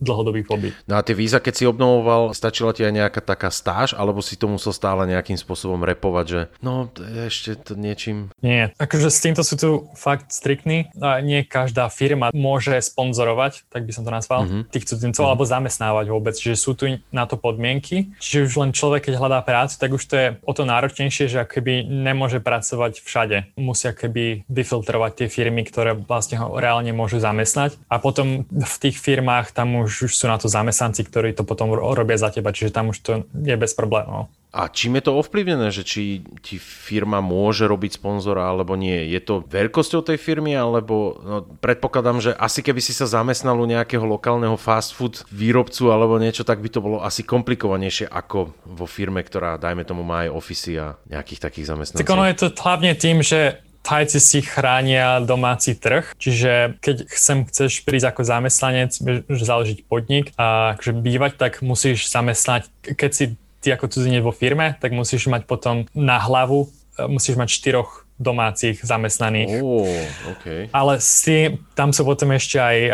dlhodobý 0.00 0.46
pobyt. 0.46 0.72
No 0.88 0.96
a 0.96 1.04
tie 1.04 1.12
víza, 1.12 1.42
keď 1.42 1.54
si 1.54 1.64
obnovoval, 1.68 2.32
stačila 2.32 2.72
ti 2.72 2.86
aj 2.86 2.94
nejaká 2.94 3.20
taká 3.20 3.52
stáž, 3.52 3.92
alebo 3.92 4.24
si 4.24 4.38
to 4.38 4.48
musel 4.48 4.72
stále 4.72 5.04
nejakým 5.04 5.36
spôsobom 5.36 5.82
repovať, 5.82 6.26
že 6.26 6.40
no 6.62 6.88
ešte 7.28 7.58
to 7.58 7.74
niečím... 7.74 8.30
Nie, 8.40 8.72
akože 8.78 9.10
s 9.10 9.20
týmto 9.20 9.42
sú 9.42 9.54
tu 9.58 9.70
fakt 9.98 10.30
striktní 10.30 10.88
a 11.02 11.18
nie 11.18 11.42
každá 11.42 11.90
firma 11.90 12.30
môže 12.30 12.78
sponzorovať, 12.78 13.66
tak 13.68 13.84
by 13.84 13.92
som 13.92 14.06
to 14.06 14.14
nazval, 14.14 14.46
mm-hmm. 14.46 14.70
tých 14.70 14.86
cudzincov, 14.86 15.26
mm-hmm. 15.26 15.34
alebo 15.34 15.50
zamestnávať 15.50 16.06
vôbec, 16.14 16.34
čiže 16.38 16.56
sú 16.56 16.78
tu 16.78 16.86
na 17.10 17.26
to 17.26 17.34
podmienky, 17.34 18.14
čiže 18.22 18.54
už 18.54 18.54
len 18.62 18.70
človek, 18.70 19.10
keď 19.10 19.14
hľadá 19.18 19.42
prácu, 19.42 19.74
tak 19.76 19.90
už 19.90 20.02
to 20.06 20.14
je 20.14 20.28
o 20.46 20.52
to 20.54 20.62
náročnejšie, 20.62 21.26
že 21.26 21.42
keby 21.42 21.90
nemôže 21.90 22.38
pracovať 22.38 23.02
všade. 23.02 23.58
Musia 23.58 23.90
keby 23.90 24.46
vyfiltrovať 24.46 25.12
tie 25.18 25.28
firmy, 25.28 25.66
ktoré 25.66 25.98
vlastne 25.98 26.38
ho 26.38 26.54
reálne 26.54 26.77
môžu 26.94 27.18
zamestnať 27.18 27.74
a 27.90 27.98
potom 27.98 28.46
v 28.46 28.74
tých 28.78 28.94
firmách 29.02 29.50
tam 29.50 29.82
už 29.82 29.88
už, 29.88 30.04
už 30.04 30.12
sú 30.12 30.26
na 30.28 30.36
to 30.36 30.46
zamestnanci, 30.52 31.02
ktorí 31.08 31.32
to 31.32 31.48
potom 31.48 31.72
robia 31.72 32.20
za 32.20 32.28
teba, 32.28 32.52
čiže 32.52 32.76
tam 32.76 32.92
už 32.92 32.98
to 33.00 33.10
je 33.32 33.56
bez 33.56 33.72
problémov. 33.72 34.28
A 34.48 34.64
čím 34.72 34.96
je 34.96 35.04
to 35.04 35.20
ovplyvnené, 35.20 35.68
že 35.68 35.84
či 35.84 36.24
ti 36.40 36.56
firma 36.56 37.20
môže 37.20 37.68
robiť 37.68 38.00
sponzora 38.00 38.48
alebo 38.48 38.80
nie? 38.80 39.04
Je 39.12 39.20
to 39.20 39.44
veľkosťou 39.44 40.00
tej 40.00 40.16
firmy, 40.16 40.56
alebo 40.56 41.20
no, 41.20 41.36
predpokladám, 41.60 42.16
že 42.24 42.32
asi 42.32 42.64
keby 42.64 42.80
si 42.80 42.96
sa 42.96 43.04
zamestnal 43.04 43.60
u 43.60 43.68
nejakého 43.68 44.00
lokálneho 44.08 44.56
fast 44.56 44.96
food 44.96 45.20
výrobcu 45.28 45.92
alebo 45.92 46.16
niečo, 46.16 46.48
tak 46.48 46.64
by 46.64 46.68
to 46.72 46.80
bolo 46.80 47.04
asi 47.04 47.28
komplikovanejšie 47.28 48.08
ako 48.08 48.56
vo 48.64 48.86
firme, 48.88 49.20
ktorá, 49.20 49.60
dajme 49.60 49.84
tomu, 49.84 50.00
má 50.00 50.24
aj 50.24 50.32
ofisy 50.32 50.80
a 50.80 50.96
nejakých 51.12 51.44
takých 51.44 51.68
zamestnancov. 51.68 52.08
Tak 52.08 52.16
ono 52.16 52.24
je 52.24 52.36
to 52.40 52.46
hlavne 52.56 52.92
tým, 52.96 53.20
že 53.20 53.67
Thajci 53.88 54.20
si 54.20 54.44
chránia 54.44 55.16
domáci 55.24 55.72
trh, 55.72 56.12
čiže 56.20 56.76
keď 56.84 57.08
sem 57.08 57.48
chceš 57.48 57.88
prísť 57.88 58.12
ako 58.12 58.20
zamestnanec, 58.20 58.92
založiť 59.32 59.88
podnik 59.88 60.36
a 60.36 60.76
akože 60.76 60.92
bývať, 60.92 61.40
tak 61.40 61.64
musíš 61.64 62.12
zamestnať, 62.12 62.68
keď 62.84 63.10
si 63.16 63.24
ty 63.64 63.72
ako 63.72 63.88
cudzinec 63.88 64.20
vo 64.20 64.36
firme, 64.36 64.76
tak 64.76 64.92
musíš 64.92 65.32
mať 65.32 65.48
potom 65.48 65.88
na 65.96 66.20
hlavu, 66.20 66.68
e, 67.00 67.08
musíš 67.08 67.40
mať 67.40 67.48
štyroch 67.48 68.04
domácich 68.18 68.82
zamestnaných. 68.82 69.62
Oh, 69.62 69.86
okay. 70.34 70.66
Ale 70.74 70.98
si, 70.98 71.54
tam 71.78 71.94
sú 71.94 72.02
potom 72.02 72.34
ešte 72.34 72.58
aj 72.58 72.78
uh, 72.90 72.92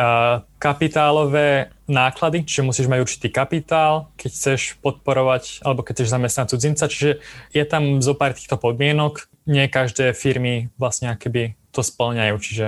kapitálové 0.61 1.73
náklady, 1.89 2.45
čiže 2.45 2.65
musíš 2.65 2.89
mať 2.93 3.01
určitý 3.01 3.29
kapitál, 3.33 4.13
keď 4.21 4.31
chceš 4.31 4.61
podporovať, 4.85 5.65
alebo 5.65 5.81
keď 5.81 6.05
chceš 6.05 6.13
zamestnať 6.13 6.47
cudzinca, 6.53 6.85
čiže 6.93 7.11
je 7.57 7.65
tam 7.65 8.05
zo 8.05 8.13
pár 8.13 8.37
týchto 8.37 8.61
podmienok, 8.61 9.29
nie 9.49 9.65
každé 9.69 10.13
firmy 10.13 10.69
vlastne 10.77 11.13
akoby 11.13 11.57
to 11.73 11.81
splňajú, 11.81 12.37
čiže 12.41 12.67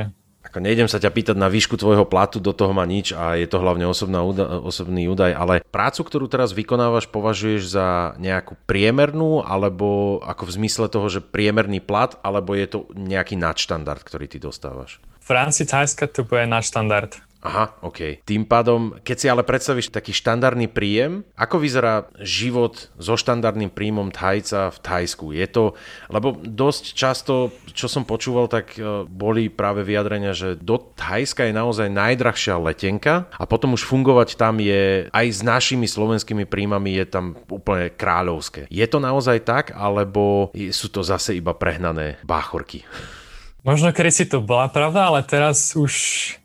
ako 0.57 0.65
nejdem 0.65 0.89
sa 0.89 0.97
ťa 0.97 1.13
pýtať 1.13 1.37
na 1.37 1.53
výšku 1.53 1.77
tvojho 1.77 2.09
platu, 2.09 2.41
do 2.41 2.57
toho 2.57 2.73
má 2.73 2.89
nič 2.89 3.13
a 3.13 3.37
je 3.37 3.45
to 3.45 3.61
hlavne 3.61 3.85
osobná, 3.85 4.25
osobný 4.65 5.05
údaj, 5.05 5.37
ale 5.37 5.61
prácu, 5.69 6.01
ktorú 6.01 6.33
teraz 6.33 6.57
vykonávaš, 6.57 7.13
považuješ 7.13 7.77
za 7.77 8.17
nejakú 8.17 8.57
priemernú, 8.65 9.45
alebo 9.45 10.17
ako 10.25 10.49
v 10.49 10.55
zmysle 10.57 10.89
toho, 10.89 11.13
že 11.13 11.21
priemerný 11.21 11.85
plat, 11.85 12.17
alebo 12.25 12.57
je 12.57 12.73
to 12.73 12.79
nejaký 12.97 13.37
nadštandard, 13.37 14.01
ktorý 14.01 14.33
ty 14.33 14.41
dostávaš? 14.41 14.97
V 15.21 15.29
rámci 15.29 15.69
Thajska 15.69 16.09
to 16.09 16.25
bude 16.25 16.49
nadštandard. 16.49 17.21
Aha, 17.47 17.79
OK. 17.87 18.27
Tým 18.27 18.43
pádom, 18.43 18.99
keď 19.07 19.17
si 19.17 19.27
ale 19.31 19.47
predstavíš 19.47 19.95
taký 19.95 20.11
štandardný 20.11 20.67
príjem, 20.67 21.23
ako 21.39 21.63
vyzerá 21.63 22.11
život 22.19 22.91
so 22.99 23.15
štandardným 23.15 23.71
príjmom 23.71 24.11
Thajca 24.11 24.75
v 24.75 24.79
Thajsku? 24.83 25.31
Je 25.31 25.47
to, 25.47 25.79
lebo 26.11 26.35
dosť 26.35 26.85
často, 26.99 27.55
čo 27.71 27.87
som 27.87 28.03
počúval, 28.03 28.51
tak 28.51 28.75
e, 28.75 29.07
boli 29.07 29.47
práve 29.47 29.87
vyjadrenia, 29.87 30.35
že 30.35 30.59
do 30.59 30.83
Thajska 30.99 31.47
je 31.47 31.55
naozaj 31.55 31.87
najdrahšia 31.87 32.59
letenka 32.59 33.31
a 33.31 33.45
potom 33.47 33.79
už 33.79 33.87
fungovať 33.87 34.35
tam 34.35 34.59
je 34.59 35.07
aj 35.15 35.27
s 35.31 35.41
našimi 35.47 35.87
slovenskými 35.87 36.51
príjmami 36.51 36.99
je 36.99 37.07
tam 37.07 37.39
úplne 37.47 37.95
kráľovské. 37.95 38.67
Je 38.67 38.87
to 38.91 38.99
naozaj 38.99 39.47
tak, 39.47 39.71
alebo 39.71 40.51
sú 40.75 40.91
to 40.91 41.07
zase 41.07 41.39
iba 41.39 41.55
prehnané 41.55 42.19
báchorky? 42.27 42.83
Možno 43.67 43.91
kedy 43.91 44.11
si 44.15 44.25
to 44.31 44.39
bola 44.39 44.71
pravda, 44.71 45.11
ale 45.11 45.27
teraz 45.27 45.75
už 45.75 45.91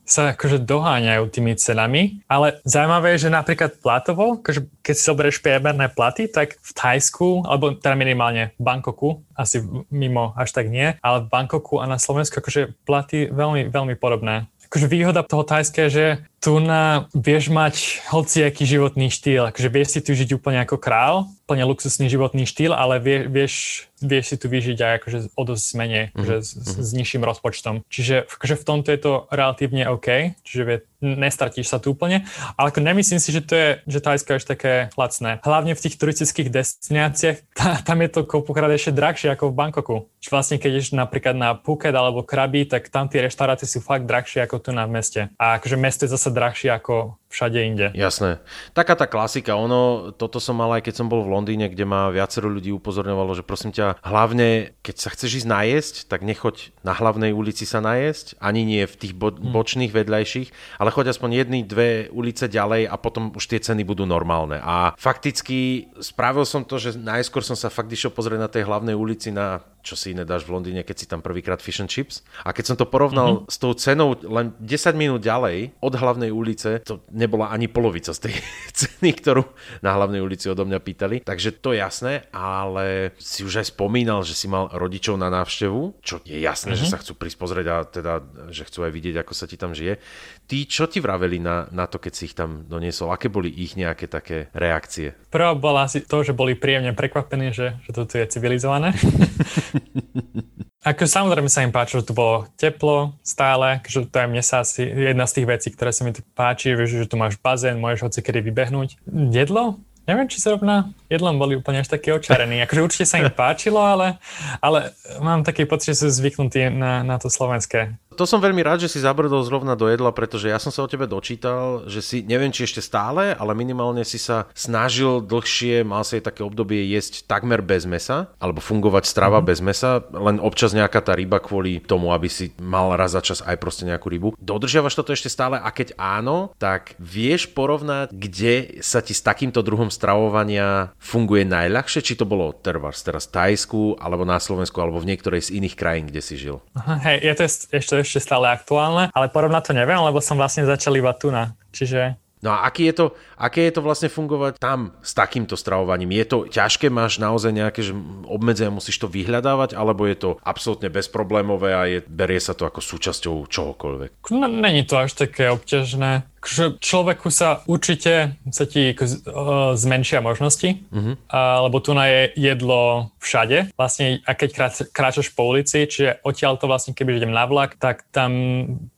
sa 0.01 0.33
akože 0.33 0.65
doháňajú 0.65 1.29
tými 1.29 1.53
cenami. 1.53 2.25
Ale 2.25 2.57
zaujímavé 2.65 3.13
je, 3.13 3.29
že 3.29 3.37
napríklad 3.37 3.77
platovo, 3.77 4.41
akože 4.41 4.65
keď 4.81 4.93
si 4.97 5.05
zoberieš 5.05 5.37
priemerné 5.45 5.85
platy, 5.93 6.25
tak 6.33 6.57
v 6.57 6.71
Thajsku, 6.73 7.45
alebo 7.45 7.77
teda 7.77 7.93
minimálne 7.93 8.57
v 8.57 8.61
Bangkoku, 8.65 9.21
asi 9.37 9.61
mimo 9.93 10.33
až 10.33 10.49
tak 10.49 10.73
nie, 10.73 10.97
ale 10.97 11.21
v 11.21 11.29
Bangkoku 11.29 11.77
a 11.77 11.85
na 11.85 12.01
Slovensku 12.01 12.41
akože 12.41 12.73
platy 12.89 13.29
veľmi, 13.29 13.69
veľmi 13.69 13.95
podobné 14.01 14.49
akože 14.71 14.87
výhoda 14.87 15.19
toho 15.27 15.43
Thajska 15.43 15.83
je, 15.83 15.89
že 15.91 16.05
tu 16.41 16.57
na, 16.57 17.05
vieš 17.13 17.53
mať 17.53 18.01
hociaký 18.09 18.65
životný 18.65 19.13
štýl, 19.13 19.53
akože 19.53 19.69
vieš 19.69 19.87
si 19.93 19.99
tu 20.01 20.17
žiť 20.17 20.41
úplne 20.41 20.65
ako 20.65 20.81
král, 20.81 21.29
plne 21.45 21.67
luxusný 21.69 22.09
životný 22.09 22.49
štýl, 22.49 22.73
ale 22.73 22.97
vie, 22.97 23.29
vieš, 23.29 23.85
vieš 24.01 24.33
si 24.33 24.35
tu 24.41 24.49
vyžiť 24.49 24.77
aj 24.81 24.93
akože 25.03 25.17
o 25.37 25.43
dosť 25.45 25.67
menej, 25.77 26.03
mm-hmm. 26.09 26.17
akože 26.17 26.35
s, 26.41 26.51
s 26.79 26.89
nižším 26.97 27.21
rozpočtom. 27.21 27.85
Čiže 27.93 28.25
akože 28.25 28.55
v 28.57 28.63
tomto 28.65 28.89
je 28.89 28.99
to 29.03 29.11
relatívne 29.29 29.85
OK, 29.85 30.33
čiže 30.41 30.63
vie, 30.65 30.77
nestratíš 31.03 31.69
sa 31.69 31.77
tu 31.77 31.93
úplne, 31.93 32.25
ale 32.57 32.73
ako 32.73 32.81
nemyslím 32.81 33.21
si, 33.21 33.29
že 33.35 33.45
to 33.45 33.53
je, 33.53 33.69
že 33.85 33.99
Thajsko 33.99 34.31
je 34.31 34.37
ešte 34.39 34.51
také 34.55 34.73
lacné. 34.95 35.43
Hlavne 35.45 35.77
v 35.77 35.83
tých 35.83 35.99
turistických 35.99 36.49
destináciách, 36.49 37.37
tá, 37.59 37.83
tam 37.85 38.01
je 38.01 38.09
to 38.09 38.25
kopukrát 38.25 38.71
ešte 38.73 38.95
drahšie 38.95 39.29
ako 39.29 39.53
v 39.53 39.57
Bangkoku. 39.61 39.95
Čiže 40.23 40.31
vlastne 40.33 40.57
keď 40.57 40.71
ideš 40.79 40.95
napríklad 40.95 41.37
na 41.37 41.53
Phuket 41.53 41.93
alebo 41.93 42.23
Krabi, 42.25 42.63
tak 42.63 42.87
tam 42.87 43.11
tie 43.11 43.27
reštaurácie 43.27 43.67
sú 43.67 43.83
fakt 43.83 44.07
drahšie 44.07 44.47
ako 44.47 44.57
tu 44.57 44.71
na 44.71 44.87
meste. 44.87 45.27
A 45.35 45.59
akože 45.59 45.75
mesto 45.75 46.07
je 46.07 46.15
zase 46.15 46.30
drahšie 46.33 46.71
ako 46.73 47.20
všade 47.31 47.57
inde. 47.63 47.87
Jasné. 47.95 48.43
Taká 48.75 48.99
tá 48.99 49.07
klasika, 49.07 49.55
ono, 49.55 50.11
toto 50.11 50.43
som 50.43 50.59
mal 50.59 50.75
aj 50.75 50.83
keď 50.85 50.93
som 50.99 51.07
bol 51.07 51.23
v 51.23 51.31
Londýne, 51.31 51.71
kde 51.71 51.87
ma 51.87 52.11
viacero 52.11 52.51
ľudí 52.51 52.75
upozorňovalo, 52.75 53.31
že 53.39 53.47
prosím 53.47 53.71
ťa, 53.71 54.03
hlavne 54.03 54.75
keď 54.83 54.95
sa 54.99 55.09
chceš 55.15 55.41
ísť 55.41 55.47
najesť, 55.47 55.95
tak 56.11 56.27
nechoď 56.27 56.75
na 56.83 56.91
hlavnej 56.91 57.31
ulici 57.31 57.63
sa 57.63 57.79
najesť, 57.79 58.35
ani 58.43 58.67
nie 58.67 58.83
v 58.83 58.95
tých 58.99 59.13
bo- 59.15 59.31
hm. 59.31 59.55
bočných 59.55 59.95
vedľajších, 59.95 60.77
ale 60.77 60.91
choď 60.91 61.15
aspoň 61.15 61.29
jedny, 61.47 61.59
dve 61.63 62.11
ulice 62.11 62.51
ďalej 62.51 62.91
a 62.91 62.95
potom 62.99 63.31
už 63.31 63.47
tie 63.47 63.63
ceny 63.63 63.87
budú 63.87 64.03
normálne. 64.03 64.59
A 64.59 64.91
fakticky 64.99 65.87
spravil 66.03 66.43
som 66.43 66.67
to, 66.67 66.75
že 66.75 66.99
najskôr 66.99 67.41
som 67.41 67.55
sa 67.55 67.71
fakt 67.71 67.89
išiel 67.89 68.11
pozrieť 68.11 68.39
na 68.43 68.51
tej 68.51 68.67
hlavnej 68.67 68.93
ulici 68.93 69.31
na 69.31 69.63
čo 69.81 69.97
si 69.97 70.13
iné 70.13 70.23
dáš 70.23 70.45
v 70.45 70.53
Londýne, 70.53 70.85
keď 70.85 70.95
si 70.95 71.09
tam 71.09 71.25
prvýkrát 71.25 71.57
fish 71.57 71.81
and 71.81 71.89
chips. 71.89 72.21
A 72.45 72.53
keď 72.53 72.73
som 72.73 72.77
to 72.77 72.85
porovnal 72.85 73.43
mm-hmm. 73.43 73.49
s 73.49 73.57
tou 73.57 73.73
cenou 73.73 74.13
len 74.13 74.53
10 74.61 74.93
minút 74.93 75.25
ďalej 75.25 75.73
od 75.81 75.93
hlavnej 75.97 76.29
ulice, 76.29 76.85
to 76.85 77.01
nebola 77.21 77.53
ani 77.53 77.69
polovica 77.69 78.09
z 78.09 78.29
tej 78.29 78.35
ceny, 78.81 79.13
ktorú 79.21 79.45
na 79.85 79.93
hlavnej 79.93 80.25
ulici 80.25 80.49
odo 80.49 80.65
mňa 80.65 80.79
pýtali. 80.81 81.15
Takže 81.21 81.61
to 81.61 81.77
je 81.77 81.85
jasné, 81.85 82.25
ale 82.33 83.13
si 83.21 83.45
už 83.45 83.61
aj 83.61 83.77
spomínal, 83.77 84.25
že 84.25 84.33
si 84.33 84.49
mal 84.49 84.73
rodičov 84.73 85.21
na 85.21 85.29
návštevu, 85.29 86.01
čo 86.01 86.25
je 86.25 86.41
jasné, 86.41 86.73
mm-hmm. 86.73 86.81
že 86.81 86.85
mhm. 86.89 86.93
sa 86.97 87.01
chcú 87.05 87.13
prísť 87.13 87.37
pozrieť 87.37 87.67
a 87.69 87.77
teda, 87.85 88.13
že 88.49 88.65
chcú 88.65 88.89
aj 88.89 88.91
vidieť, 88.91 89.15
ako 89.21 89.33
sa 89.37 89.45
ti 89.45 89.55
tam 89.61 89.77
žije. 89.77 90.01
Tí, 90.49 90.65
čo 90.65 90.89
ti 90.89 90.97
vraveli 90.97 91.37
na, 91.37 91.69
na 91.69 91.85
to, 91.85 92.01
keď 92.01 92.13
si 92.17 92.27
ich 92.27 92.35
tam 92.35 92.65
doniesol? 92.65 93.13
Aké 93.13 93.29
boli 93.29 93.53
ich 93.53 93.77
nejaké 93.77 94.09
také 94.09 94.49
reakcie? 94.51 95.13
Prvá 95.29 95.53
bola 95.53 95.87
asi 95.87 96.03
to, 96.03 96.25
že 96.25 96.35
boli 96.35 96.57
príjemne 96.57 96.91
prekvapení, 96.91 97.53
že, 97.55 97.79
že 97.85 97.91
toto 97.93 98.17
je 98.17 98.25
civilizované. 98.27 98.91
Ako 100.81 101.05
samozrejme 101.05 101.45
sa 101.45 101.61
im 101.61 101.69
páči, 101.69 102.01
že 102.01 102.09
tu 102.09 102.17
bolo 102.17 102.49
teplo 102.57 103.13
stále, 103.21 103.85
že 103.85 104.01
to 104.01 104.17
je 104.17 104.25
mne 104.25 104.41
sa 104.41 104.65
asi 104.65 104.81
jedna 104.81 105.29
z 105.29 105.37
tých 105.37 105.47
vecí, 105.47 105.67
ktoré 105.69 105.93
sa 105.93 106.01
mi 106.01 106.09
tu 106.09 106.25
páči, 106.33 106.73
že, 106.73 107.05
že 107.05 107.05
tu 107.05 107.21
máš 107.21 107.37
bazén, 107.37 107.77
môžeš 107.77 108.09
hoci 108.09 108.19
kedy 108.25 108.41
vybehnúť. 108.49 108.97
Jedlo? 109.29 109.77
Neviem, 110.09 110.25
či 110.25 110.41
sa 110.41 110.57
rovná 110.57 110.89
jedlom 111.13 111.37
boli 111.37 111.53
úplne 111.53 111.85
až 111.85 111.93
takí 111.93 112.09
očarení. 112.09 112.65
Akože 112.65 112.81
určite 112.81 113.05
sa 113.05 113.21
im 113.21 113.29
páčilo, 113.29 113.77
ale, 113.77 114.17
ale 114.57 114.97
mám 115.21 115.45
taký 115.45 115.69
pocit, 115.69 115.93
že 115.93 116.09
sú 116.09 116.17
zvyknutí 116.17 116.73
na, 116.73 117.05
na 117.05 117.21
to 117.21 117.29
slovenské 117.29 117.93
to 118.15 118.27
som 118.27 118.43
veľmi 118.43 118.59
rád, 118.59 118.83
že 118.83 118.91
si 118.91 118.99
zabrdol 118.99 119.41
zrovna 119.47 119.79
do 119.79 119.87
jedla, 119.87 120.11
pretože 120.11 120.51
ja 120.51 120.59
som 120.59 120.69
sa 120.69 120.83
o 120.83 120.91
tebe 120.91 121.07
dočítal, 121.07 121.87
že 121.87 122.03
si, 122.03 122.17
neviem 122.21 122.51
či 122.51 122.67
ešte 122.67 122.83
stále, 122.83 123.31
ale 123.35 123.55
minimálne 123.55 124.03
si 124.03 124.19
sa 124.19 124.51
snažil 124.51 125.23
dlhšie, 125.23 125.87
mal 125.87 126.03
si 126.03 126.19
aj 126.19 126.27
také 126.27 126.43
obdobie 126.43 126.83
jesť 126.91 127.23
takmer 127.25 127.63
bez 127.63 127.87
mesa, 127.87 128.31
alebo 128.37 128.59
fungovať 128.59 129.07
strava 129.07 129.39
mm-hmm. 129.39 129.49
bez 129.49 129.59
mesa, 129.63 130.03
len 130.11 130.37
občas 130.43 130.75
nejaká 130.75 130.99
tá 130.99 131.15
ryba 131.15 131.39
kvôli 131.39 131.79
tomu, 131.79 132.11
aby 132.11 132.27
si 132.27 132.51
mal 132.59 132.93
raz 132.99 133.15
za 133.15 133.23
čas 133.23 133.39
aj 133.43 133.57
proste 133.57 133.87
nejakú 133.87 134.11
rybu. 134.11 134.29
Dodržiavaš 134.39 134.99
toto 134.99 135.15
ešte 135.15 135.31
stále 135.31 135.59
a 135.59 135.69
keď 135.71 135.95
áno, 135.95 136.51
tak 136.59 136.99
vieš 136.99 137.47
porovnať, 137.51 138.11
kde 138.11 138.83
sa 138.83 138.99
ti 138.99 139.15
s 139.15 139.23
takýmto 139.23 139.63
druhom 139.63 139.87
stravovania 139.87 140.91
funguje 140.99 141.47
najľahšie, 141.47 142.03
či 142.03 142.19
to 142.19 142.27
bolo 142.27 142.51
teraz, 142.51 143.03
teraz 143.03 143.27
v 143.27 143.33
Tajsku, 143.35 143.83
alebo 143.99 144.27
na 144.27 144.39
Slovensku, 144.39 144.77
alebo 144.83 144.99
v 144.99 145.15
niektorej 145.15 145.47
z 145.47 145.59
iných 145.59 145.75
krajín, 145.79 146.05
kde 146.11 146.21
si 146.23 146.35
žil. 146.35 146.59
Hej, 146.75 147.17
je 147.23 147.33
to 147.37 147.43
ešte 147.77 148.00
ešte 148.01 148.19
stále 148.21 148.49
aktuálne, 148.49 149.09
ale 149.13 149.31
porovnať 149.31 149.71
to 149.71 149.73
neviem, 149.77 150.01
lebo 150.01 150.19
som 150.19 150.37
vlastne 150.37 150.65
začal 150.67 150.97
iba 150.97 151.13
tu 151.13 151.29
na. 151.29 151.55
Čiže 151.71 152.19
No 152.41 152.49
a 152.57 152.65
aký 152.65 152.89
je 152.89 152.95
to, 152.97 153.05
aké 153.37 153.69
je 153.69 153.73
to 153.77 153.85
vlastne 153.85 154.09
fungovať 154.09 154.57
tam 154.57 154.97
s 155.05 155.13
takýmto 155.13 155.53
stravovaním? 155.53 156.17
Je 156.17 156.25
to 156.25 156.37
ťažké, 156.49 156.89
máš 156.89 157.21
naozaj 157.21 157.53
nejaké 157.53 157.85
že 157.85 157.93
obmedzenia, 158.25 158.73
musíš 158.73 158.97
to 158.97 159.05
vyhľadávať, 159.05 159.77
alebo 159.77 160.09
je 160.09 160.17
to 160.17 160.29
absolútne 160.41 160.89
bezproblémové 160.89 161.69
a 161.77 161.85
je, 161.85 161.99
berie 162.09 162.41
sa 162.41 162.57
to 162.57 162.65
ako 162.65 162.81
súčasťou 162.81 163.45
čohokoľvek? 163.45 164.33
No, 164.33 164.49
není 164.49 164.81
to 164.89 164.97
až 164.97 165.13
také 165.13 165.53
obťažné 165.53 166.30
že 166.41 166.77
človeku 166.81 167.29
sa 167.29 167.61
určite 167.69 168.37
sa 168.49 168.65
ti 168.65 168.91
uh, 168.93 169.77
zmenšia 169.77 170.25
možnosti, 170.25 170.81
uh-huh. 170.89 171.13
uh, 171.15 171.59
lebo 171.69 171.77
tu 171.77 171.93
na 171.93 172.09
je 172.09 172.21
jedlo 172.33 173.13
všade. 173.21 173.73
Vlastne, 173.77 174.25
a 174.25 174.31
keď 174.33 174.49
krát, 174.53 174.73
kráčaš 174.89 175.29
po 175.31 175.45
ulici, 175.45 175.85
čiže 175.85 176.17
odtiaľ 176.25 176.57
to 176.57 176.65
vlastne, 176.65 176.97
keby 176.97 177.21
idem 177.21 177.33
na 177.33 177.45
vlak, 177.45 177.77
tak 177.77 178.09
tam 178.09 178.31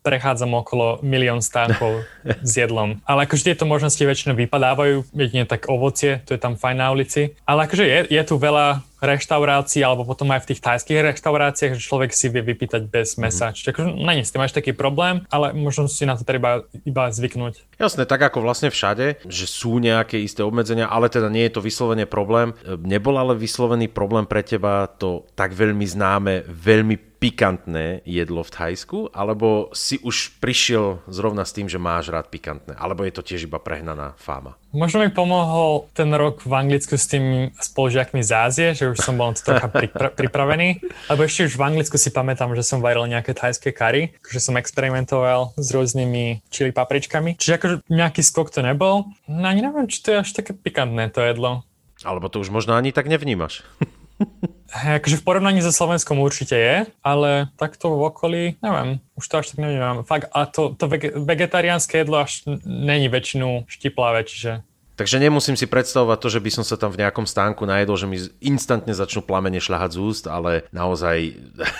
prechádzam 0.01 0.55
okolo 0.55 1.03
milión 1.03 1.43
stánkov 1.43 2.07
s 2.49 2.53
jedlom. 2.55 3.03
Ale 3.03 3.27
akože 3.27 3.51
tieto 3.51 3.67
možnosti 3.67 3.99
väčšinou 3.99 4.39
vypadávajú, 4.39 5.03
jedine 5.11 5.43
tak 5.43 5.67
ovocie, 5.67 6.23
to 6.23 6.35
je 6.35 6.39
tam 6.39 6.55
fajn 6.55 6.77
na 6.79 6.87
ulici. 6.95 7.35
Ale 7.43 7.67
akože 7.67 7.83
je, 7.83 7.99
je 8.07 8.23
tu 8.23 8.39
veľa 8.39 8.92
reštaurácií 9.03 9.83
alebo 9.83 10.07
potom 10.07 10.31
aj 10.31 10.47
v 10.47 10.49
tých 10.55 10.63
tajských 10.63 11.13
reštauráciách, 11.13 11.75
že 11.75 11.83
človek 11.83 12.15
si 12.15 12.31
vie 12.31 12.39
vypýtať 12.39 12.87
bez 12.87 13.15
mhm. 13.15 13.19
mesa. 13.19 13.45
Mm. 13.51 13.53
Čiže 13.59 13.69
akože 13.75 13.89
není 13.99 14.23
s 14.23 14.31
tým 14.31 14.41
až 14.41 14.55
taký 14.55 14.71
problém, 14.71 15.27
ale 15.27 15.51
možno 15.51 15.91
si 15.91 16.07
na 16.07 16.15
to 16.15 16.23
treba 16.23 16.63
iba 16.87 17.11
zvyknúť. 17.11 17.67
Jasné, 17.75 18.07
tak 18.07 18.23
ako 18.23 18.39
vlastne 18.39 18.71
všade, 18.71 19.27
že 19.27 19.45
sú 19.45 19.83
nejaké 19.83 20.23
isté 20.23 20.41
obmedzenia, 20.41 20.87
ale 20.87 21.11
teda 21.11 21.27
nie 21.27 21.43
je 21.51 21.59
to 21.59 21.65
vyslovene 21.65 22.07
problém. 22.07 22.55
Nebol 22.63 23.19
ale 23.19 23.35
vyslovený 23.35 23.91
problém 23.91 24.23
pre 24.23 24.39
teba 24.39 24.87
to 24.87 25.27
tak 25.35 25.51
veľmi 25.51 25.83
známe, 25.83 26.47
veľmi 26.47 27.12
pikantné 27.23 28.03
jedlo 28.03 28.43
v 28.43 28.51
Thajsku, 28.51 29.07
alebo 29.15 29.71
si 29.71 29.95
už 30.03 30.43
prišiel 30.43 30.99
zrovna 31.07 31.47
s 31.47 31.55
tým, 31.55 31.71
že 31.71 31.79
máš 31.79 32.11
rád 32.11 32.27
pikantné, 32.27 32.75
alebo 32.75 33.07
je 33.07 33.15
to 33.15 33.23
tiež 33.23 33.47
iba 33.47 33.63
prehnaná 33.63 34.19
fáma? 34.19 34.59
Možno 34.75 34.99
mi 34.99 35.07
pomohol 35.07 35.87
ten 35.95 36.11
rok 36.11 36.43
v 36.43 36.51
Anglicku 36.51 36.99
s 36.99 37.07
tými 37.07 37.55
spolužiakmi 37.55 38.19
z 38.19 38.31
Ázie, 38.35 38.67
že 38.75 38.91
už 38.91 38.99
som 38.99 39.15
bol 39.15 39.31
to 39.31 39.55
trocha 39.55 39.71
pripra- 39.71 40.11
pripravený, 40.11 40.83
lebo 41.07 41.23
ešte 41.23 41.47
už 41.47 41.55
v 41.55 41.63
Anglicku 41.63 41.95
si 41.95 42.11
pamätám, 42.11 42.51
že 42.59 42.67
som 42.67 42.83
varil 42.83 43.07
nejaké 43.07 43.31
thajské 43.31 43.71
kary, 43.71 44.11
že 44.27 44.43
som 44.43 44.59
experimentoval 44.59 45.55
s 45.55 45.71
rôznymi 45.71 46.43
čili 46.51 46.75
papričkami, 46.75 47.39
čiže 47.39 47.55
akože 47.55 47.75
nejaký 47.87 48.19
skok 48.19 48.51
to 48.51 48.59
nebol. 48.59 49.07
No 49.31 49.47
ani 49.47 49.63
neviem, 49.63 49.87
či 49.87 50.03
to 50.03 50.11
je 50.11 50.27
až 50.27 50.29
také 50.35 50.51
pikantné 50.51 51.07
to 51.07 51.23
jedlo. 51.23 51.63
Alebo 52.03 52.27
to 52.27 52.43
už 52.43 52.51
možno 52.51 52.75
ani 52.75 52.91
tak 52.91 53.07
nevnímaš. 53.07 53.63
Akože 54.73 55.21
v 55.21 55.25
porovnaní 55.25 55.61
so 55.61 55.69
Slovenskom 55.69 56.17
určite 56.17 56.57
je, 56.57 56.75
ale 57.05 57.53
takto 57.61 57.93
v 57.93 58.09
okolí, 58.09 58.43
neviem, 58.57 58.97
už 59.13 59.25
to 59.29 59.37
až 59.37 59.53
tak 59.53 59.61
neviem. 59.61 60.01
Fakt, 60.01 60.33
a 60.33 60.49
to, 60.49 60.73
to 60.73 60.89
vegetariánske 61.13 62.01
jedlo 62.01 62.25
až 62.25 62.49
není 62.65 63.05
väčšinu 63.05 63.69
štiplavé, 63.69 64.25
čiže 64.25 64.65
Takže 64.93 65.17
nemusím 65.17 65.57
si 65.57 65.65
predstavovať 65.65 66.17
to, 66.21 66.27
že 66.37 66.43
by 66.43 66.49
som 66.53 66.61
sa 66.61 66.77
tam 66.77 66.93
v 66.93 67.01
nejakom 67.01 67.25
stánku 67.25 67.65
najedol, 67.65 67.97
že 67.97 68.05
mi 68.05 68.21
instantne 68.45 68.93
začnú 68.93 69.25
plamene 69.25 69.57
šľahať 69.57 69.89
z 69.89 69.99
úst, 69.99 70.25
ale 70.29 70.69
naozaj... 70.73 71.17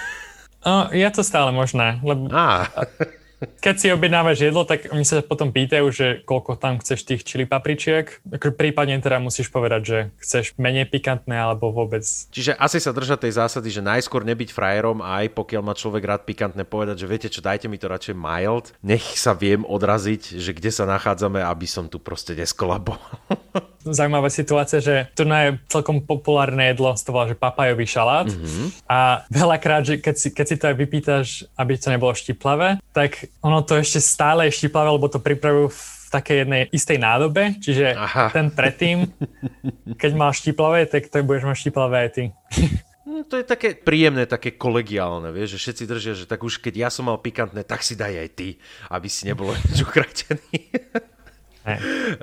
No, 0.64 0.88
je 0.96 1.04
to 1.12 1.28
stále 1.28 1.52
možné, 1.52 2.00
lebo... 2.08 2.32
Ah. 2.32 2.72
Keď 3.60 3.76
si 3.80 3.88
objednávaš 3.94 4.44
jedlo, 4.44 4.64
tak 4.68 4.92
oni 4.92 5.04
sa 5.08 5.24
potom 5.24 5.52
pýtajú, 5.52 5.86
že 5.94 6.08
koľko 6.24 6.60
tam 6.60 6.80
chceš 6.80 7.04
tých 7.08 7.22
čili 7.24 7.44
papričiek. 7.48 8.24
Prípadne 8.58 9.00
teda 9.00 9.20
musíš 9.20 9.52
povedať, 9.52 9.82
že 9.84 9.98
chceš 10.20 10.56
menej 10.60 10.88
pikantné 10.90 11.36
alebo 11.36 11.72
vôbec. 11.72 12.04
Čiže 12.06 12.56
asi 12.58 12.80
sa 12.80 12.96
držať 12.96 13.28
tej 13.28 13.34
zásady, 13.40 13.70
že 13.72 13.86
najskôr 13.86 14.24
nebyť 14.24 14.50
frajerom 14.56 15.04
a 15.04 15.24
aj 15.24 15.36
pokiaľ 15.36 15.62
má 15.64 15.74
človek 15.76 16.04
rád 16.04 16.22
pikantné, 16.28 16.64
povedať, 16.68 17.04
že 17.04 17.10
viete 17.10 17.28
čo, 17.32 17.44
dajte 17.44 17.68
mi 17.68 17.80
to 17.80 17.92
radšej 17.92 18.16
mild, 18.16 18.72
nech 18.84 19.04
sa 19.20 19.36
viem 19.36 19.68
odraziť, 19.68 20.40
že 20.40 20.52
kde 20.56 20.72
sa 20.72 20.88
nachádzame, 20.88 21.44
aby 21.44 21.68
som 21.68 21.88
tu 21.88 22.00
proste 22.00 22.36
neskolaboval. 22.38 23.00
Zaujímavá 23.84 24.32
situácia, 24.32 24.80
že 24.80 25.12
tu 25.12 25.28
je 25.28 25.60
celkom 25.68 26.00
populárne 26.00 26.72
jedlo, 26.72 26.96
to 26.96 27.12
volá, 27.12 27.28
že 27.28 27.36
papajový 27.36 27.84
šalát. 27.84 28.32
Mm-hmm. 28.32 28.88
A 28.88 29.28
veľakrát, 29.28 29.84
že 29.84 30.00
keď 30.00 30.16
si, 30.16 30.28
keď 30.32 30.46
si 30.48 30.56
to 30.56 30.66
aj 30.72 30.76
vypýtaš, 30.80 31.28
aby 31.60 31.76
to 31.76 31.92
nebolo 31.92 32.16
štiplavé, 32.16 32.80
tak 32.96 33.28
ono 33.42 33.64
to 33.66 33.80
ešte 33.80 34.04
stále 34.04 34.48
je 34.48 34.58
štiplavé, 34.60 34.94
lebo 34.94 35.08
to 35.10 35.24
pripravujú 35.24 35.74
v 35.74 35.82
takej 36.14 36.38
jednej 36.46 36.62
istej 36.70 36.98
nádobe, 37.02 37.58
čiže 37.58 37.98
Aha. 37.98 38.30
ten 38.30 38.54
predtým, 38.54 39.10
keď 40.02 40.12
mal 40.14 40.30
štiplavé, 40.30 40.86
tak 40.86 41.10
to 41.10 41.26
budeš 41.26 41.50
mať 41.50 41.58
štiplavé 41.58 41.96
aj 42.06 42.10
ty. 42.14 42.24
No, 43.04 43.28
to 43.28 43.36
je 43.36 43.46
také 43.46 43.76
príjemné, 43.76 44.24
také 44.24 44.56
kolegiálne, 44.56 45.36
vieš, 45.36 45.60
že 45.60 45.62
všetci 45.68 45.84
držia, 45.86 46.14
že 46.16 46.26
tak 46.26 46.40
už 46.40 46.64
keď 46.64 46.88
ja 46.88 46.90
som 46.90 47.12
mal 47.12 47.20
pikantné, 47.20 47.68
tak 47.68 47.84
si 47.84 48.00
daj 48.00 48.16
aj 48.16 48.30
ty, 48.32 48.56
aby 48.90 49.08
si 49.12 49.28
nebol 49.28 49.52
nič 49.68 49.84
ukratený. 49.84 50.72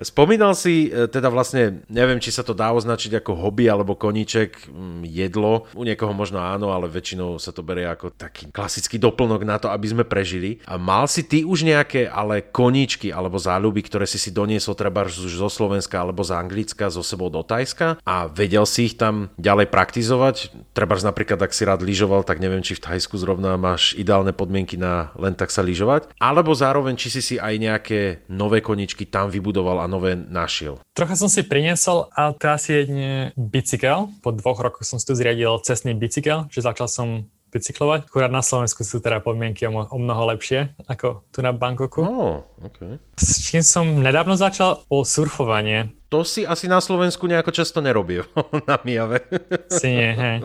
Spomínal 0.05 0.53
si 0.53 0.93
e, 0.93 1.09
teda 1.09 1.33
vlastne, 1.33 1.83
neviem, 1.89 2.21
či 2.21 2.29
sa 2.29 2.45
to 2.45 2.53
dá 2.53 2.71
označiť 2.77 3.21
ako 3.21 3.33
hobby 3.41 3.67
alebo 3.67 3.97
koníček, 3.97 4.69
mm, 4.69 5.03
jedlo. 5.09 5.65
U 5.73 5.83
niekoho 5.83 6.13
možno 6.13 6.45
áno, 6.45 6.71
ale 6.71 6.93
väčšinou 6.93 7.41
sa 7.41 7.51
to 7.51 7.65
berie 7.65 7.89
ako 7.89 8.13
taký 8.13 8.53
klasický 8.53 9.01
doplnok 9.01 9.43
na 9.49 9.57
to, 9.57 9.73
aby 9.73 9.87
sme 9.89 10.05
prežili. 10.05 10.61
A 10.69 10.77
mal 10.77 11.09
si 11.09 11.25
ty 11.25 11.43
už 11.43 11.65
nejaké 11.65 12.07
ale 12.07 12.45
koníčky 12.45 13.09
alebo 13.09 13.41
záľuby, 13.41 13.81
ktoré 13.89 14.05
si 14.05 14.21
si 14.21 14.29
doniesol 14.29 14.77
treba 14.77 15.09
už 15.09 15.41
zo 15.41 15.49
Slovenska 15.49 16.05
alebo 16.05 16.21
z 16.21 16.37
Anglicka 16.37 16.93
so 16.93 17.01
sebou 17.01 17.33
do 17.33 17.41
Tajska 17.41 17.97
a 18.05 18.29
vedel 18.29 18.69
si 18.69 18.93
ich 18.93 19.01
tam 19.01 19.33
ďalej 19.41 19.73
praktizovať? 19.73 20.53
Treba 20.77 21.01
napríklad, 21.01 21.41
ak 21.41 21.57
si 21.57 21.65
rád 21.65 21.81
lyžoval, 21.81 22.29
tak 22.29 22.43
neviem, 22.45 22.61
či 22.61 22.77
v 22.77 22.85
Tajsku 22.85 23.17
zrovna 23.17 23.57
máš 23.57 23.97
ideálne 23.97 24.37
podmienky 24.37 24.77
na 24.77 25.15
len 25.17 25.33
tak 25.33 25.49
sa 25.49 25.65
lyžovať. 25.65 26.13
Alebo 26.21 26.53
zároveň, 26.53 27.01
či 27.01 27.09
si 27.09 27.23
si 27.25 27.35
aj 27.41 27.55
nejaké 27.57 28.01
nové 28.29 28.61
koníčky 28.61 29.09
tam 29.09 29.30
vybudoval 29.31 29.81
a 29.81 29.87
nové 29.87 30.19
našiel? 30.19 30.83
Trocha 30.93 31.15
som 31.15 31.31
si 31.31 31.47
priniesol 31.47 32.11
a 32.13 32.35
asi 32.35 32.85
jedne 32.85 33.31
bicykel. 33.39 34.11
Po 34.21 34.35
dvoch 34.35 34.59
rokoch 34.59 34.85
som 34.85 34.99
si 34.99 35.07
tu 35.07 35.15
zriadil 35.15 35.63
cestný 35.63 35.95
bicykel, 35.95 36.51
že 36.51 36.67
začal 36.67 36.91
som 36.91 37.09
bicyklovať. 37.51 38.07
Akurát 38.07 38.31
na 38.31 38.47
Slovensku 38.47 38.87
sú 38.87 39.03
teda 39.03 39.19
podmienky 39.19 39.67
o, 39.67 39.75
o 39.75 39.99
mnoho 39.99 40.31
lepšie 40.35 40.75
ako 40.87 41.27
tu 41.35 41.43
na 41.43 41.51
Bangkoku. 41.51 42.01
Oh, 42.03 42.47
okay. 42.63 42.99
S 43.21 43.53
čím 43.53 43.61
som 43.61 43.85
nedávno 44.01 44.33
začal 44.33 44.81
o 44.89 45.05
surfovanie. 45.05 45.93
To 46.09 46.25
si 46.25 46.43
asi 46.43 46.67
na 46.67 46.81
Slovensku 46.81 47.29
nejako 47.29 47.53
často 47.55 47.79
nerobil 47.79 48.25
na 48.69 48.81
Mijave. 48.83 49.23
Si 49.69 49.93
nie, 49.93 50.11
hej. 50.11 50.37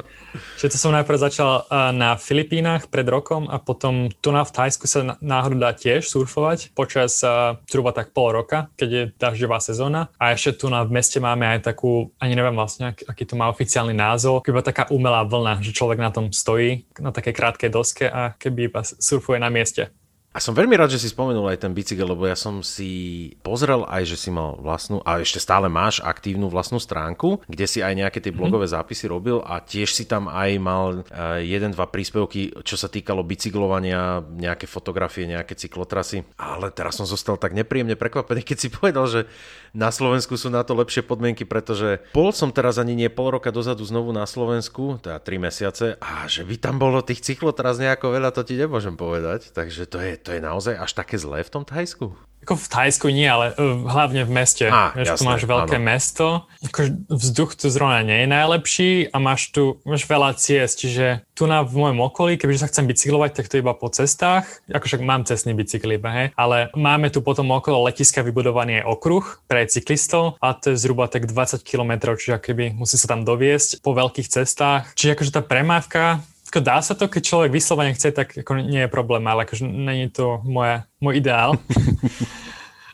Čiže 0.60 0.76
to 0.76 0.78
som 0.78 0.92
najprv 0.94 1.18
začal 1.18 1.66
na 1.96 2.20
Filipínach 2.20 2.92
pred 2.92 3.08
rokom 3.08 3.48
a 3.50 3.58
potom 3.58 4.12
tu 4.20 4.30
na 4.30 4.44
v 4.44 4.52
Thajsku 4.52 4.86
sa 4.86 5.18
náhodou 5.24 5.58
dá 5.58 5.72
tiež 5.72 6.06
surfovať 6.06 6.76
počas 6.76 7.24
zhruba 7.66 7.96
tak 7.96 8.12
pol 8.12 8.36
roka, 8.36 8.70
keď 8.76 8.90
je 8.92 9.04
dažďová 9.18 9.58
sezóna. 9.64 10.12
A 10.20 10.36
ešte 10.36 10.62
tu 10.62 10.70
na 10.70 10.84
v 10.84 11.00
meste 11.00 11.18
máme 11.24 11.48
aj 11.48 11.66
takú, 11.72 12.12
ani 12.20 12.36
neviem 12.38 12.54
vlastne, 12.54 12.92
aký 12.92 13.24
to 13.24 13.40
má 13.40 13.48
oficiálny 13.50 13.96
názov, 13.96 14.44
iba 14.46 14.62
taká 14.62 14.92
umelá 14.92 15.24
vlna, 15.24 15.64
že 15.64 15.74
človek 15.74 15.98
na 15.98 16.12
tom 16.12 16.30
stojí 16.30 16.86
na 17.00 17.10
takej 17.10 17.34
krátkej 17.34 17.70
doske 17.72 18.06
a 18.06 18.36
keby 18.38 18.70
iba 18.70 18.84
surfuje 18.84 19.40
na 19.42 19.48
mieste. 19.48 19.90
A 20.36 20.44
som 20.44 20.52
veľmi 20.52 20.76
rád, 20.76 20.92
že 20.92 21.00
si 21.00 21.08
spomenul 21.08 21.48
aj 21.48 21.64
ten 21.64 21.72
bicykel, 21.72 22.12
lebo 22.12 22.28
ja 22.28 22.36
som 22.36 22.60
si 22.60 23.32
pozrel 23.40 23.88
aj, 23.88 24.04
že 24.04 24.18
si 24.20 24.30
mal 24.36 24.60
vlastnú, 24.60 25.00
a 25.08 25.24
ešte 25.24 25.40
stále 25.40 25.72
máš 25.72 26.04
aktívnu 26.04 26.52
vlastnú 26.52 26.76
stránku, 26.76 27.40
kde 27.48 27.64
si 27.64 27.80
aj 27.80 27.96
nejaké 27.96 28.20
tie 28.20 28.36
mhm. 28.36 28.44
blogové 28.44 28.68
zápisy 28.68 29.08
robil 29.08 29.40
a 29.40 29.64
tiež 29.64 29.96
si 29.96 30.04
tam 30.04 30.28
aj 30.28 30.52
mal 30.60 31.08
uh, 31.08 31.40
jeden, 31.40 31.72
dva 31.72 31.88
príspevky, 31.88 32.52
čo 32.68 32.76
sa 32.76 32.92
týkalo 32.92 33.24
bicyklovania, 33.24 34.28
nejaké 34.28 34.68
fotografie, 34.68 35.24
nejaké 35.24 35.56
cyklotrasy. 35.56 36.28
Ale 36.36 36.68
teraz 36.76 37.00
som 37.00 37.08
zostal 37.08 37.40
tak 37.40 37.56
nepríjemne 37.56 37.96
prekvapený, 37.96 38.44
keď 38.44 38.58
si 38.60 38.68
povedal, 38.68 39.08
že 39.08 39.32
na 39.74 39.90
Slovensku 39.90 40.36
sú 40.36 40.54
na 40.54 40.62
to 40.62 40.78
lepšie 40.78 41.02
podmienky, 41.02 41.48
pretože 41.48 42.04
bol 42.12 42.30
som 42.36 42.54
teraz 42.54 42.78
ani 42.78 42.94
nie 42.94 43.10
pol 43.10 43.34
roka 43.34 43.50
dozadu 43.50 43.82
znovu 43.88 44.12
na 44.12 44.28
Slovensku, 44.30 45.02
teda 45.02 45.18
tri 45.24 45.42
mesiace, 45.42 45.98
a 46.04 46.30
že 46.30 46.46
by 46.46 46.56
tam 46.62 46.76
bolo 46.78 47.02
tých 47.02 47.26
cyklotras 47.26 47.82
nejako 47.82 48.14
veľa, 48.14 48.30
to 48.36 48.46
ti 48.46 48.60
nemôžem 48.60 48.94
povedať. 48.94 49.50
Takže 49.56 49.90
to 49.90 49.98
je 49.98 50.14
to 50.22 50.30
je 50.38 50.42
naozaj 50.44 50.78
až 50.78 50.92
také 50.94 51.18
zlé 51.18 51.42
v 51.42 51.50
tom 51.50 51.64
Thajsku? 51.66 52.14
Ako 52.46 52.62
v 52.62 52.68
Thajsku 52.70 53.10
nie, 53.10 53.26
ale 53.26 53.58
uh, 53.58 53.90
hlavne 53.90 54.22
v 54.22 54.30
meste. 54.30 54.70
Á, 54.70 54.94
Vieš, 54.94 55.18
tu 55.18 55.26
máš 55.26 55.50
veľké 55.50 55.82
áno. 55.82 55.88
mesto. 55.90 56.26
Ako 56.62 57.10
vzduch 57.10 57.58
tu 57.58 57.74
zrovna 57.74 58.06
nie 58.06 58.22
je 58.22 58.30
najlepší 58.30 58.92
a 59.10 59.18
máš 59.18 59.50
tu 59.50 59.82
máš 59.82 60.06
veľa 60.06 60.38
ciest, 60.38 60.78
čiže 60.78 61.25
tu 61.36 61.44
na 61.46 61.62
v 61.68 61.76
mojom 61.76 62.00
okolí, 62.08 62.40
kebyže 62.40 62.64
sa 62.64 62.72
chcem 62.72 62.88
bicyklovať, 62.88 63.32
tak 63.36 63.52
to 63.52 63.60
iba 63.60 63.76
po 63.76 63.92
cestách. 63.92 64.48
Ako 64.72 64.88
však 64.88 65.04
mám 65.04 65.28
cestný 65.28 65.52
bicykel 65.52 66.00
iba, 66.00 66.10
hej. 66.10 66.28
Ale 66.40 66.72
máme 66.74 67.12
tu 67.12 67.20
potom 67.20 67.52
okolo 67.52 67.84
letiska 67.92 68.24
vybudovaný 68.24 68.82
aj 68.82 68.88
okruh 68.88 69.26
pre 69.52 69.68
cyklistov 69.68 70.40
a 70.40 70.56
to 70.56 70.72
je 70.72 70.80
zhruba 70.80 71.12
tak 71.12 71.28
20 71.28 71.60
km, 71.68 72.16
čiže 72.16 72.40
keby 72.40 72.72
musí 72.80 72.96
sa 72.96 73.12
tam 73.12 73.28
doviesť 73.28 73.84
po 73.84 73.92
veľkých 73.92 74.32
cestách. 74.32 74.96
Čiže 74.96 75.14
akože 75.20 75.36
tá 75.36 75.44
premávka 75.44 76.24
ako 76.56 76.64
dá 76.64 76.80
sa 76.80 76.96
to, 76.96 77.12
keď 77.12 77.22
človek 77.26 77.52
vyslovene 77.52 77.92
chce, 77.92 78.16
tak 78.16 78.32
ako 78.32 78.64
nie 78.64 78.88
je 78.88 78.88
problém, 78.88 79.28
ale 79.28 79.44
akože 79.44 79.68
není 79.68 80.08
to 80.08 80.40
moja, 80.48 80.88
môj 81.04 81.20
ideál. 81.20 81.60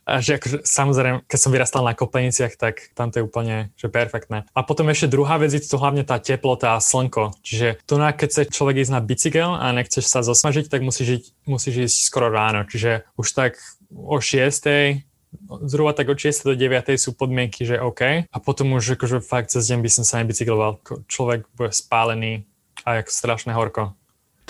A 0.01 0.17
že 0.17 0.41
akože, 0.41 0.65
samozrejme, 0.65 1.23
keď 1.29 1.39
som 1.39 1.53
vyrastal 1.53 1.85
na 1.85 1.93
kopeniciach, 1.93 2.57
tak 2.57 2.89
tam 2.97 3.13
to 3.13 3.21
je 3.21 3.27
úplne 3.27 3.69
že 3.77 3.87
perfektné. 3.87 4.49
A 4.51 4.59
potom 4.65 4.89
ešte 4.89 5.13
druhá 5.13 5.37
vec 5.37 5.53
je 5.53 5.61
to 5.61 5.77
hlavne 5.77 6.01
tá 6.01 6.17
teplota 6.17 6.73
a 6.73 6.83
slnko. 6.83 7.37
Čiže 7.45 7.85
tu, 7.85 8.01
keď 8.01 8.27
chce 8.27 8.41
človek 8.49 8.81
ísť 8.81 8.93
na 8.97 9.01
bicykel 9.01 9.49
a 9.53 9.69
nechceš 9.71 10.09
sa 10.09 10.25
zosmažiť, 10.25 10.67
tak 10.73 10.81
musíš, 10.81 11.07
ísť, 11.21 11.27
musíš 11.45 11.75
ísť 11.87 11.97
skoro 12.01 12.33
ráno. 12.33 12.65
Čiže 12.65 13.05
už 13.13 13.27
tak 13.31 13.61
o 13.93 14.17
6 14.17 15.05
zhruba 15.63 15.93
tak 15.93 16.11
od 16.11 16.19
6 16.19 16.43
do 16.43 16.53
9 16.55 16.91
sú 16.99 17.15
podmienky, 17.15 17.63
že 17.63 17.79
OK. 17.79 18.27
A 18.27 18.37
potom 18.43 18.75
už 18.75 18.99
akože 18.99 19.23
fakt 19.23 19.51
cez 19.51 19.67
deň 19.71 19.79
by 19.79 19.89
som 19.89 20.03
sa 20.03 20.19
nebicykloval. 20.19 20.83
Človek 21.07 21.47
bude 21.55 21.71
spálený 21.71 22.43
a 22.83 22.99
jak 22.99 23.07
strašné 23.07 23.53
horko. 23.55 23.95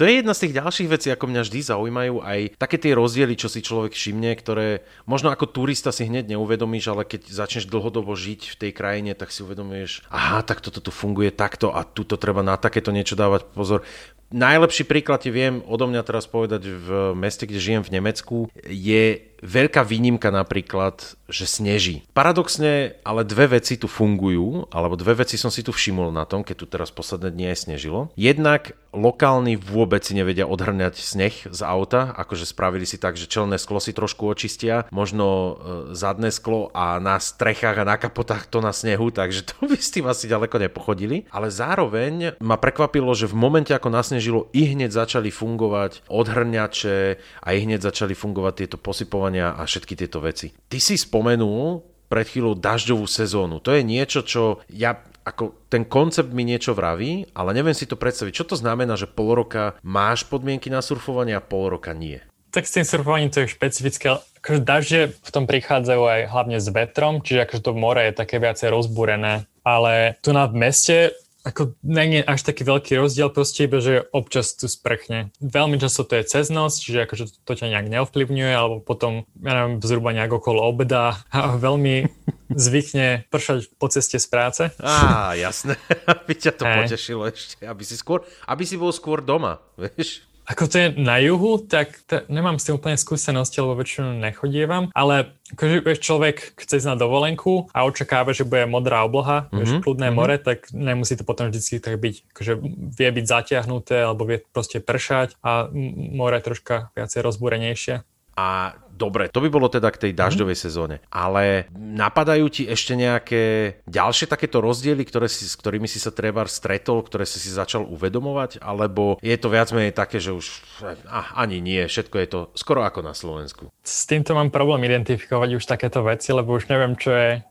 To 0.01 0.09
je 0.09 0.17
jedna 0.17 0.33
z 0.33 0.49
tých 0.49 0.57
ďalších 0.57 0.89
vecí, 0.89 1.07
ako 1.13 1.29
mňa 1.29 1.45
vždy 1.45 1.59
zaujímajú, 1.61 2.25
aj 2.25 2.57
také 2.57 2.81
tie 2.81 2.97
rozdiely, 2.97 3.37
čo 3.37 3.45
si 3.45 3.61
človek 3.61 3.93
všimne, 3.93 4.33
ktoré 4.33 4.81
možno 5.05 5.29
ako 5.29 5.45
turista 5.45 5.93
si 5.93 6.09
hneď 6.09 6.33
neuvedomíš, 6.33 6.89
ale 6.89 7.05
keď 7.05 7.29
začneš 7.29 7.69
dlhodobo 7.69 8.17
žiť 8.17 8.49
v 8.49 8.59
tej 8.65 8.71
krajine, 8.73 9.13
tak 9.13 9.29
si 9.29 9.45
uvedomuješ, 9.45 10.09
aha, 10.09 10.41
tak 10.41 10.65
toto 10.65 10.81
tu 10.81 10.89
funguje 10.89 11.29
takto 11.29 11.69
a 11.69 11.85
tu 11.85 12.01
to 12.01 12.17
treba 12.17 12.41
na 12.41 12.57
takéto 12.57 12.89
niečo 12.89 13.13
dávať 13.13 13.45
pozor. 13.53 13.85
Najlepší 14.31 14.87
príklad 14.87 15.21
ti 15.21 15.29
viem 15.29 15.59
odo 15.67 15.91
mňa 15.91 16.01
teraz 16.07 16.25
povedať 16.25 16.63
v 16.67 16.87
meste, 17.13 17.43
kde 17.43 17.59
žijem 17.59 17.83
v 17.83 17.93
Nemecku, 17.99 18.47
je 18.63 19.31
veľká 19.41 19.81
výnimka 19.83 20.29
napríklad, 20.29 21.17
že 21.27 21.49
sneží. 21.49 22.05
Paradoxne, 22.13 22.95
ale 23.01 23.25
dve 23.25 23.59
veci 23.59 23.75
tu 23.75 23.89
fungujú, 23.89 24.69
alebo 24.69 24.95
dve 24.95 25.25
veci 25.25 25.35
som 25.35 25.49
si 25.49 25.65
tu 25.65 25.73
všimol 25.73 26.13
na 26.13 26.29
tom, 26.29 26.45
keď 26.45 26.55
tu 26.55 26.65
teraz 26.69 26.93
posledné 26.93 27.33
dni 27.33 27.45
aj 27.51 27.57
snežilo. 27.67 28.13
Jednak 28.13 28.77
lokálni 28.93 29.55
vôbec 29.55 30.03
si 30.03 30.13
nevedia 30.13 30.45
odhrňať 30.45 30.99
sneh 30.99 31.35
z 31.47 31.61
auta, 31.63 32.11
akože 32.11 32.43
spravili 32.43 32.83
si 32.83 32.99
tak, 32.99 33.15
že 33.15 33.25
čelné 33.25 33.55
sklo 33.55 33.79
si 33.79 33.95
trošku 33.95 34.27
očistia, 34.27 34.85
možno 34.91 35.25
e, 35.25 35.51
zadné 35.95 36.29
sklo 36.29 36.69
a 36.75 36.99
na 36.99 37.17
strechách 37.17 37.81
a 37.81 37.87
na 37.87 37.95
kapotách 37.95 38.51
to 38.51 38.59
na 38.59 38.75
snehu, 38.75 39.09
takže 39.09 39.47
to 39.47 39.55
by 39.71 39.79
s 39.79 39.91
tým 39.91 40.05
asi 40.05 40.29
ďaleko 40.29 40.59
nepochodili. 40.61 41.25
Ale 41.33 41.49
zároveň 41.49 42.37
ma 42.43 42.59
prekvapilo, 42.59 43.09
že 43.15 43.31
v 43.31 43.39
momente 43.39 43.71
ako 43.71 43.89
nasnežilo, 44.21 44.53
i 44.53 44.69
hneď 44.69 44.93
začali 44.93 45.33
fungovať 45.33 46.05
odhrňače 46.05 46.99
a 47.41 47.47
i 47.49 47.57
hneď 47.65 47.81
začali 47.81 48.13
fungovať 48.13 48.53
tieto 48.61 48.77
posypovania 48.77 49.57
a 49.57 49.65
všetky 49.65 49.97
tieto 49.97 50.21
veci. 50.21 50.53
Ty 50.69 50.77
si 50.77 50.93
spomenul 50.93 51.81
pred 52.05 52.29
chvíľou 52.29 52.53
dažďovú 52.53 53.09
sezónu. 53.09 53.57
To 53.65 53.73
je 53.73 53.81
niečo, 53.81 54.21
čo 54.21 54.61
ja 54.69 55.01
ako 55.25 55.69
ten 55.69 55.85
koncept 55.85 56.29
mi 56.33 56.45
niečo 56.45 56.77
vraví, 56.77 57.29
ale 57.33 57.53
neviem 57.57 57.73
si 57.73 57.89
to 57.89 57.97
predstaviť. 57.97 58.33
Čo 58.33 58.53
to 58.53 58.55
znamená, 58.57 58.93
že 58.93 59.09
pol 59.09 59.33
roka 59.33 59.77
máš 59.81 60.25
podmienky 60.29 60.69
na 60.69 60.85
surfovanie 60.85 61.33
a 61.33 61.41
pol 61.41 61.73
roka 61.73 61.93
nie? 61.97 62.21
Tak 62.51 62.67
s 62.67 62.75
tým 62.77 62.85
surfovaním 62.85 63.31
to 63.31 63.45
je 63.45 63.53
špecifické. 63.53 64.17
Akože 64.41 64.61
dažde 64.65 64.99
v 65.13 65.29
tom 65.29 65.45
prichádzajú 65.45 66.01
aj 66.03 66.21
hlavne 66.29 66.57
s 66.57 66.67
vetrom, 66.73 67.21
čiže 67.21 67.47
akože 67.47 67.63
to 67.63 67.71
more 67.77 68.01
je 68.01 68.13
také 68.17 68.41
viacej 68.41 68.69
rozbúrené. 68.73 69.45
Ale 69.61 70.17
tu 70.25 70.33
na 70.33 70.49
v 70.49 70.57
meste 70.57 71.13
ako 71.41 71.73
nie 71.81 72.21
je 72.21 72.23
až 72.23 72.41
taký 72.45 72.61
veľký 72.65 73.01
rozdiel, 73.01 73.33
proste 73.33 73.65
iba, 73.65 73.81
že 73.81 74.05
občas 74.13 74.53
tu 74.53 74.69
sprchne. 74.69 75.33
Veľmi 75.41 75.81
často 75.81 76.05
to 76.05 76.17
je 76.21 76.23
cez 76.29 76.53
noc, 76.53 76.77
čiže 76.77 77.09
akože 77.09 77.25
to, 77.41 77.51
ťa 77.57 77.73
nejak 77.73 77.87
neovplyvňuje, 77.89 78.53
alebo 78.53 78.77
potom, 78.81 79.25
ja 79.41 79.53
neviem, 79.57 79.81
zhruba 79.81 80.13
nejak 80.13 80.37
okolo 80.37 80.61
obeda 80.61 81.17
a 81.33 81.57
veľmi 81.57 82.05
zvykne 82.65 83.25
pršať 83.33 83.73
po 83.81 83.89
ceste 83.89 84.21
z 84.21 84.27
práce. 84.29 84.63
Á, 84.77 85.33
jasné, 85.33 85.81
aby 86.13 86.33
ťa 86.37 86.51
to 86.53 86.63
hey. 86.65 86.85
potešilo 86.85 87.25
ešte, 87.25 87.65
aby 87.65 87.83
si 87.85 87.95
skôr, 87.97 88.21
aby 88.45 88.63
si 88.63 88.77
bol 88.77 88.93
skôr 88.93 89.25
doma, 89.25 89.65
vieš? 89.81 90.30
Ako 90.51 90.63
to 90.67 90.75
je 90.75 90.87
na 90.99 91.15
juhu, 91.23 91.63
tak 91.63 91.95
t- 92.03 92.27
nemám 92.27 92.59
s 92.59 92.67
tým 92.67 92.75
úplne 92.75 92.99
skúsenosti, 92.99 93.63
lebo 93.63 93.79
väčšinu 93.79 94.19
nechodievam, 94.19 94.91
ale 94.91 95.31
akože 95.55 95.75
vieš, 95.79 95.99
človek 96.03 96.59
chce 96.59 96.83
ísť 96.83 96.91
na 96.91 96.97
dovolenku 96.99 97.71
a 97.71 97.87
očakáva, 97.87 98.35
že 98.35 98.43
bude 98.43 98.67
modrá 98.67 99.07
obloha, 99.07 99.47
mm-hmm. 99.47 99.57
vieš, 99.57 99.71
mhm, 99.71 99.81
kľudné 99.87 100.07
mm-hmm. 100.11 100.19
more, 100.19 100.35
tak 100.43 100.67
nemusí 100.75 101.15
to 101.15 101.23
potom 101.23 101.47
vždy 101.47 101.79
tak 101.79 101.95
byť, 101.95 102.15
akože 102.35 102.53
vie 102.99 103.09
byť 103.15 103.25
zatiahnuté 103.25 104.03
alebo 104.03 104.27
vie 104.27 104.43
proste 104.51 104.83
pršať 104.83 105.39
a 105.39 105.71
more 106.11 106.39
troška 106.43 106.91
viacej 106.99 107.23
rozbúrenejšie. 107.23 108.03
A 108.35 108.79
dobre, 109.01 109.33
to 109.33 109.41
by 109.41 109.49
bolo 109.49 109.65
teda 109.65 109.89
k 109.89 110.07
tej 110.07 110.11
dažďovej 110.13 110.57
mm. 110.57 110.63
sezóne. 110.69 110.95
Ale 111.09 111.65
napadajú 111.73 112.45
ti 112.53 112.69
ešte 112.69 112.93
nejaké 112.93 113.43
ďalšie 113.89 114.29
takéto 114.29 114.61
rozdiely, 114.61 115.01
ktoré 115.01 115.25
si, 115.25 115.49
s 115.49 115.57
ktorými 115.57 115.89
si 115.89 115.97
sa 115.97 116.13
treba 116.13 116.45
stretol, 116.45 117.01
ktoré 117.01 117.25
si 117.25 117.41
si 117.41 117.49
začal 117.49 117.81
uvedomovať? 117.89 118.61
Alebo 118.61 119.17
je 119.25 119.37
to 119.41 119.49
viac 119.49 119.73
menej 119.73 119.97
také, 119.97 120.21
že 120.21 120.37
už 120.37 120.61
ah, 121.09 121.33
ani 121.33 121.57
nie, 121.57 121.89
všetko 121.89 122.15
je 122.21 122.27
to 122.29 122.39
skoro 122.53 122.85
ako 122.85 123.01
na 123.01 123.17
Slovensku? 123.17 123.73
S 123.81 124.05
týmto 124.05 124.37
mám 124.37 124.53
problém 124.53 124.85
identifikovať 124.85 125.57
už 125.57 125.63
takéto 125.65 126.05
veci, 126.05 126.29
lebo 126.29 126.53
už 126.53 126.69
neviem, 126.69 126.93
čo 126.93 127.09
je 127.09 127.41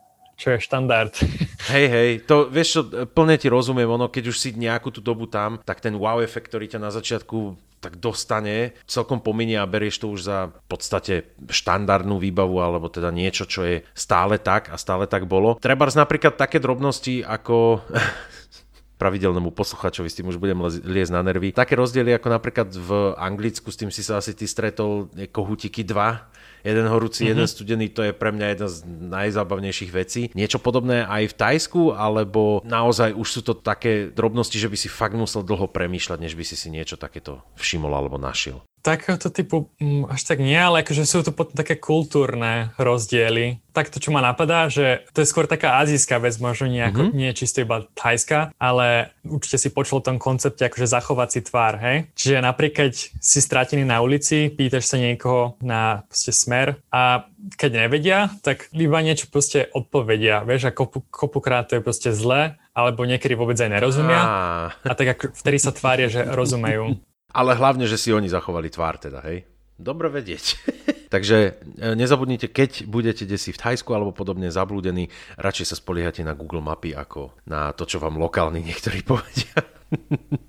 čo 0.41 0.57
je 0.57 0.65
štandard. 0.65 1.13
Hej, 1.71 1.87
hej, 1.93 2.11
to 2.25 2.49
vieš 2.49 2.69
čo, 2.73 2.83
plne 3.13 3.37
ti 3.37 3.53
rozumiem, 3.53 3.85
ono, 3.85 4.09
keď 4.09 4.33
už 4.33 4.37
si 4.41 4.49
nejakú 4.57 4.89
tú 4.89 5.05
dobu 5.05 5.29
tam, 5.29 5.61
tak 5.61 5.85
ten 5.85 5.93
wow 5.93 6.25
efekt, 6.25 6.49
ktorý 6.49 6.65
ťa 6.73 6.81
na 6.81 6.89
začiatku 6.89 7.53
tak 7.81 7.97
dostane, 7.97 8.77
celkom 8.85 9.25
pominie 9.25 9.57
a 9.57 9.69
berieš 9.69 10.05
to 10.05 10.13
už 10.13 10.21
za 10.25 10.39
v 10.53 10.67
podstate 10.69 11.15
štandardnú 11.49 12.21
výbavu 12.21 12.61
alebo 12.61 12.93
teda 12.93 13.09
niečo, 13.09 13.49
čo 13.49 13.65
je 13.65 13.77
stále 13.97 14.37
tak 14.37 14.69
a 14.69 14.77
stále 14.77 15.09
tak 15.09 15.25
bolo. 15.25 15.57
Treba 15.57 15.89
napríklad 15.89 16.37
také 16.37 16.61
drobnosti 16.61 17.25
ako 17.25 17.81
pravidelnému 19.01 19.49
posluchačovi, 19.57 20.13
s 20.13 20.21
tým 20.21 20.29
už 20.29 20.37
budem 20.37 20.61
liezť 20.85 21.13
na 21.17 21.25
nervy. 21.25 21.57
Také 21.57 21.73
rozdiely 21.73 22.13
ako 22.21 22.29
napríklad 22.29 22.69
v 22.69 23.17
Anglicku, 23.17 23.73
s 23.73 23.81
tým 23.81 23.89
si 23.89 24.05
sa 24.05 24.21
asi 24.21 24.37
ty 24.37 24.45
stretol, 24.45 25.09
kohutiky 25.33 25.81
2, 25.81 26.69
jeden 26.69 26.87
horúci, 26.93 27.25
mm-hmm. 27.25 27.33
jeden 27.33 27.47
studený, 27.49 27.87
to 27.97 28.05
je 28.05 28.13
pre 28.13 28.29
mňa 28.37 28.47
jedna 28.53 28.69
z 28.69 28.77
najzábavnejších 29.09 29.91
vecí. 29.91 30.29
Niečo 30.37 30.61
podobné 30.61 31.09
aj 31.09 31.33
v 31.33 31.39
Tajsku, 31.41 31.83
alebo 31.97 32.61
naozaj 32.69 33.17
už 33.17 33.29
sú 33.29 33.41
to 33.41 33.57
také 33.57 34.13
drobnosti, 34.13 34.61
že 34.61 34.69
by 34.69 34.77
si 34.77 34.93
fakt 34.93 35.17
musel 35.17 35.41
dlho 35.41 35.73
premýšľať, 35.73 36.19
než 36.21 36.37
by 36.37 36.45
si 36.45 36.61
si 36.61 36.69
niečo 36.69 37.01
takéto 37.01 37.41
všimol 37.57 37.97
alebo 37.97 38.21
našiel? 38.21 38.61
Takéhoto 38.81 39.29
typu 39.29 39.69
mm, 39.77 40.09
až 40.09 40.25
tak 40.25 40.41
nie, 40.41 40.57
ale 40.57 40.81
akože 40.81 41.05
sú 41.05 41.21
to 41.21 41.37
potom 41.37 41.53
také 41.53 41.77
kultúrne 41.77 42.73
rozdiely. 42.81 43.61
Tak 43.71 43.93
to, 43.93 44.03
čo 44.03 44.11
ma 44.11 44.25
napadá, 44.25 44.67
že 44.67 45.07
to 45.15 45.23
je 45.23 45.31
skôr 45.31 45.47
taká 45.47 45.79
azijská 45.79 46.19
vec, 46.19 46.35
možno 46.43 46.67
nie, 46.67 46.83
ako, 46.83 47.13
mm-hmm. 47.13 47.19
nie 47.21 47.31
čisto 47.37 47.63
iba 47.63 47.87
thajská, 47.95 48.57
ale 48.59 49.15
určite 49.23 49.61
si 49.63 49.69
počul 49.71 50.01
o 50.01 50.07
tom 50.07 50.19
koncepte 50.19 50.67
akože 50.67 50.91
zachovať 50.91 51.29
si 51.29 51.41
tvár, 51.45 51.79
hej? 51.79 52.11
Čiže 52.17 52.43
napríklad 52.43 52.97
si 52.97 53.39
stratený 53.39 53.87
na 53.87 54.03
ulici, 54.03 54.51
pýtaš 54.51 54.91
sa 54.91 54.97
niekoho 54.99 55.61
na 55.63 56.03
proste 56.11 56.33
smer 56.35 56.81
a 56.91 57.31
keď 57.57 57.87
nevedia, 57.87 58.19
tak 58.45 58.69
iba 58.75 59.01
niečo 59.01 59.31
proste 59.33 59.69
odpovedia, 59.73 60.45
vieš, 60.45 60.69
a 60.69 60.75
kopu, 60.75 61.01
kopukrát 61.09 61.69
to 61.69 61.81
je 61.81 61.85
proste 61.85 62.11
zle, 62.13 62.61
alebo 62.77 63.05
niekedy 63.09 63.35
vôbec 63.35 63.57
aj 63.57 63.71
nerozumia. 63.71 64.21
A 64.77 64.93
tak 64.93 65.17
ako 65.17 65.25
vtedy 65.35 65.59
sa 65.59 65.73
tvária, 65.73 66.09
že 66.13 66.25
rozumejú. 66.25 66.97
Ale 67.31 67.55
hlavne, 67.55 67.87
že 67.87 67.97
si 67.97 68.11
oni 68.11 68.27
zachovali 68.27 68.69
tvár 68.71 68.99
teda, 68.99 69.23
hej? 69.25 69.47
Dobre 69.79 70.11
vedieť. 70.11 70.45
Takže 71.11 71.37
e, 71.77 71.95
nezabudnite, 71.99 72.47
keď 72.47 72.87
budete 72.87 73.27
desi 73.27 73.51
v 73.51 73.59
Thajsku 73.59 73.91
alebo 73.91 74.15
podobne 74.15 74.49
zablúdení, 74.49 75.11
radšej 75.35 75.75
sa 75.75 75.77
spoliehate 75.77 76.23
na 76.23 76.39
Google 76.39 76.63
mapy 76.63 76.95
ako 76.95 77.35
na 77.51 77.75
to, 77.75 77.83
čo 77.83 77.99
vám 77.99 78.15
lokálni 78.15 78.63
niektorí 78.71 79.03
povedia. 79.03 79.81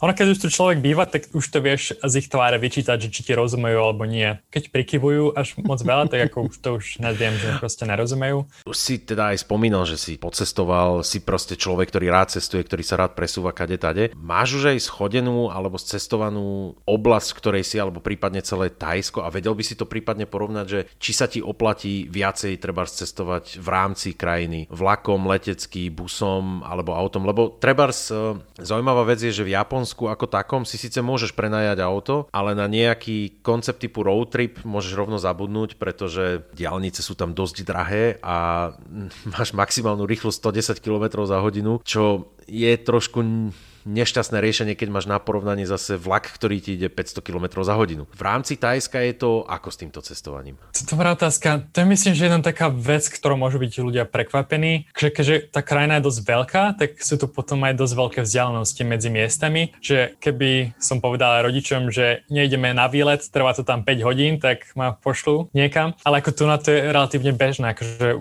Ono, 0.06 0.14
keď 0.14 0.38
už 0.38 0.40
tu 0.46 0.48
človek 0.54 0.78
býva, 0.82 1.10
tak 1.10 1.34
už 1.34 1.46
to 1.50 1.60
vieš 1.62 1.98
z 1.98 2.14
ich 2.22 2.30
tváre 2.30 2.62
vyčítať, 2.62 2.98
že 3.02 3.10
či 3.10 3.22
ti 3.26 3.34
rozumejú 3.34 3.78
alebo 3.82 4.06
nie. 4.06 4.38
Keď 4.54 4.70
prikyvujú 4.70 5.34
až 5.34 5.58
moc 5.66 5.82
veľa, 5.82 6.10
tak 6.14 6.30
ako 6.30 6.54
už 6.54 6.56
to 6.62 6.70
už 6.78 6.86
neviem, 7.02 7.34
že 7.38 7.58
proste 7.58 7.90
nerozumejú. 7.90 8.46
Už 8.70 8.78
si 8.78 9.02
teda 9.02 9.34
aj 9.34 9.42
spomínal, 9.46 9.90
že 9.90 9.98
si 9.98 10.22
pocestoval, 10.22 11.02
si 11.02 11.26
proste 11.26 11.58
človek, 11.58 11.90
ktorý 11.90 12.14
rád 12.14 12.38
cestuje, 12.38 12.62
ktorý 12.62 12.84
sa 12.86 13.02
rád 13.02 13.18
presúva 13.18 13.50
kade 13.50 13.82
tade. 13.82 14.14
Máš 14.14 14.62
už 14.62 14.78
aj 14.78 14.86
schodenú 14.86 15.50
alebo 15.50 15.82
cestovanú 15.82 16.78
oblasť, 16.86 17.34
v 17.34 17.40
ktorej 17.42 17.64
si, 17.66 17.82
alebo 17.82 17.98
prípadne 17.98 18.46
celé 18.46 18.70
Tajsko 18.70 19.26
a 19.26 19.34
vedel 19.34 19.58
by 19.58 19.64
si 19.66 19.74
to 19.74 19.90
prípadne 19.90 20.30
porovnať, 20.30 20.51
že 20.68 20.88
či 21.00 21.12
sa 21.16 21.26
ti 21.28 21.40
oplatí 21.40 22.08
viacej 22.08 22.60
treba 22.60 22.84
cestovať 22.86 23.58
v 23.62 23.68
rámci 23.68 24.14
krajiny 24.14 24.68
vlakom, 24.70 25.26
letecký, 25.28 25.90
busom 25.90 26.62
alebo 26.66 26.94
autom, 26.96 27.26
lebo 27.26 27.56
treba 27.58 27.90
e, 27.90 27.94
zaujímavá 28.60 29.08
vec 29.08 29.22
je, 29.22 29.32
že 29.32 29.48
v 29.48 29.56
Japonsku 29.56 30.08
ako 30.12 30.26
takom 30.28 30.64
si 30.68 30.76
síce 30.76 31.00
môžeš 31.00 31.34
prenajať 31.34 31.80
auto, 31.82 32.16
ale 32.30 32.54
na 32.58 32.66
nejaký 32.68 33.42
koncept 33.46 33.82
typu 33.82 34.04
road 34.06 34.30
trip 34.32 34.62
môžeš 34.64 34.94
rovno 34.96 35.18
zabudnúť, 35.18 35.80
pretože 35.80 36.46
diálnice 36.56 37.02
sú 37.02 37.18
tam 37.18 37.32
dosť 37.32 37.58
drahé 37.64 38.04
a 38.22 38.70
máš 39.34 39.56
maximálnu 39.56 40.04
rýchlosť 40.06 40.38
110 40.78 40.84
km 40.84 41.06
za 41.26 41.40
hodinu, 41.40 41.80
čo 41.86 42.34
je 42.50 42.72
trošku 42.76 43.24
nešťastné 43.86 44.42
riešenie, 44.42 44.74
keď 44.74 44.90
máš 44.90 45.06
na 45.06 45.22
porovnanie 45.22 45.70
zase 45.70 46.00
vlak, 46.00 46.26
ktorý 46.32 46.58
ti 46.58 46.74
ide 46.74 46.90
500 46.90 47.22
km 47.22 47.46
za 47.62 47.78
hodinu. 47.78 48.10
V 48.10 48.24
rámci 48.24 48.58
Tajska 48.58 49.04
je 49.06 49.14
to 49.14 49.30
ako 49.46 49.70
s 49.70 49.78
týmto 49.78 50.00
cestovaním? 50.02 50.58
Dobrá 50.90 51.14
otázka. 51.14 51.70
To 51.76 51.78
je 51.84 51.88
myslím, 51.92 52.14
že 52.18 52.26
jedna 52.26 52.42
taká 52.42 52.74
vec, 52.74 53.06
ktorou 53.06 53.38
môžu 53.38 53.62
byť 53.62 53.72
ľudia 53.84 54.04
prekvapení, 54.10 54.90
že 54.98 55.14
keďže 55.14 55.54
tá 55.54 55.62
krajina 55.62 56.02
je 56.02 56.08
dosť 56.10 56.20
veľká, 56.26 56.64
tak 56.80 56.98
sú 57.04 57.22
tu 57.22 57.30
potom 57.30 57.62
aj 57.68 57.78
dosť 57.78 57.94
veľké 57.94 58.20
vzdialenosti 58.26 58.82
medzi 58.88 59.10
miestami, 59.14 59.76
že 59.84 60.18
keby 60.18 60.74
som 60.82 60.98
povedal 60.98 61.46
rodičom, 61.46 61.94
že 61.94 62.26
nejdeme 62.32 62.74
na 62.74 62.90
výlet, 62.90 63.22
trvá 63.30 63.54
to 63.54 63.62
tam 63.62 63.86
5 63.86 64.08
hodín, 64.08 64.42
tak 64.42 64.72
ma 64.74 64.98
pošlu 64.98 65.54
niekam. 65.54 65.94
Ale 66.02 66.26
ako 66.26 66.32
tu 66.34 66.44
na 66.50 66.58
to 66.58 66.74
je 66.74 66.90
relatívne 66.90 67.34
bežné, 67.36 67.78
akože 67.78 68.18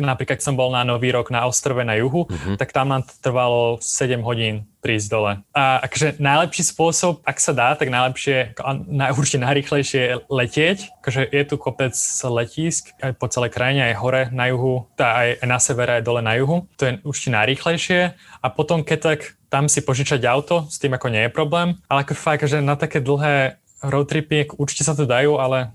napríklad 0.00 0.40
keď 0.40 0.46
som 0.46 0.56
bol 0.56 0.72
na 0.72 0.86
Nový 0.86 1.12
rok 1.12 1.28
na 1.28 1.44
ostrove 1.44 1.84
na 1.84 1.98
juhu, 1.98 2.24
mm-hmm. 2.24 2.56
tak 2.56 2.72
tam 2.72 2.88
nám 2.88 3.04
trvalo 3.20 3.76
7 3.82 4.22
hodín 4.24 4.64
prísť 4.80 5.06
dole. 5.12 5.32
A 5.52 5.84
akože 5.84 6.16
najlepší 6.16 6.64
spôsob, 6.72 7.20
ak 7.22 7.36
sa 7.36 7.52
dá, 7.52 7.76
tak 7.76 7.92
najlepšie, 7.92 8.56
na, 8.88 9.12
určite 9.12 9.44
najrychlejšie 9.44 10.00
je 10.00 10.14
letieť. 10.26 10.78
Akože 11.04 11.22
je 11.28 11.42
tu 11.44 11.54
kopec 11.60 11.94
letísk 12.24 12.96
aj 13.04 13.12
po 13.20 13.28
celej 13.28 13.52
krajine, 13.52 13.92
aj 13.92 14.00
hore 14.00 14.22
na 14.32 14.48
juhu, 14.48 14.88
tá 14.96 15.20
aj, 15.20 15.44
na 15.44 15.58
severe, 15.60 16.00
aj 16.00 16.06
dole 16.08 16.24
na 16.24 16.34
juhu. 16.40 16.64
To 16.80 16.82
je 16.88 16.92
určite 17.04 17.36
najrychlejšie. 17.36 18.00
A 18.40 18.46
potom, 18.48 18.80
keď 18.80 18.98
tak 19.14 19.20
tam 19.52 19.68
si 19.68 19.84
požičať 19.84 20.24
auto, 20.24 20.70
s 20.70 20.80
tým 20.80 20.96
ako 20.96 21.12
nie 21.12 21.28
je 21.28 21.30
problém. 21.34 21.76
Ale 21.90 22.06
ako 22.06 22.14
fakt, 22.16 22.46
že 22.46 22.64
na 22.64 22.78
také 22.78 23.02
dlhé 23.02 23.60
roadtripy, 23.80 24.52
určite 24.60 24.84
sa 24.84 24.92
to 24.92 25.08
dajú, 25.08 25.40
ale 25.40 25.72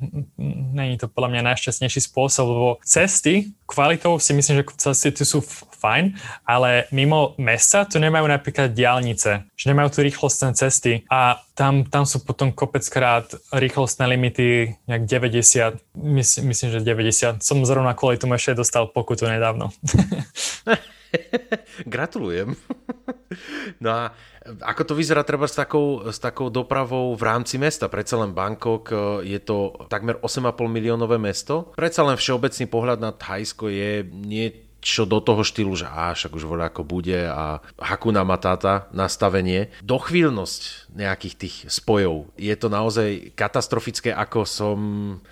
není 0.76 1.00
to 1.00 1.08
podľa 1.08 1.32
mňa 1.32 1.56
najšťastnejší 1.56 2.12
spôsob, 2.12 2.46
lebo 2.46 2.70
cesty 2.84 3.56
kvalitou 3.66 4.20
si 4.20 4.36
myslím, 4.36 4.62
že 4.62 4.64
cesty 4.78 5.26
sú 5.26 5.42
fajn, 5.86 6.18
ale 6.46 6.86
mimo 6.94 7.34
mesta 7.38 7.86
tu 7.86 7.98
nemajú 7.98 8.26
napríklad 8.26 8.74
diálnice, 8.74 9.46
že 9.54 9.66
nemajú 9.70 9.90
tu 9.90 10.00
rýchlostné 10.06 10.54
cesty 10.58 11.06
a 11.10 11.42
tam, 11.58 11.86
tam 11.88 12.04
sú 12.06 12.22
potom 12.22 12.52
kopeckrát 12.52 13.32
rýchlostné 13.54 14.06
limity 14.06 14.76
nejak 14.90 15.04
90, 15.08 15.80
myslím, 15.96 16.44
myslím, 16.52 16.70
že 16.74 16.80
90. 16.84 17.42
Som 17.42 17.64
zrovna 17.64 17.96
kvôli 17.96 18.20
tomu 18.20 18.36
ešte 18.36 18.60
dostal 18.60 18.92
pokutu 18.92 19.26
nedávno. 19.26 19.72
Gratulujem. 21.88 22.60
No 23.80 23.90
a 23.92 24.04
ako 24.46 24.82
to 24.86 24.94
vyzerá 24.94 25.26
treba 25.26 25.50
s 25.50 25.58
takou, 25.58 26.06
s 26.06 26.22
takou 26.22 26.54
dopravou 26.54 27.18
v 27.18 27.24
rámci 27.26 27.58
mesta? 27.58 27.90
Predsa 27.90 28.22
len 28.22 28.32
Bangkok 28.32 28.94
e, 28.94 28.96
je 29.26 29.40
to 29.42 29.74
takmer 29.90 30.22
8,5 30.22 30.54
miliónové 30.70 31.18
mesto. 31.18 31.74
Predsa 31.74 32.06
len 32.06 32.18
všeobecný 32.18 32.66
pohľad 32.70 33.02
na 33.02 33.10
Thajsko 33.10 33.74
je 33.74 34.06
nie 34.06 34.65
čo 34.86 35.10
do 35.10 35.18
toho 35.18 35.42
štýlu, 35.42 35.74
že 35.74 35.90
á, 35.90 36.14
však 36.14 36.38
už 36.38 36.46
voľa 36.46 36.70
ako 36.70 36.86
bude 36.86 37.18
a 37.26 37.58
Hakuna 37.82 38.22
Matata 38.22 38.86
nastavenie. 38.94 39.74
Dochvíľnosť 39.82 40.94
nejakých 40.94 41.36
tých 41.36 41.56
spojov. 41.74 42.30
Je 42.38 42.54
to 42.54 42.70
naozaj 42.70 43.34
katastrofické, 43.34 44.14
ako 44.14 44.46
som 44.46 44.78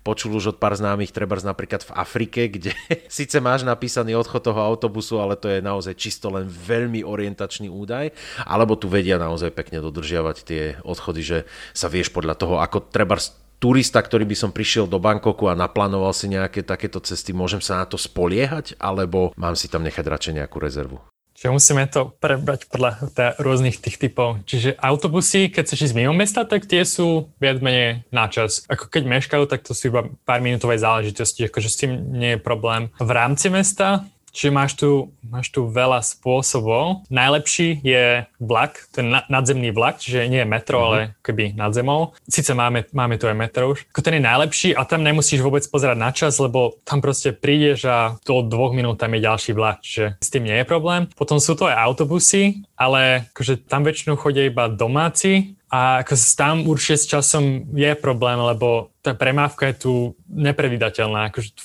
počul 0.02 0.34
už 0.42 0.58
od 0.58 0.58
pár 0.58 0.74
známych, 0.74 1.14
treba 1.14 1.38
napríklad 1.38 1.86
v 1.86 1.94
Afrike, 1.94 2.50
kde 2.58 2.74
síce 3.06 3.38
máš 3.38 3.62
napísaný 3.62 4.18
odchod 4.18 4.42
toho 4.42 4.58
autobusu, 4.58 5.22
ale 5.22 5.38
to 5.38 5.46
je 5.46 5.62
naozaj 5.62 5.94
čisto 5.94 6.34
len 6.34 6.50
veľmi 6.50 7.06
orientačný 7.06 7.70
údaj, 7.70 8.10
alebo 8.50 8.74
tu 8.74 8.90
vedia 8.90 9.22
naozaj 9.22 9.54
pekne 9.54 9.86
dodržiavať 9.86 10.38
tie 10.42 10.64
odchody, 10.82 11.22
že 11.22 11.38
sa 11.78 11.92
vieš 11.94 12.10
podľa 12.10 12.34
toho, 12.34 12.58
ako 12.58 12.90
treba 12.90 13.22
turista, 13.64 14.04
ktorý 14.04 14.28
by 14.28 14.36
som 14.36 14.52
prišiel 14.52 14.92
do 14.92 15.00
Bangkoku 15.00 15.48
a 15.48 15.56
naplánoval 15.56 16.12
si 16.12 16.28
nejaké 16.28 16.68
takéto 16.68 17.00
cesty, 17.00 17.32
môžem 17.32 17.64
sa 17.64 17.80
na 17.80 17.88
to 17.88 17.96
spoliehať, 17.96 18.76
alebo 18.76 19.32
mám 19.40 19.56
si 19.56 19.72
tam 19.72 19.88
nechať 19.88 20.04
radšej 20.04 20.44
nejakú 20.44 20.60
rezervu? 20.60 21.00
Čiže 21.34 21.50
musíme 21.50 21.84
to 21.90 22.14
prebrať 22.24 22.70
podľa 22.70 23.10
rôznych 23.42 23.82
tých 23.82 23.98
typov. 24.00 24.40
Čiže 24.46 24.80
autobusy, 24.80 25.50
keď 25.50 25.64
chceš 25.66 25.92
ísť 25.92 25.98
mimo 25.98 26.14
mesta, 26.14 26.46
tak 26.46 26.70
tie 26.70 26.86
sú 26.86 27.36
viac 27.42 27.60
menej 27.60 28.06
na 28.14 28.30
čas. 28.30 28.64
Ako 28.70 28.88
keď 28.88 29.04
meškajú, 29.10 29.44
tak 29.50 29.66
to 29.66 29.74
sú 29.74 29.92
iba 29.92 30.08
pár 30.24 30.40
minútové 30.40 30.78
záležitosti, 30.78 31.50
akože 31.50 31.70
s 31.72 31.80
tým 31.84 31.92
nie 32.16 32.38
je 32.38 32.40
problém. 32.40 32.94
V 33.02 33.12
rámci 33.12 33.50
mesta 33.50 34.08
Čiže 34.34 34.50
máš 34.50 34.74
tu, 34.74 35.14
máš 35.22 35.54
tu 35.54 35.70
veľa 35.70 36.02
spôsobov. 36.02 37.06
Najlepší 37.14 37.86
je 37.86 38.26
vlak, 38.42 38.90
ten 38.90 39.14
nadzemný 39.30 39.70
vlak, 39.70 40.02
čiže 40.02 40.26
nie 40.26 40.42
je 40.42 40.50
metro, 40.50 40.82
uh-huh. 40.82 40.90
ale 40.90 41.00
keby 41.22 41.54
nad 41.54 41.70
zemou. 41.72 42.18
Sice 42.26 42.58
máme, 42.58 42.90
máme 42.90 43.22
tu 43.22 43.30
aj 43.30 43.38
metro 43.38 43.78
už. 43.78 43.86
Ako 43.94 44.02
ten 44.02 44.18
je 44.18 44.26
najlepší 44.26 44.70
a 44.74 44.90
tam 44.90 45.06
nemusíš 45.06 45.46
vôbec 45.46 45.62
pozerať 45.70 45.98
na 46.02 46.10
čas, 46.10 46.42
lebo 46.42 46.82
tam 46.82 47.00
proste 47.00 47.30
prídeš 47.30 47.86
a 47.86 48.18
do 48.26 48.42
dvoch 48.42 48.74
minút 48.74 48.98
tam 48.98 49.14
je 49.14 49.22
ďalší 49.22 49.52
vlak, 49.54 49.86
čiže 49.86 50.18
s 50.18 50.28
tým 50.34 50.50
nie 50.50 50.58
je 50.58 50.66
problém. 50.66 51.06
Potom 51.14 51.38
sú 51.38 51.54
to 51.54 51.70
aj 51.70 51.78
autobusy, 51.78 52.66
ale 52.74 53.30
akože 53.32 53.70
tam 53.70 53.86
väčšinou 53.86 54.18
chodia 54.18 54.50
iba 54.50 54.66
domáci 54.66 55.56
a 55.74 56.06
ako 56.06 56.14
tam 56.38 56.56
určite 56.70 57.02
s 57.02 57.10
časom 57.10 57.66
je 57.74 57.98
problém, 57.98 58.38
lebo 58.38 58.94
tá 59.02 59.18
premávka 59.18 59.74
je 59.74 59.76
tu 59.82 59.94
neprevydateľná. 60.30 61.34
Akože 61.34 61.58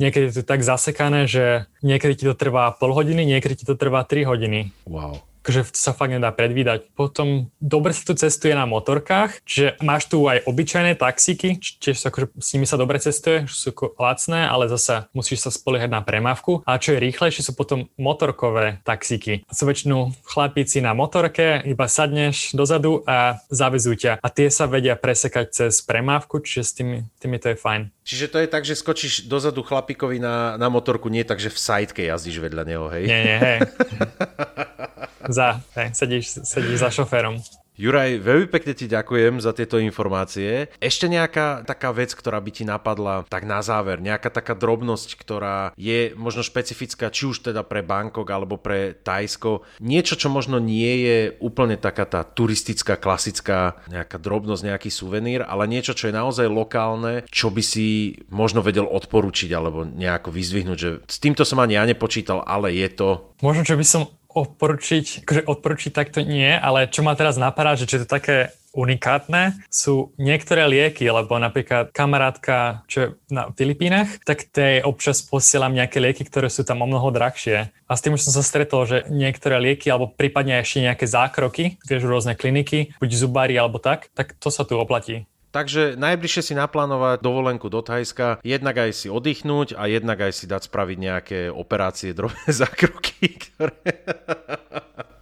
niekedy 0.00 0.32
je 0.32 0.40
to 0.40 0.44
tak 0.48 0.64
zasekané, 0.64 1.28
že 1.28 1.68
niekedy 1.84 2.16
ti 2.16 2.24
to 2.24 2.32
trvá 2.32 2.72
pol 2.72 2.96
hodiny, 2.96 3.28
niekedy 3.28 3.60
ti 3.60 3.64
to 3.68 3.76
trvá 3.76 4.00
3 4.08 4.24
hodiny. 4.24 4.72
Wow 4.88 5.29
akože 5.50 5.74
sa 5.74 5.90
fakt 5.90 6.14
nedá 6.14 6.30
predvídať. 6.30 6.94
Potom 6.94 7.50
dobre 7.58 7.90
sa 7.90 8.06
tu 8.06 8.14
cestuje 8.14 8.54
na 8.54 8.70
motorkách, 8.70 9.42
čiže 9.42 9.82
máš 9.82 10.06
tu 10.06 10.22
aj 10.30 10.46
obyčajné 10.46 10.94
taxíky, 10.94 11.58
tiež 11.58 12.06
akože 12.06 12.38
s 12.38 12.54
nimi 12.54 12.70
sa 12.70 12.78
dobre 12.78 13.02
cestuje, 13.02 13.50
sú 13.50 13.74
lacné, 13.98 14.46
ale 14.46 14.70
zase 14.70 15.10
musíš 15.10 15.42
sa 15.42 15.50
spoliehať 15.50 15.90
na 15.90 16.06
premávku. 16.06 16.62
A 16.62 16.78
čo 16.78 16.94
je 16.94 17.02
rýchlejšie, 17.02 17.42
sú 17.42 17.58
potom 17.58 17.90
motorkové 17.98 18.78
taxíky. 18.86 19.42
Sú 19.50 19.66
väčšinou 19.66 20.14
chlapíci 20.22 20.78
na 20.78 20.94
motorke, 20.94 21.66
iba 21.66 21.90
sadneš 21.90 22.54
dozadu 22.54 23.02
a 23.10 23.42
zavezú 23.50 23.98
ťa. 23.98 24.22
A 24.22 24.28
tie 24.30 24.54
sa 24.54 24.70
vedia 24.70 24.94
presekať 24.94 25.46
cez 25.50 25.82
premávku, 25.82 26.38
čiže 26.38 26.62
s 26.62 26.72
tými, 26.78 26.96
tými 27.18 27.42
to 27.42 27.50
je 27.50 27.56
fajn. 27.58 27.90
Čiže 28.06 28.26
to 28.30 28.38
je 28.38 28.48
tak, 28.50 28.62
že 28.62 28.78
skočíš 28.78 29.26
dozadu 29.26 29.66
chlapíkovi 29.66 30.22
na, 30.22 30.54
na 30.54 30.70
motorku, 30.70 31.10
nie 31.10 31.26
tak, 31.26 31.42
že 31.42 31.50
v 31.50 31.58
sajtke 31.58 32.06
jazdíš 32.06 32.38
vedľa 32.38 32.62
neho, 32.62 32.86
hej? 32.86 33.04
Nie, 33.10 33.20
nie, 33.26 33.38
hej. 33.42 33.58
za, 35.28 35.60
hej, 35.76 35.92
sedíš, 35.92 36.40
sedíš 36.46 36.80
za 36.80 36.90
šoférom. 36.90 37.40
Juraj, 37.80 38.20
veľmi 38.20 38.44
pekne 38.52 38.76
ti 38.76 38.84
ďakujem 38.84 39.40
za 39.40 39.56
tieto 39.56 39.80
informácie. 39.80 40.68
Ešte 40.84 41.08
nejaká 41.08 41.64
taká 41.64 41.96
vec, 41.96 42.12
ktorá 42.12 42.36
by 42.36 42.50
ti 42.52 42.68
napadla 42.68 43.24
tak 43.24 43.48
na 43.48 43.64
záver, 43.64 44.04
nejaká 44.04 44.28
taká 44.28 44.52
drobnosť, 44.52 45.16
ktorá 45.16 45.72
je 45.80 46.12
možno 46.12 46.44
špecifická, 46.44 47.08
či 47.08 47.24
už 47.24 47.40
teda 47.40 47.64
pre 47.64 47.80
Bangkok 47.80 48.28
alebo 48.28 48.60
pre 48.60 48.92
Tajsko. 48.92 49.64
Niečo, 49.80 50.20
čo 50.20 50.28
možno 50.28 50.60
nie 50.60 51.08
je 51.08 51.18
úplne 51.40 51.80
taká 51.80 52.04
tá 52.04 52.20
turistická, 52.20 53.00
klasická 53.00 53.80
nejaká 53.88 54.20
drobnosť, 54.20 54.68
nejaký 54.68 54.92
suvenír, 54.92 55.40
ale 55.48 55.64
niečo, 55.64 55.96
čo 55.96 56.12
je 56.12 56.18
naozaj 56.20 56.52
lokálne, 56.52 57.24
čo 57.32 57.48
by 57.48 57.64
si 57.64 58.20
možno 58.28 58.60
vedel 58.60 58.84
odporučiť 58.84 59.48
alebo 59.56 59.88
nejako 59.88 60.28
vyzvihnúť, 60.28 60.76
že 60.76 60.90
s 61.08 61.16
týmto 61.16 61.48
som 61.48 61.56
ani 61.64 61.80
ja 61.80 61.88
nepočítal, 61.88 62.44
ale 62.44 62.76
je 62.76 62.92
to... 62.92 63.32
Možno, 63.40 63.64
čo 63.64 63.80
by 63.80 63.86
som 63.88 64.19
odporučiť, 64.30 65.26
akože 65.26 65.42
odporučiť 65.46 65.92
takto 65.92 66.22
nie, 66.22 66.50
ale 66.54 66.86
čo 66.86 67.02
ma 67.02 67.18
teraz 67.18 67.34
napadá, 67.36 67.74
že 67.74 67.90
je 67.90 68.02
to 68.02 68.08
také 68.08 68.54
unikátne, 68.70 69.58
sú 69.66 70.14
niektoré 70.14 70.62
lieky, 70.70 71.10
lebo 71.10 71.34
napríklad 71.42 71.90
kamarátka, 71.90 72.86
čo 72.86 72.98
je 73.02 73.08
na 73.26 73.50
Filipínach, 73.50 74.22
tak 74.22 74.46
tej 74.46 74.86
občas 74.86 75.26
posielam 75.26 75.74
nejaké 75.74 75.98
lieky, 75.98 76.22
ktoré 76.22 76.46
sú 76.46 76.62
tam 76.62 76.82
o 76.82 76.86
mnoho 76.86 77.10
drahšie. 77.10 77.74
A 77.90 77.92
s 77.98 78.02
tým 78.02 78.14
už 78.14 78.30
som 78.30 78.34
sa 78.38 78.46
stretol, 78.46 78.86
že 78.86 79.10
niektoré 79.10 79.58
lieky, 79.58 79.90
alebo 79.90 80.14
prípadne 80.14 80.62
ešte 80.62 80.86
nejaké 80.86 81.10
zákroky, 81.10 81.82
vieš, 81.82 82.06
rôzne 82.06 82.38
kliniky, 82.38 82.94
buď 83.02 83.10
zubári 83.10 83.58
alebo 83.58 83.82
tak, 83.82 84.06
tak 84.14 84.38
to 84.38 84.54
sa 84.54 84.62
tu 84.62 84.78
oplatí. 84.78 85.26
Takže 85.50 85.98
najbližšie 85.98 86.42
si 86.50 86.54
naplánovať 86.54 87.26
dovolenku 87.26 87.66
do 87.66 87.82
Thajska, 87.82 88.38
jednak 88.46 88.78
aj 88.78 88.90
si 88.94 89.06
oddychnúť 89.10 89.74
a 89.74 89.90
jednak 89.90 90.22
aj 90.22 90.32
si 90.38 90.46
dať 90.46 90.70
spraviť 90.70 90.98
nejaké 90.98 91.38
operácie, 91.50 92.14
drobné 92.14 92.54
zákroky, 92.62 93.26
ktoré... 93.34 93.82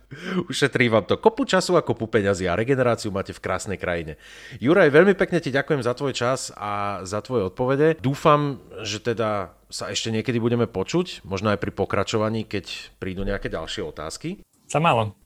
Ušetrí 0.51 0.89
vám 0.89 1.05
to 1.05 1.21
kopu 1.21 1.45
času 1.45 1.77
a 1.77 1.85
kopu 1.85 2.09
peňazí 2.09 2.49
a 2.49 2.57
regeneráciu 2.57 3.13
máte 3.13 3.37
v 3.37 3.41
krásnej 3.45 3.79
krajine. 3.81 4.17
Juraj, 4.57 4.93
veľmi 4.93 5.15
pekne 5.17 5.41
ti 5.41 5.53
ďakujem 5.53 5.85
za 5.85 5.93
tvoj 5.93 6.13
čas 6.17 6.53
a 6.57 7.05
za 7.05 7.21
tvoje 7.21 7.49
odpovede. 7.49 7.97
Dúfam, 8.01 8.61
že 8.85 9.05
teda 9.05 9.53
sa 9.69 9.93
ešte 9.93 10.09
niekedy 10.09 10.41
budeme 10.41 10.65
počuť, 10.65 11.29
možno 11.29 11.53
aj 11.53 11.61
pri 11.61 11.73
pokračovaní, 11.77 12.49
keď 12.49 12.97
prídu 12.97 13.23
nejaké 13.25 13.53
ďalšie 13.53 13.85
otázky. 13.85 14.41
Sa 14.69 14.85
málo. 14.85 15.17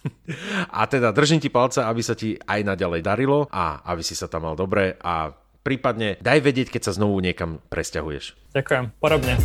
A 0.71 0.87
teda 0.87 1.11
držím 1.11 1.43
ti 1.43 1.51
palca, 1.51 1.91
aby 1.91 1.99
sa 1.99 2.15
ti 2.15 2.39
aj 2.39 2.63
naďalej 2.63 3.03
darilo 3.03 3.51
a 3.51 3.83
aby 3.91 3.99
si 4.07 4.15
sa 4.15 4.31
tam 4.31 4.47
mal 4.47 4.55
dobre 4.55 4.95
a 5.03 5.35
prípadne 5.67 6.15
daj 6.23 6.39
vedieť, 6.47 6.71
keď 6.71 6.83
sa 6.87 6.93
znovu 6.95 7.19
niekam 7.19 7.59
presťahuješ. 7.67 8.39
Ďakujem, 8.55 8.95
podobne. 9.03 9.43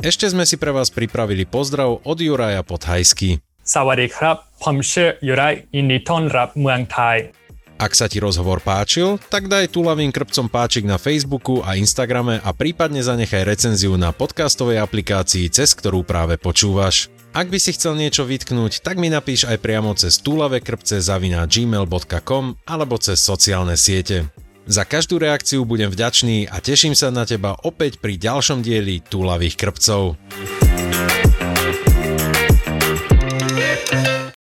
Ešte 0.00 0.32
sme 0.32 0.48
si 0.48 0.56
pre 0.56 0.72
vás 0.72 0.88
pripravili 0.88 1.44
pozdrav 1.44 2.00
od 2.08 2.16
Juraja 2.16 2.64
Podhajsky. 2.64 3.44
Sawadee 3.60 4.08
krab, 4.08 4.48
pomše 4.64 5.20
Juraj, 5.20 5.68
indi 5.76 6.00
ton 6.00 6.32
rap 6.32 6.56
muang 6.56 6.88
thai. 6.88 7.36
Ak 7.76 7.92
sa 7.92 8.08
ti 8.08 8.16
rozhovor 8.16 8.64
páčil, 8.64 9.20
tak 9.28 9.52
daj 9.52 9.76
tulavým 9.76 10.08
krpcom 10.08 10.48
páčik 10.48 10.88
na 10.88 10.96
Facebooku 10.96 11.60
a 11.60 11.76
Instagrame 11.76 12.40
a 12.40 12.56
prípadne 12.56 13.04
zanechaj 13.04 13.44
recenziu 13.44 13.92
na 14.00 14.16
podcastovej 14.16 14.80
aplikácii, 14.80 15.52
cez 15.52 15.76
ktorú 15.76 16.00
práve 16.00 16.40
počúvaš. 16.40 17.12
Ak 17.36 17.52
by 17.52 17.60
si 17.60 17.76
chcel 17.76 18.00
niečo 18.00 18.24
vytknúť, 18.24 18.80
tak 18.80 18.96
mi 18.96 19.12
napíš 19.12 19.44
aj 19.44 19.60
priamo 19.60 19.92
cez 19.92 20.24
túlavekrpce 20.24 21.04
zavina 21.04 21.44
gmail.com 21.44 22.64
alebo 22.64 22.96
cez 22.96 23.20
sociálne 23.20 23.76
siete. 23.76 24.32
Za 24.64 24.88
každú 24.88 25.20
reakciu 25.20 25.68
budem 25.68 25.92
vďačný 25.92 26.48
a 26.48 26.64
teším 26.64 26.96
sa 26.96 27.12
na 27.12 27.28
teba 27.28 27.52
opäť 27.60 28.00
pri 28.00 28.16
ďalšom 28.16 28.64
dieli 28.64 29.04
Túlavých 29.04 29.60
krpcov. 29.60 30.16